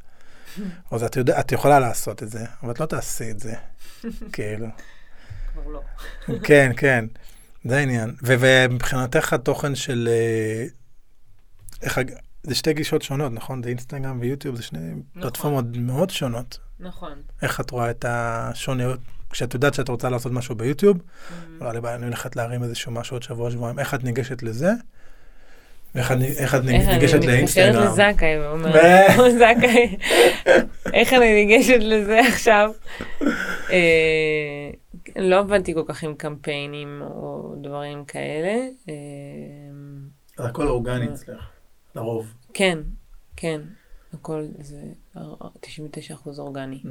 או 0.92 0.98
זה, 0.98 1.07
את, 1.07 1.16
יודע, 1.16 1.40
את 1.40 1.53
יכולה 1.53 1.80
לעשות 1.80 2.22
את 2.22 2.30
זה, 2.30 2.44
אבל 2.62 2.70
את 2.70 2.80
לא 2.80 2.86
תעשי 2.86 3.30
את 3.30 3.40
זה, 3.40 3.55
כאילו. 4.32 4.66
כבר 5.53 5.66
לא. 5.66 5.80
כן, 6.42 6.72
כן, 6.76 7.05
זה 7.64 7.76
העניין. 7.78 8.14
ומבחינתך 8.22 9.32
התוכן 9.32 9.74
של... 9.74 10.09
אה, 10.11 10.66
איך, 11.82 12.00
זה 12.42 12.55
שתי 12.55 12.72
גישות 12.72 13.03
שונות, 13.03 13.32
נכון? 13.32 13.62
זה 13.62 13.68
אינסטגרם 13.68 14.20
ויוטיוב, 14.20 14.57
זה 14.57 14.62
שני 14.62 14.92
פלטפורמות 15.12 15.64
מאוד 15.74 16.11
שונות. 16.11 16.59
נכון. 16.80 17.22
איך 17.42 17.61
את 17.61 17.70
רואה 17.70 17.90
את 17.90 18.05
השוניות? 18.09 19.00
כשאת 19.30 19.55
יודעת 19.55 19.74
שאת 19.74 19.88
רוצה 19.88 20.11
לעשות 20.11 20.32
משהו 20.32 20.55
ביוטיוב, 20.55 20.98
לא 21.61 21.72
לי 21.72 21.80
בעיה, 21.80 21.96
אני 21.96 22.05
הולכת 22.05 22.36
להרים 22.36 22.62
איזשהו 22.62 22.92
משהו 22.92 23.14
עוד 23.14 23.22
שבוע, 23.22 23.50
שבועיים, 23.50 23.78
איך 23.78 23.94
את 23.94 24.05
ניגשת 24.05 24.42
לזה? 24.42 24.72
ואיך 25.95 26.12
את, 26.12 26.16
איך 26.22 26.55
את 26.55 26.61
איך 26.68 26.88
ניגשת 26.88 26.88
אני 26.88 26.97
מתקשרת 26.97 27.24
לאינסטגרם? 27.24 27.84
לזכאי 27.84 28.38
ואומרת, 28.40 28.74
זכאי, 29.38 29.97
איך 30.93 31.12
אני 31.12 31.45
ניגשת 31.45 31.78
לזה 31.80 32.20
עכשיו? 32.28 32.70
אה, 33.70 34.70
לא 35.16 35.38
עבדתי 35.38 35.74
כל 35.74 35.82
כך 35.86 36.03
עם 36.05 36.14
קמפיינים 36.14 37.03
או 37.03 37.55
דברים 37.62 38.05
כאלה. 38.05 38.68
אה, 38.88 38.95
זה 40.36 40.45
הכל 40.45 40.68
אורגני 40.68 41.09
אצלך, 41.12 41.51
לרוב. 41.95 42.34
כן, 42.55 42.78
כן, 43.36 43.61
הכל 44.12 44.45
זה 44.59 44.80
99% 45.16 45.20
אורגני. 46.38 46.82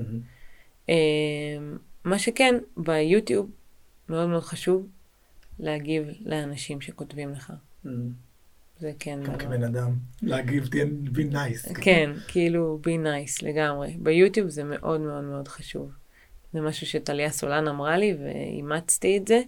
אה, 0.89 0.95
מה 2.05 2.19
שכן, 2.19 2.55
ביוטיוב 2.77 3.49
מאוד 4.09 4.29
מאוד 4.29 4.43
חשוב 4.43 4.87
להגיב 5.59 6.03
לאנשים 6.25 6.81
שכותבים 6.81 7.31
לך. 7.31 7.53
זה 8.81 8.91
כן. 8.99 9.19
גם. 9.23 9.37
כבן 9.37 9.63
אדם, 9.63 9.93
להגיב, 10.21 10.67
תהיה 10.67 10.85
be 11.05 11.33
nice. 11.33 11.81
כן, 11.81 12.11
כאילו 12.27 12.79
be 12.83 13.05
nice 13.05 13.45
לגמרי. 13.45 13.97
ביוטיוב 13.99 14.49
זה 14.49 14.63
מאוד 14.63 15.01
מאוד 15.01 15.23
מאוד 15.23 15.47
חשוב. 15.47 15.91
זה 16.53 16.61
משהו 16.61 16.87
שטליה 16.87 17.29
סולן 17.29 17.67
אמרה 17.67 17.97
לי 17.97 18.17
ואימצתי 18.19 19.17
את 19.17 19.27
זה, 19.27 19.41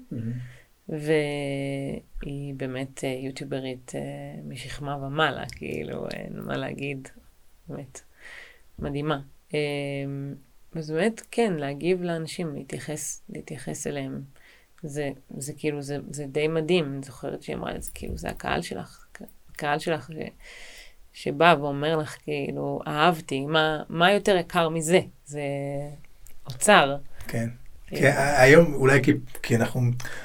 והיא 0.90 2.54
באמת 2.58 3.04
אה, 3.04 3.10
יוטיוברית 3.10 3.92
אה, 3.96 4.42
משכמה 4.44 4.98
ומעלה, 4.98 5.46
כאילו, 5.50 6.08
אין 6.14 6.40
מה 6.40 6.58
להגיד, 6.58 7.08
באמת, 7.68 8.02
מדהימה. 8.80 9.22
אה, 9.54 9.60
אז 10.76 10.92
באמת, 10.92 11.22
כן, 11.32 11.54
להגיב 11.54 12.02
לאנשים, 12.02 12.56
להתייחס, 12.56 13.24
להתייחס 13.30 13.88
אליהם. 13.88 14.22
זה, 14.84 15.10
זה 15.38 15.54
כאילו, 15.58 15.82
זה, 15.82 15.98
זה 16.12 16.26
די 16.28 16.48
מדהים. 16.48 16.94
אני 16.94 17.04
זוכרת 17.04 17.44
שהיא 17.44 17.56
אמרה, 17.56 17.72
זה 17.80 17.92
כאילו, 17.94 18.18
זה 18.18 18.30
הקהל 18.30 18.62
שלך, 18.62 19.06
הקהל 19.54 19.80
שלך 19.80 20.10
ש, 20.12 20.16
שבא 21.14 21.56
ואומר 21.60 21.98
לך, 21.98 22.16
כאילו, 22.24 22.80
אהבתי, 22.88 23.46
מה, 23.46 23.84
מה 23.90 24.12
יותר 24.12 24.36
יקר 24.36 24.70
מזה? 24.70 25.00
זה 25.26 25.42
אוצר. 26.48 26.96
כן. 27.28 27.50
כאילו. 27.88 28.02
כי 28.02 28.08
היום 28.38 28.74
אולי 28.74 29.04
כי, 29.04 29.12
כי 29.44 29.56
אנחנו, 29.56 29.82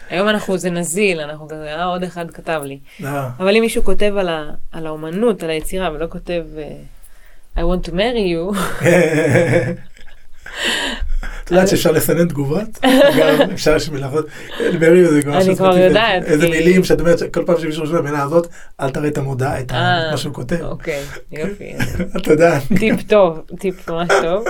היום 0.08 0.28
אנחנו, 0.28 0.58
זה 0.58 0.70
נזיל, 0.70 1.20
אנחנו 1.20 1.48
כזה, 1.48 1.74
אה, 1.74 1.84
עוד 1.84 2.02
אחד 2.02 2.30
כתב 2.30 2.62
לי. 2.64 2.78
לא, 3.00 3.08
אבל 3.38 3.56
אם 3.56 3.60
מישהו 3.60 3.84
כותב 3.84 4.14
על, 4.18 4.28
ה, 4.28 4.50
על 4.72 4.86
האומנות, 4.86 5.42
על 5.42 5.50
היצירה, 5.50 5.92
ולא 5.92 6.06
כותב 6.10 6.44
אה, 6.58 6.76
I 7.56 7.60
want 7.60 7.88
to 7.88 7.92
marry 7.92 8.24
you, 8.32 8.54
את 11.44 11.50
יודעת 11.50 11.68
שאפשר 11.68 11.92
לסנן 11.92 12.28
תגובות? 12.28 12.78
גם 13.18 13.50
אפשר 13.52 13.74
לעשות, 13.74 14.26
מרי 14.80 15.04
זה 15.04 15.22
כבר 15.22 15.40
אני 15.40 15.56
כבר 15.56 15.78
יודעת, 15.78 16.24
איזה 16.24 16.48
מילים 16.48 16.84
שאת 16.84 17.00
אומרת 17.00 17.18
שכל 17.18 17.44
פעם 17.44 17.60
שמישהו 17.60 17.82
רושם 17.82 17.96
במילה 17.96 18.22
הזאת, 18.22 18.46
אל 18.80 18.90
תראה 18.90 19.08
את 19.08 19.18
המודעה, 19.18 19.60
את 19.60 19.72
אה, 19.72 20.10
מה 20.10 20.16
שהוא 20.16 20.34
כותב. 20.34 20.62
אוקיי, 20.62 21.02
יופי. 21.32 21.72
את 22.16 22.26
יודעת. 22.26 22.62
טיפ 22.78 23.02
טוב, 23.02 23.40
טיפ 23.58 23.90
ממש 23.90 24.08
טוב. 24.22 24.44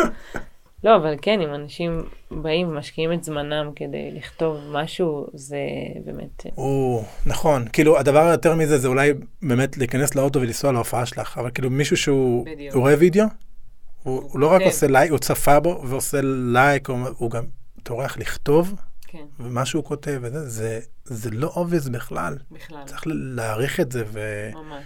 לא, 0.85 0.97
אבל 0.97 1.15
כן, 1.23 1.41
אם 1.41 1.55
אנשים 1.55 2.03
באים 2.31 2.69
ומשקיעים 2.69 3.13
את 3.13 3.25
זמנם 3.25 3.71
כדי 3.77 4.11
לכתוב 4.13 4.57
משהו, 4.71 5.27
זה 5.35 5.59
באמת... 6.05 6.47
אה, 6.47 6.51
או, 6.57 7.03
נכון, 7.27 7.65
כאילו 7.73 7.99
הדבר 7.99 8.27
היותר 8.27 8.55
מזה 8.55 8.79
זה 8.79 8.89
אולי 8.89 9.13
באמת 9.43 9.79
להיכנס 9.79 10.15
לאוטו 10.15 10.41
ולנסוע 10.41 10.73
להופעה 10.73 11.07
שלך, 11.07 11.39
אבל 11.39 11.51
כאילו 11.55 11.71
מישהו 11.71 11.97
שהוא 11.97 12.47
בדיוק. 12.47 12.75
הוא 12.75 12.81
רואה 12.81 12.95
וידאו, 12.99 13.25
הוא 14.09 14.23
הוא 14.33 14.41
לא 14.41 14.47
רק 14.47 14.53
כותב. 14.53 14.65
עושה 14.67 14.87
לייק, 14.87 15.11
הוא 15.11 15.19
צפה 15.19 15.61
בו 15.61 15.83
ועושה 15.85 16.19
לייק, 16.23 16.89
הוא- 16.89 17.09
הוא 17.17 17.31
גם 17.31 17.45
טורח 17.83 18.19
לכתוב, 18.19 18.75
כן, 19.07 19.25
ומה 19.41 19.65
שהוא 19.67 19.85
כותב, 19.85 20.19
וזה, 20.23 20.49
זה, 20.49 20.81
זה 21.05 21.31
לא 21.31 21.53
obvious 21.55 21.91
בכלל. 21.91 22.37
בכלל, 22.51 22.83
צריך 22.87 23.03
להעריך 23.07 23.81
את 23.81 23.93
זה, 23.93 24.05
ממש. 24.55 24.85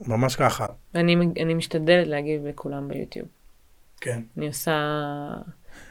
וממש 0.00 0.36
ככה. 0.36 0.66
אני, 0.94 1.16
אני 1.42 1.54
משתדלת 1.54 2.06
להגיב 2.06 2.46
לכולם 2.46 2.88
ביוטיוב. 2.88 3.28
כן. 4.00 4.20
אני 4.36 4.46
עושה... 4.46 4.72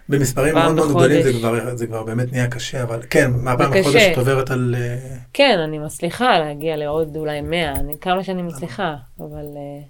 במספרים 0.09 0.53
מאוד 0.55 0.75
מאוד 0.75 0.89
גדולים 0.89 1.23
זה. 1.23 1.33
כבר, 1.33 1.75
זה 1.75 1.87
כבר 1.87 2.03
באמת 2.03 2.31
נהיה 2.31 2.47
קשה, 2.47 2.83
אבל 2.83 3.01
כן, 3.09 3.31
מהפעם 3.31 3.71
בחודש. 3.79 3.95
את 4.11 4.17
עוברת 4.17 4.51
על... 4.51 4.75
אה, 4.77 5.17
כן, 5.33 5.59
אני 5.67 5.77
מצליחה 5.79 6.39
להגיע 6.39 6.75
לעוד 6.77 7.15
אולי 7.15 7.41
100, 7.41 7.71
אני, 7.71 7.93
כמה 8.01 8.23
שאני 8.23 8.41
מצליחה, 8.41 8.95
אבל 9.19 9.45
uh, 9.53 9.83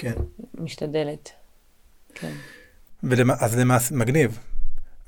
כן. 0.00 0.12
משתדלת. 0.58 1.30
כן. 2.14 2.32
ולמ... 3.02 3.30
אז 3.30 3.52
זה 3.52 3.64
מס... 3.64 3.92
מגניב. 3.92 4.38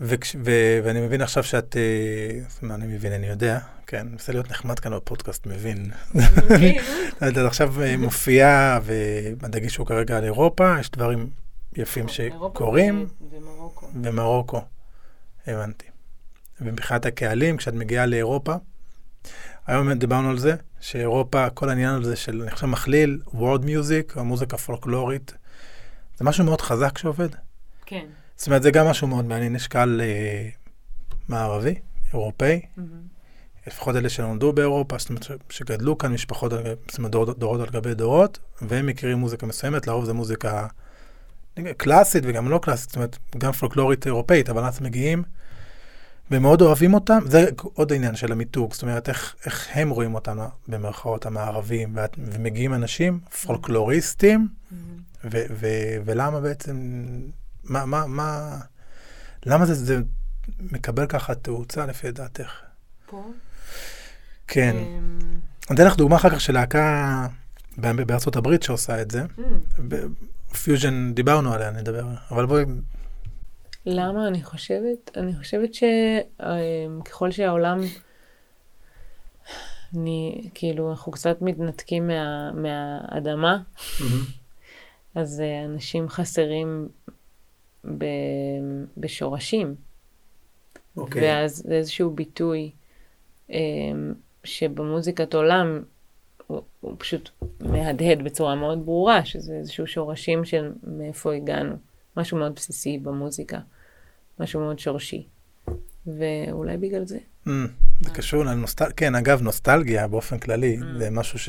וכש... 0.01 0.37
ו... 0.45 0.51
ואני 0.85 1.01
מבין 1.01 1.21
עכשיו 1.21 1.45
שאת, 1.45 1.77
אה, 1.77 2.41
זאת 2.49 2.63
אומרת, 2.63 2.79
אני 2.79 2.95
מבין, 2.95 3.13
אני 3.13 3.27
יודע, 3.27 3.59
כן, 3.87 4.07
מנסה 4.09 4.33
להיות 4.33 4.51
נחמד 4.51 4.79
כאן 4.79 4.97
בפודקאסט, 4.97 5.47
מבין. 5.47 5.91
את 7.29 7.37
עכשיו 7.37 7.83
אה, 7.83 7.97
מופיעה, 7.97 8.81
והדגש 8.83 9.77
הוא 9.77 9.87
כרגע 9.87 10.17
על 10.17 10.25
אירופה, 10.25 10.75
יש 10.81 10.91
דברים 10.91 11.31
יפים 11.77 12.09
שקורים, 12.09 13.07
ו- 13.21 13.25
ומרוקו. 13.31 13.89
ומרוקו, 14.03 14.61
הבנתי. 15.47 15.87
ומבחינת 16.61 17.07
הקהלים, 17.07 17.57
כשאת 17.57 17.75
מגיעה 17.75 18.07
לאירופה, 18.07 18.55
היום 19.67 19.93
דיברנו 19.93 20.31
על 20.31 20.39
זה, 20.39 20.55
שאירופה, 20.83 21.51
כל 21.51 21.69
העניין 21.69 21.95
הזה 21.95 22.17
של, 22.17 22.43
אני 22.43 22.51
חושב, 22.51 22.67
מכליל, 22.67 23.21
וורד 23.35 23.65
מיוזיק, 23.65 24.17
המוזיקה 24.17 24.57
פולקלורית, 24.57 25.35
זה 26.17 26.25
משהו 26.25 26.45
מאוד 26.45 26.61
חזק 26.61 26.99
שעובד. 26.99 27.29
כן. 27.87 28.07
זאת 28.37 28.47
אומרת, 28.47 28.63
זה 28.63 28.71
גם 28.71 28.87
משהו 28.87 29.07
מאוד 29.07 29.25
מעניין, 29.25 29.57
יש 29.57 29.69
קהל 29.69 30.01
אה, 30.01 30.49
מערבי, 31.29 31.75
אירופאי, 32.13 32.61
לפחות 33.67 33.97
אלה 33.97 34.09
שנולדו 34.09 34.53
באירופה, 34.53 34.97
זאת 34.99 35.09
אומרת, 35.09 35.27
שגדלו 35.51 35.99
כאן 35.99 36.13
משפחות, 36.13 36.53
זאת 36.89 36.99
אומרת, 36.99 37.11
דורות, 37.11 37.39
דורות 37.39 37.61
על 37.61 37.67
גבי 37.67 37.95
דורות, 37.95 38.39
והם 38.63 38.87
מכירים 38.87 39.19
מוזיקה 39.19 39.47
מסוימת, 39.47 39.87
לרוב 39.87 40.05
זה 40.05 40.13
מוזיקה 40.13 40.67
קלאסית 41.77 42.25
וגם 42.27 42.49
לא 42.49 42.59
קלאסית, 42.63 42.89
זאת 42.89 42.97
אומרת, 42.97 43.19
גם 43.39 43.53
פולקלורית 43.53 44.07
אירופאית, 44.07 44.51
אבל 44.51 44.65
אז 44.65 44.81
מגיעים 44.81 45.23
ומאוד 46.31 46.63
אוהבים 46.63 46.95
אותם, 46.95 47.19
זה 47.27 47.45
עוד 47.75 47.93
עניין 47.93 48.17
של 48.17 48.33
המיתוג, 48.33 48.73
זאת 48.73 48.83
אומרת, 48.83 49.09
איך, 49.09 49.35
איך 49.47 49.69
הם 49.73 49.91
רואים 49.91 50.15
אותם, 50.15 50.39
במרכאות 50.69 51.27
המערבים, 51.27 51.99
ומגיעים 52.19 52.75
אנשים, 52.75 53.21
פולקלוריסטים, 53.47 54.49
ו- 55.25 55.45
ו- 55.51 55.97
ולמה 56.05 56.41
בעצם, 56.41 57.03
מה, 57.65 57.85
מה, 57.85 58.07
מה, 58.07 58.59
למה 59.47 59.67
זה, 59.67 59.75
זה 59.75 59.99
מקבל 60.59 61.07
ככה 61.07 61.35
תאוצה 61.35 61.87
לפי 61.87 62.11
דעתך? 62.13 62.51
פה? 63.07 63.31
כן. 64.47 64.77
אמ, 64.77 65.19
אני 65.71 65.77
אתן 65.77 65.87
לך 65.87 65.97
דוגמה 65.97 66.17
אחר 66.17 66.31
כך 66.31 66.41
של 66.41 66.53
להקה 66.53 67.27
בארצות 67.77 68.37
הברית 68.37 68.63
שעושה 68.63 69.03
את 69.03 69.11
זה. 69.11 69.23
פיוז'ן, 70.63 71.13
דיברנו 71.15 71.53
עליה, 71.55 71.71
נדבר, 71.71 72.07
אבל 72.31 72.47
בואי, 72.47 72.65
למה 73.87 74.29
אני 74.29 74.43
חושבת? 74.43 75.11
אני 75.17 75.37
חושבת 75.37 75.71
שככל 75.75 77.31
שהעולם, 77.31 77.79
אני, 79.97 80.51
כאילו, 80.55 80.91
אנחנו 80.91 81.13
קצת 81.13 81.43
מתנתקים 81.43 82.07
מה, 82.07 82.53
מהאדמה, 82.53 83.59
אז 85.15 85.41
אה, 85.41 85.65
אנשים 85.65 86.09
חסרים 86.09 86.89
ב, 87.99 88.05
בשורשים. 88.97 89.75
אוקיי. 90.97 91.23
ואז 91.23 91.57
זה 91.57 91.75
איזשהו 91.75 92.11
ביטוי 92.11 92.71
אה, 93.51 93.59
שבמוזיקת 94.45 95.35
עולם 95.35 95.83
הוא, 96.47 96.61
הוא 96.81 96.95
פשוט 96.99 97.31
מהדהד 97.61 98.23
בצורה 98.23 98.55
מאוד 98.55 98.85
ברורה, 98.87 99.25
שזה 99.25 99.55
איזשהו 99.55 99.87
שורשים 99.87 100.45
של 100.45 100.73
מאיפה 100.83 101.35
הגענו. 101.35 101.77
משהו 102.17 102.39
מאוד 102.39 102.55
בסיסי 102.55 102.99
במוזיקה, 102.99 103.59
משהו 104.41 104.61
מאוד 104.61 104.79
שורשי. 104.79 105.27
ואולי 106.07 106.77
בגלל 106.77 107.07
זה. 107.07 107.19
Mm, 107.47 107.51
זה 108.01 108.11
קשור 108.11 108.45
לנוסטלגיה, 108.45 108.95
כן, 108.97 109.15
אגב, 109.15 109.43
נוסטלגיה 109.43 110.09
באופן 110.09 110.39
כללי, 110.39 110.79
זה 110.99 111.11
משהו 111.11 111.39
ש... 111.39 111.49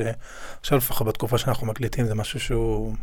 עכשיו 0.60 0.78
לפחות 0.78 1.06
בתקופה 1.06 1.38
שאנחנו 1.38 1.66
מקליטים, 1.66 2.06
זה 2.06 2.14
משהו 2.14 2.40
שהוא 2.40 2.94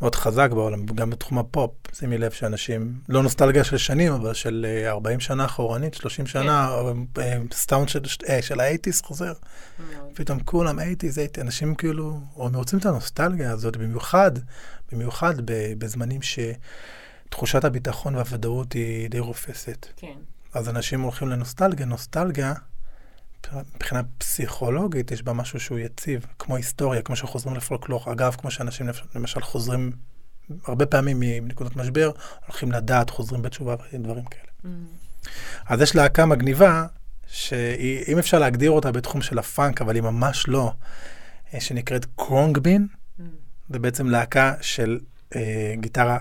מאוד 0.00 0.14
חזק 0.14 0.50
בעולם, 0.50 0.86
גם 0.86 1.10
בתחום 1.10 1.38
הפופ. 1.38 1.70
שימי 1.92 2.18
לב 2.18 2.30
שאנשים, 2.30 2.98
לא 3.08 3.22
נוסטלגיה 3.22 3.64
של 3.64 3.76
שנים, 3.76 4.12
אבל 4.12 4.34
של 4.34 4.66
40 4.86 5.20
שנה 5.20 5.44
אחורנית, 5.44 5.94
30 5.94 6.26
שנה, 6.26 6.70
סאונד 7.52 7.88
של, 7.88 8.00
של 8.40 8.60
ה 8.60 8.65
eighties 8.65 9.02
חוזר. 9.02 9.32
פתאום 10.14 10.40
כולם 10.44 10.80
eighties, 10.80 11.18
eighties, 11.18 11.44
אנשים 11.44 11.74
כאילו, 11.74 12.20
או 12.36 12.48
רוצים 12.54 12.78
את 12.78 12.86
הנוסטלגיה 12.86 13.52
הזאת, 13.52 13.76
במיוחד, 13.76 14.30
במיוחד 14.92 15.34
בזמנים 15.78 16.20
שתחושת 16.22 17.64
הביטחון 17.64 18.14
והוודאות 18.14 18.72
היא 18.72 19.10
די 19.10 19.18
רופסת. 19.18 19.86
כן. 19.96 20.18
אז 20.54 20.68
אנשים 20.68 21.00
הולכים 21.00 21.28
לנוסטלגיה, 21.28 21.86
נוסטלגיה, 21.86 22.54
מבחינה 23.74 24.00
פסיכולוגית 24.18 25.10
יש 25.10 25.22
בה 25.22 25.32
משהו 25.32 25.60
שהוא 25.60 25.78
יציב, 25.78 26.26
כמו 26.38 26.56
היסטוריה, 26.56 27.02
כמו 27.02 27.16
שחוזרים 27.16 27.56
לפולקלור. 27.56 28.12
אגב, 28.12 28.36
כמו 28.38 28.50
שאנשים 28.50 28.86
למשל 29.14 29.40
חוזרים 29.40 29.92
הרבה 30.66 30.86
פעמים 30.86 31.20
מנקודות 31.20 31.76
משבר, 31.76 32.10
הולכים 32.46 32.72
לדעת, 32.72 33.10
חוזרים 33.10 33.42
בתשובה 33.42 33.74
ודברים 33.92 34.24
כאלה. 34.24 34.44
Mm. 34.64 34.68
אז 35.66 35.80
יש 35.80 35.96
להקה 35.96 36.26
מגניבה, 36.26 36.86
שאם 37.26 38.18
אפשר 38.18 38.38
להגדיר 38.38 38.70
אותה 38.70 38.92
בתחום 38.92 39.22
של 39.22 39.38
הפאנק, 39.38 39.82
אבל 39.82 39.94
היא 39.94 40.02
ממש 40.02 40.48
לא, 40.48 40.72
אה, 41.54 41.60
שנקראת 41.60 42.06
קרונגבין. 42.16 42.86
Mm. 42.90 43.22
זה 43.68 43.78
בעצם 43.78 44.08
להקה 44.08 44.54
של 44.60 44.98
אה, 45.36 45.74
גיטרה 45.76 46.18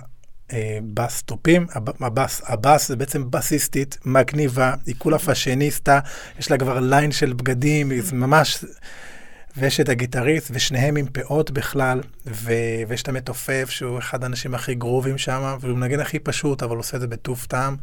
בס 0.93 1.23
תופים, 1.23 1.67
הבס, 1.99 2.41
הבס 2.45 2.87
זה 2.87 2.95
בעצם 2.95 3.31
בסיסטית, 3.31 3.97
מגניבה, 4.05 4.73
היא 4.85 4.95
כולה 4.97 5.19
פאשיניסטה, 5.19 5.99
יש 6.39 6.51
לה 6.51 6.57
כבר 6.57 6.79
ליין 6.79 7.11
של 7.11 7.33
בגדים, 7.33 8.01
זה 8.01 8.15
ממש... 8.15 8.65
ויש 9.57 9.79
את 9.79 9.89
הגיטריסט, 9.89 10.51
ושניהם 10.53 10.97
עם 10.97 11.05
פאות 11.05 11.51
בכלל, 11.51 12.01
ו... 12.27 12.53
ויש 12.87 13.01
את 13.01 13.09
המתופף, 13.09 13.69
שהוא 13.69 13.99
אחד 13.99 14.23
האנשים 14.23 14.55
הכי 14.55 14.75
groovy 14.75 15.11
ם 15.11 15.17
שם, 15.17 15.57
והוא 15.61 15.77
מנגן 15.77 15.99
הכי 15.99 16.19
פשוט, 16.19 16.63
אבל 16.63 16.77
עושה 16.77 16.95
את 16.97 17.01
זה 17.01 17.07
בטוב 17.07 17.45
טעם. 17.49 17.75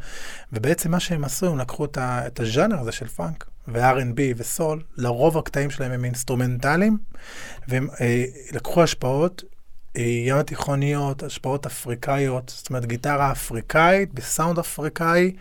ובעצם 0.53 0.91
מה 0.91 0.99
שהם 0.99 1.23
עשו, 1.23 1.47
הם 1.47 1.57
לקחו 1.57 1.85
את, 1.85 1.97
ה... 1.97 2.27
את 2.27 2.39
הז'אנר 2.39 2.79
הזה 2.79 2.91
של 2.91 3.07
פאנק, 3.07 3.45
ו-R&B 3.67 4.19
ו 4.37 4.45
soul, 4.45 4.83
לרוב 4.97 5.37
הקטעים 5.37 5.69
שלהם 5.69 5.91
הם 5.91 6.05
אינסטרומנטליים, 6.05 6.97
והם 7.67 7.87
אה, 8.01 8.25
לקחו 8.51 8.83
השפעות 8.83 9.43
ים 9.95 10.37
התיכוניות, 10.37 11.23
השפעות 11.23 11.65
אפריקאיות, 11.65 12.53
זאת 12.57 12.69
אומרת 12.69 12.85
גיטרה 12.85 13.31
אפריקאית 13.31 14.13
בסאונד 14.13 14.59
אפריקאי, 14.59 15.35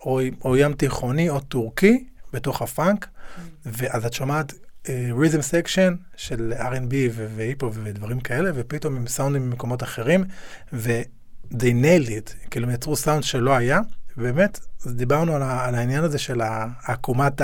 או, 0.00 0.20
או 0.44 0.56
ים 0.56 0.72
תיכוני 0.72 1.28
או 1.30 1.40
טורקי 1.40 2.04
בתוך 2.32 2.62
ה 2.62 2.69
funk, 2.69 3.04
mm. 3.04 3.40
ואז 3.64 4.06
את 4.06 4.12
שומעת 4.12 4.52
rhythm 4.88 5.38
uh, 5.38 5.42
section 5.42 5.94
של 6.16 6.52
R&B 6.58 6.94
והיפ 7.36 7.55
הופ 7.55 7.70
ודברים 7.74 8.20
כאלה, 8.20 8.50
ופתאום 8.54 8.96
עם 8.96 9.06
סאונדים 9.06 9.46
ממקומות 9.50 9.82
אחרים, 9.82 10.24
ו-they 10.72 11.54
nailed 11.54 12.08
it, 12.08 12.48
כאילו 12.50 12.66
הם 12.66 12.74
יצרו 12.74 12.96
סאונד 12.96 13.22
שלא 13.22 13.56
היה, 13.56 13.80
ובאמת, 14.16 14.60
דיברנו 14.86 15.36
על, 15.36 15.42
על 15.42 15.74
העניין 15.74 16.04
הזה 16.04 16.18
של 16.18 16.40
העקומת 16.44 17.40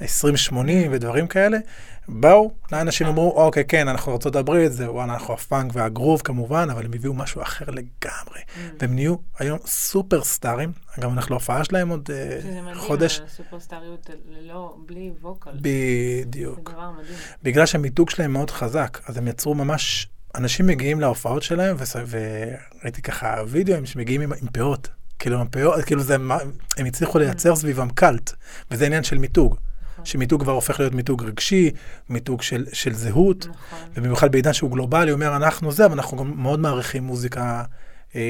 ה-2080 0.00 0.88
ודברים 0.90 1.26
כאלה, 1.26 1.58
באו, 2.08 2.50
לאנשים 2.72 3.06
אמרו, 3.06 3.32
אוקיי, 3.32 3.64
כן, 3.64 3.88
אנחנו 3.88 4.12
ארצות 4.12 4.36
הברית, 4.36 4.72
זה 4.72 4.90
וואלה, 4.90 5.12
אנחנו 5.12 5.34
הפאנק 5.34 5.72
והגרוב 5.74 6.20
כמובן, 6.24 6.68
אבל 6.72 6.84
הם 6.84 6.92
הביאו 6.94 7.14
משהו 7.14 7.42
אחר 7.42 7.64
לגמרי. 7.64 8.40
Mm. 8.40 8.58
והם 8.80 8.94
נהיו 8.94 9.14
היום 9.38 9.58
סופר 9.66 10.24
סטארים, 10.24 10.72
אגב, 10.98 11.10
אנחנו 11.10 11.34
להופעה 11.34 11.64
שלהם 11.64 11.88
עוד 11.88 12.10
uh, 12.10 12.74
חודש. 12.74 13.12
שזה 13.12 13.22
מדהים, 13.22 13.36
סופר 13.36 13.60
סטאריות 13.60 14.10
ללא, 14.28 14.76
בלי 14.86 15.10
ווקל. 15.22 15.50
בדיוק. 15.60 16.68
זה 16.68 16.74
דבר 16.74 16.90
מדהים. 16.90 17.18
בגלל 17.42 17.66
שהמיתוג 17.66 18.10
שלהם 18.10 18.32
מאוד 18.32 18.50
חזק, 18.50 19.00
אז 19.06 19.16
הם 19.16 19.28
יצרו 19.28 19.54
ממש, 19.54 20.08
אנשים 20.34 20.66
מגיעים 20.66 21.00
להופעות 21.00 21.42
שלהם, 21.42 21.76
וראיתי 22.08 23.02
ככה 23.02 23.36
וידאוים 23.48 23.86
שמגיעים 23.86 24.20
עם, 24.20 24.32
עם 24.32 24.48
פאות. 24.52 24.88
כאילו, 25.18 25.42
הפאות, 25.42 25.84
כאילו 25.84 26.02
זה, 26.02 26.14
הם 26.76 26.86
הצליחו 26.86 27.18
לייצר 27.18 27.56
סביבם 27.56 27.90
קאלט, 27.90 28.32
וזה 28.70 28.86
עניין 28.86 29.04
של 29.04 29.18
מיתוג. 29.18 29.56
נכון. 30.00 30.06
שמיתוג 30.06 30.42
כבר 30.42 30.52
הופך 30.52 30.80
להיות 30.80 30.94
מיתוג 30.94 31.24
רגשי, 31.24 31.70
מיתוג 32.08 32.42
של, 32.42 32.64
של 32.72 32.94
זהות, 32.94 33.46
נכון. 33.46 33.88
ובמיוחד 33.96 34.32
בעידן 34.32 34.52
שהוא 34.52 34.70
גלובלי, 34.70 35.12
אומר, 35.12 35.36
אנחנו 35.36 35.72
זה, 35.72 35.86
אבל 35.86 35.94
אנחנו 35.94 36.16
גם 36.16 36.32
מאוד 36.36 36.60
מעריכים 36.60 37.02
מוזיקה 37.02 37.64
אה, 38.16 38.20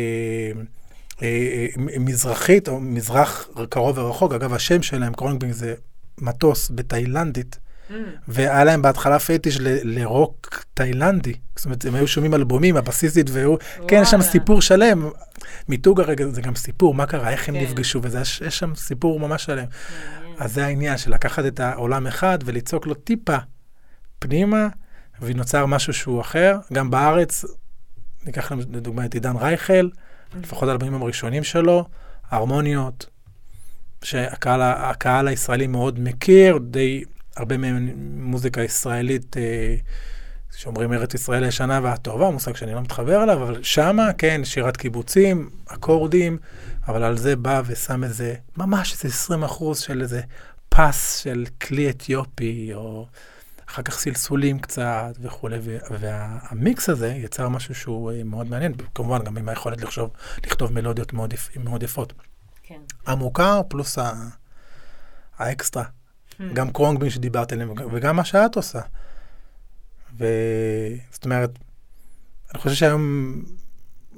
אה, 1.23 1.27
אה, 1.27 1.66
מזרחית, 1.99 2.68
או 2.68 2.81
מזרח 2.81 3.49
קרוב 3.68 3.99
ורחוק. 3.99 4.33
אגב, 4.33 4.53
השם 4.55 4.83
שלהם, 4.83 5.14
קרונגבינג, 5.14 5.53
זה 5.53 5.75
מטוס 6.18 6.71
בתאילנדית. 6.75 7.59
Mm. 7.91 7.93
והיה 8.28 8.64
להם 8.64 8.82
בהתחלה 8.82 9.18
פטיש 9.18 9.59
לרוק 9.61 10.64
תאילנדי. 10.74 11.34
זאת 11.57 11.64
אומרת, 11.64 11.84
הם 11.84 11.95
היו 11.95 12.09
שומעים 12.09 12.34
אלבומים, 12.34 12.76
הבסיסית, 12.76 13.30
והיו... 13.30 13.57
כן, 13.88 14.01
יש 14.03 14.11
שם 14.11 14.22
סיפור 14.22 14.62
שלם. 14.62 15.11
מיתוג 15.68 16.01
הרגע 16.01 16.26
זה 16.28 16.41
גם 16.41 16.55
סיפור, 16.55 16.95
מה 16.95 17.07
קרה, 17.07 17.30
איך 17.30 17.49
הם 17.49 17.55
כן. 17.55 17.62
נפגשו, 17.62 18.03
ויש 18.03 18.59
שם 18.59 18.74
סיפור 18.74 19.20
ממש 19.20 19.45
שלם. 19.45 19.64
אז 20.38 20.55
זה 20.55 20.66
העניין 20.66 20.99
של 20.99 21.14
לקחת 21.14 21.45
את 21.47 21.61
העולם 21.61 22.07
אחד 22.07 22.38
וליצוק 22.45 22.86
לו 22.86 22.95
טיפה 22.95 23.36
פנימה, 24.18 24.68
ונוצר 25.20 25.66
משהו 25.66 25.93
שהוא 25.93 26.20
אחר. 26.20 26.59
גם 26.72 26.91
בארץ, 26.91 27.45
ניקח 28.26 28.53
לדוגמה 28.53 29.05
את 29.05 29.14
עידן 29.14 29.36
רייכל, 29.36 29.88
לפחות 30.43 30.68
האלבומים 30.68 31.03
הראשונים 31.03 31.45
שלו, 31.45 31.84
הרמוניות, 32.30 33.07
שהקהל 34.03 35.28
הישראלי 35.28 35.66
מאוד 35.66 36.01
מכיר, 36.01 36.59
די 36.59 37.05
הרבה 37.41 37.57
מהם 37.57 37.91
מוזיקה 38.16 38.62
ישראלית, 38.62 39.36
אה, 39.36 39.76
שאומרים 40.57 40.93
ארץ 40.93 41.14
ישראל 41.14 41.45
הישנה 41.45 41.80
והטובה, 41.82 42.30
מושג 42.30 42.57
שאני 42.57 42.74
לא 42.74 42.80
מתחבר 42.80 43.22
אליו, 43.22 43.43
אבל 43.43 43.62
שמה, 43.62 44.12
כן, 44.12 44.41
שירת 44.45 44.76
קיבוצים, 44.76 45.51
אקורדים, 45.66 46.38
אבל 46.88 47.03
על 47.03 47.18
זה 47.18 47.36
בא 47.36 47.62
ושם 47.66 48.05
איזה, 48.05 48.34
ממש 48.57 48.93
איזה 48.93 49.09
20 49.09 49.45
אחוז 49.45 49.78
של 49.78 50.03
איזה 50.03 50.20
פס 50.68 51.16
של 51.16 51.45
כלי 51.61 51.91
אתיופי, 51.91 52.70
או 52.74 53.07
אחר 53.68 53.82
כך 53.82 53.99
סלסולים 53.99 54.59
קצת 54.59 55.12
וכולי, 55.20 55.59
והמיקס 55.91 56.88
הזה 56.88 57.09
יצר 57.09 57.49
משהו 57.49 57.74
שהוא 57.74 58.12
אה, 58.12 58.24
מאוד 58.24 58.51
מעניין, 58.51 58.72
כמובן 58.95 59.24
גם 59.24 59.36
עם 59.38 59.49
היכולת 59.49 59.80
לחשוב, 59.80 60.11
לכתוב 60.47 60.72
מלודיות 60.72 61.12
מאוד, 61.12 61.34
מאוד 61.57 61.82
יפות. 61.82 62.12
כן. 62.62 62.80
המוכר 63.07 63.61
פלוס 63.68 63.99
ה, 63.99 64.12
האקסטרה. 65.38 65.84
גם 66.53 66.70
קרונגבין 66.70 67.11
שדיברת 67.11 67.53
עליהם, 67.53 67.72
וגם 67.93 68.16
מה 68.16 68.24
שאת 68.24 68.57
עושה. 68.57 68.80
וזאת 70.16 71.24
אומרת, 71.24 71.51
אני 72.55 72.59
חושב 72.59 72.74
שהיום 72.74 73.34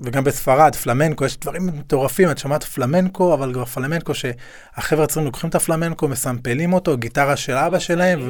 וגם 0.01 0.25
בספרד, 0.25 0.75
פלמנקו, 0.75 1.25
יש 1.25 1.39
דברים 1.39 1.67
מטורפים, 1.67 2.31
את 2.31 2.39
שמעת 2.39 2.65
פלמנקו, 2.65 3.35
אבל 3.35 3.53
כבר 3.53 3.65
פלמנקו 3.65 4.13
שהחבר'ה 4.15 5.05
הצעירים 5.05 5.27
לוקחים 5.27 5.51
את 5.51 5.55
הפלמנקו, 5.55 6.09
מסמפלים 6.09 6.73
אותו, 6.73 6.97
גיטרה 6.97 7.37
של 7.37 7.53
אבא 7.53 7.79
שלהם, 7.79 8.21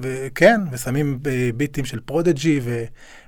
וכן, 0.00 0.60
ושמים 0.70 1.18
ביטים 1.56 1.84
של 1.84 2.00
פרודג'י, 2.00 2.60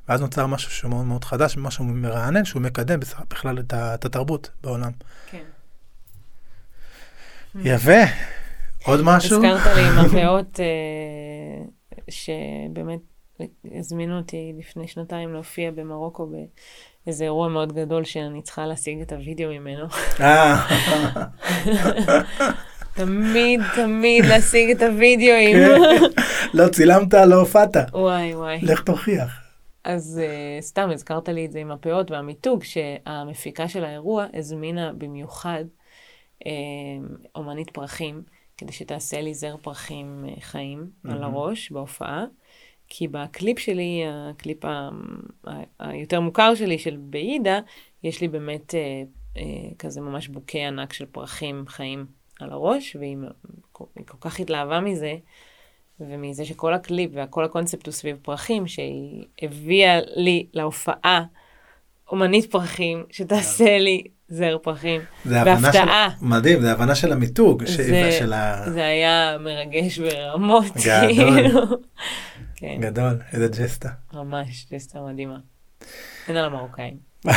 ואז 0.09 0.21
נוצר 0.21 0.47
משהו 0.47 0.71
שהוא 0.71 0.91
מאוד 0.91 1.07
מאוד 1.07 1.25
חדש, 1.25 1.57
משהו 1.57 1.85
מרענן, 1.85 2.45
שהוא 2.45 2.63
מקדם 2.63 3.01
בכלל 3.31 3.59
את 3.71 4.05
התרבות 4.05 4.51
בעולם. 4.63 4.91
כן. 5.31 5.43
יפה. 7.55 8.01
עוד 8.85 9.01
משהו? 9.05 9.45
הזכרת 9.45 9.77
לי 9.77 9.83
עם 9.83 9.99
הפאות, 10.07 10.61
אה, 10.61 11.65
שבאמת 12.09 13.01
הזמינו 13.79 14.19
אותי 14.19 14.53
לפני 14.59 14.89
שנתיים 14.89 15.33
להופיע 15.33 15.71
במרוקו 15.71 16.29
איזה 17.07 17.25
אירוע 17.25 17.49
מאוד 17.49 17.73
גדול 17.73 18.05
שאני 18.05 18.43
צריכה 18.43 18.67
להשיג 18.67 19.01
את 19.01 19.13
הוידאו 19.13 19.49
ממנו. 19.49 19.87
אה. 20.21 20.57
תמיד, 22.95 23.61
תמיד 23.75 24.25
להשיג 24.25 24.71
את 24.71 24.83
הוידאוים. 24.83 25.57
כן. 25.57 26.23
לא 26.55 26.69
צילמת, 26.69 27.15
לא 27.15 27.35
הופעת. 27.35 27.77
וואי, 27.93 28.35
וואי. 28.35 28.59
לך 28.63 28.83
תוכיח. 28.83 29.31
אז 29.85 30.21
uh, 30.23 30.63
סתם 30.63 30.91
הזכרת 30.91 31.29
לי 31.29 31.47
את 31.47 31.53
זה 31.53 31.59
עם 31.59 31.71
הפאות 31.71 32.11
והמיתוג, 32.11 32.63
שהמפיקה 32.65 33.69
של 33.69 33.85
האירוע 33.85 34.27
הזמינה 34.35 34.93
במיוחד 34.99 35.65
uh, 36.45 36.47
אומנית 37.35 37.71
פרחים, 37.71 38.23
כדי 38.61 38.73
שתעשה 38.73 39.21
לי 39.21 39.35
זר 39.35 39.57
פרחים 39.57 40.25
uh, 40.25 40.41
חיים 40.41 40.91
mm-hmm. 40.91 41.13
על 41.13 41.23
הראש 41.23 41.73
בהופעה. 41.73 42.25
כי 42.93 43.09
בקליפ 43.09 43.59
שלי, 43.59 44.03
הקליפ 44.07 44.65
ה- 44.65 44.89
היותר 45.79 46.21
מוכר 46.21 46.55
שלי, 46.55 46.79
של 46.79 46.97
בעידה, 47.01 47.61
יש 48.03 48.21
לי 48.21 48.29
באמת 48.29 48.75
אה, 48.75 49.03
אה, 49.37 49.71
כזה 49.79 50.01
ממש 50.01 50.29
בוקי 50.29 50.63
ענק 50.65 50.93
של 50.93 51.07
פרחים 51.07 51.65
חיים 51.67 52.07
על 52.41 52.53
הראש, 52.53 52.97
והיא 52.97 53.17
כל, 53.73 53.85
כל 54.07 54.17
כך 54.21 54.41
התלהבה 54.41 54.81
מזה, 54.81 55.17
ומזה 56.01 56.45
שכל 56.45 56.75
הקליפ 56.75 57.11
וכל 57.15 57.45
הקונספט 57.45 57.87
הוא 57.87 57.93
סביב 57.93 58.19
פרחים, 58.23 58.67
שהיא 58.67 59.25
הביאה 59.43 60.01
לי 60.17 60.47
להופעה 60.53 61.25
אומנית 62.11 62.51
פרחים, 62.51 63.05
שתעשה 63.11 63.79
לי 63.79 64.03
זר 64.29 64.59
פרחים, 64.63 65.01
בהפתעה. 65.25 66.09
של... 66.21 66.27
מדהים, 66.27 66.61
זה 66.61 66.73
הבנה 66.73 66.95
של 66.95 67.13
המיתוג. 67.13 67.65
זה, 67.65 68.13
של 68.19 68.33
ה... 68.33 68.71
זה 68.71 68.87
היה 68.87 69.37
מרגש 69.41 69.99
ברמות, 69.99 70.65
גדול. 70.65 71.15
כאילו. 71.15 71.61
כן. 72.57 72.77
גדול, 72.81 73.19
איזה 73.33 73.49
ג'סטה. 73.49 73.89
ממש, 74.13 74.67
ג'סטה 74.73 74.99
מדהימה. 75.01 75.37
אין 76.29 76.37
על 76.37 76.45
המרוקאים. 76.45 76.97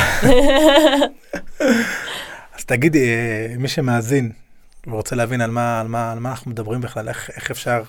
אז 2.55 2.65
תגידי, 2.65 3.09
אה, 3.09 3.55
מי 3.57 3.67
שמאזין 3.67 4.31
ורוצה 4.87 5.15
להבין 5.15 5.41
על 5.41 5.51
מה, 5.51 5.79
על 5.81 5.87
מה, 5.87 6.11
על 6.11 6.19
מה 6.19 6.29
אנחנו 6.29 6.51
מדברים 6.51 6.81
בכלל, 6.81 7.09
איך, 7.09 7.29
איך 7.35 7.51
אפשר 7.51 7.83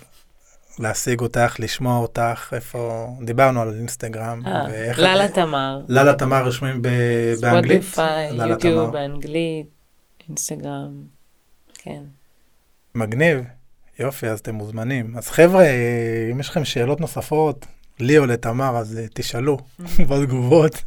להשיג 0.79 1.21
אותך, 1.21 1.57
לשמוע 1.59 1.99
אותך, 1.99 2.53
איפה... 2.57 3.09
דיברנו 3.25 3.63
על 3.63 3.75
אינסטגרם. 3.75 4.43
אה, 4.47 4.93
לאלה 4.99 5.29
תמר. 5.29 5.81
לאלה 5.89 6.15
תמר 6.15 6.47
רשומים 6.47 6.83
באנגלית? 6.83 7.83
ספוטיפיי, 7.83 8.49
יוטיוב 8.49 8.93
באנגלית, 8.93 9.67
אינסטגרם, 10.29 11.03
כן. 11.75 12.03
מגניב, 12.95 13.45
יופי, 13.99 14.29
אז 14.29 14.39
אתם 14.39 14.55
מוזמנים. 14.55 15.17
אז 15.17 15.29
חבר'ה, 15.29 15.65
אם 16.33 16.41
יש 16.41 16.49
לכם 16.49 16.65
שאלות 16.65 17.01
נוספות, 17.01 17.67
לי 18.01 18.19
או 18.19 18.27
לתמר, 18.27 18.77
אז 18.77 18.99
אה, 18.99 19.07
תשאלו 19.15 19.59
בתגובות. 20.11 20.83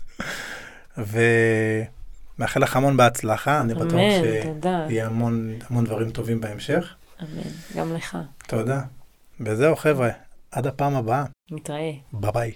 ומאחל 0.98 2.60
לך 2.60 2.76
המון 2.76 2.98
בהצלחה, 2.98 3.62
אני 3.62 3.74
בטוח 3.74 3.92
שיהיה 3.92 5.06
המון, 5.06 5.54
המון 5.70 5.86
דברים 5.86 6.10
טובים 6.10 6.42
בהמשך. 6.42 6.96
אמן, 7.22 7.42
גם 7.76 7.94
לך. 7.94 8.18
תודה. 8.48 8.82
וזהו 9.40 9.76
חבר'ה, 9.76 10.10
עד 10.52 10.68
הפעם 10.68 10.96
הבאה. 10.96 11.26
נתראה. 11.52 11.92
ביי 12.14 12.32
ביי. 12.32 12.52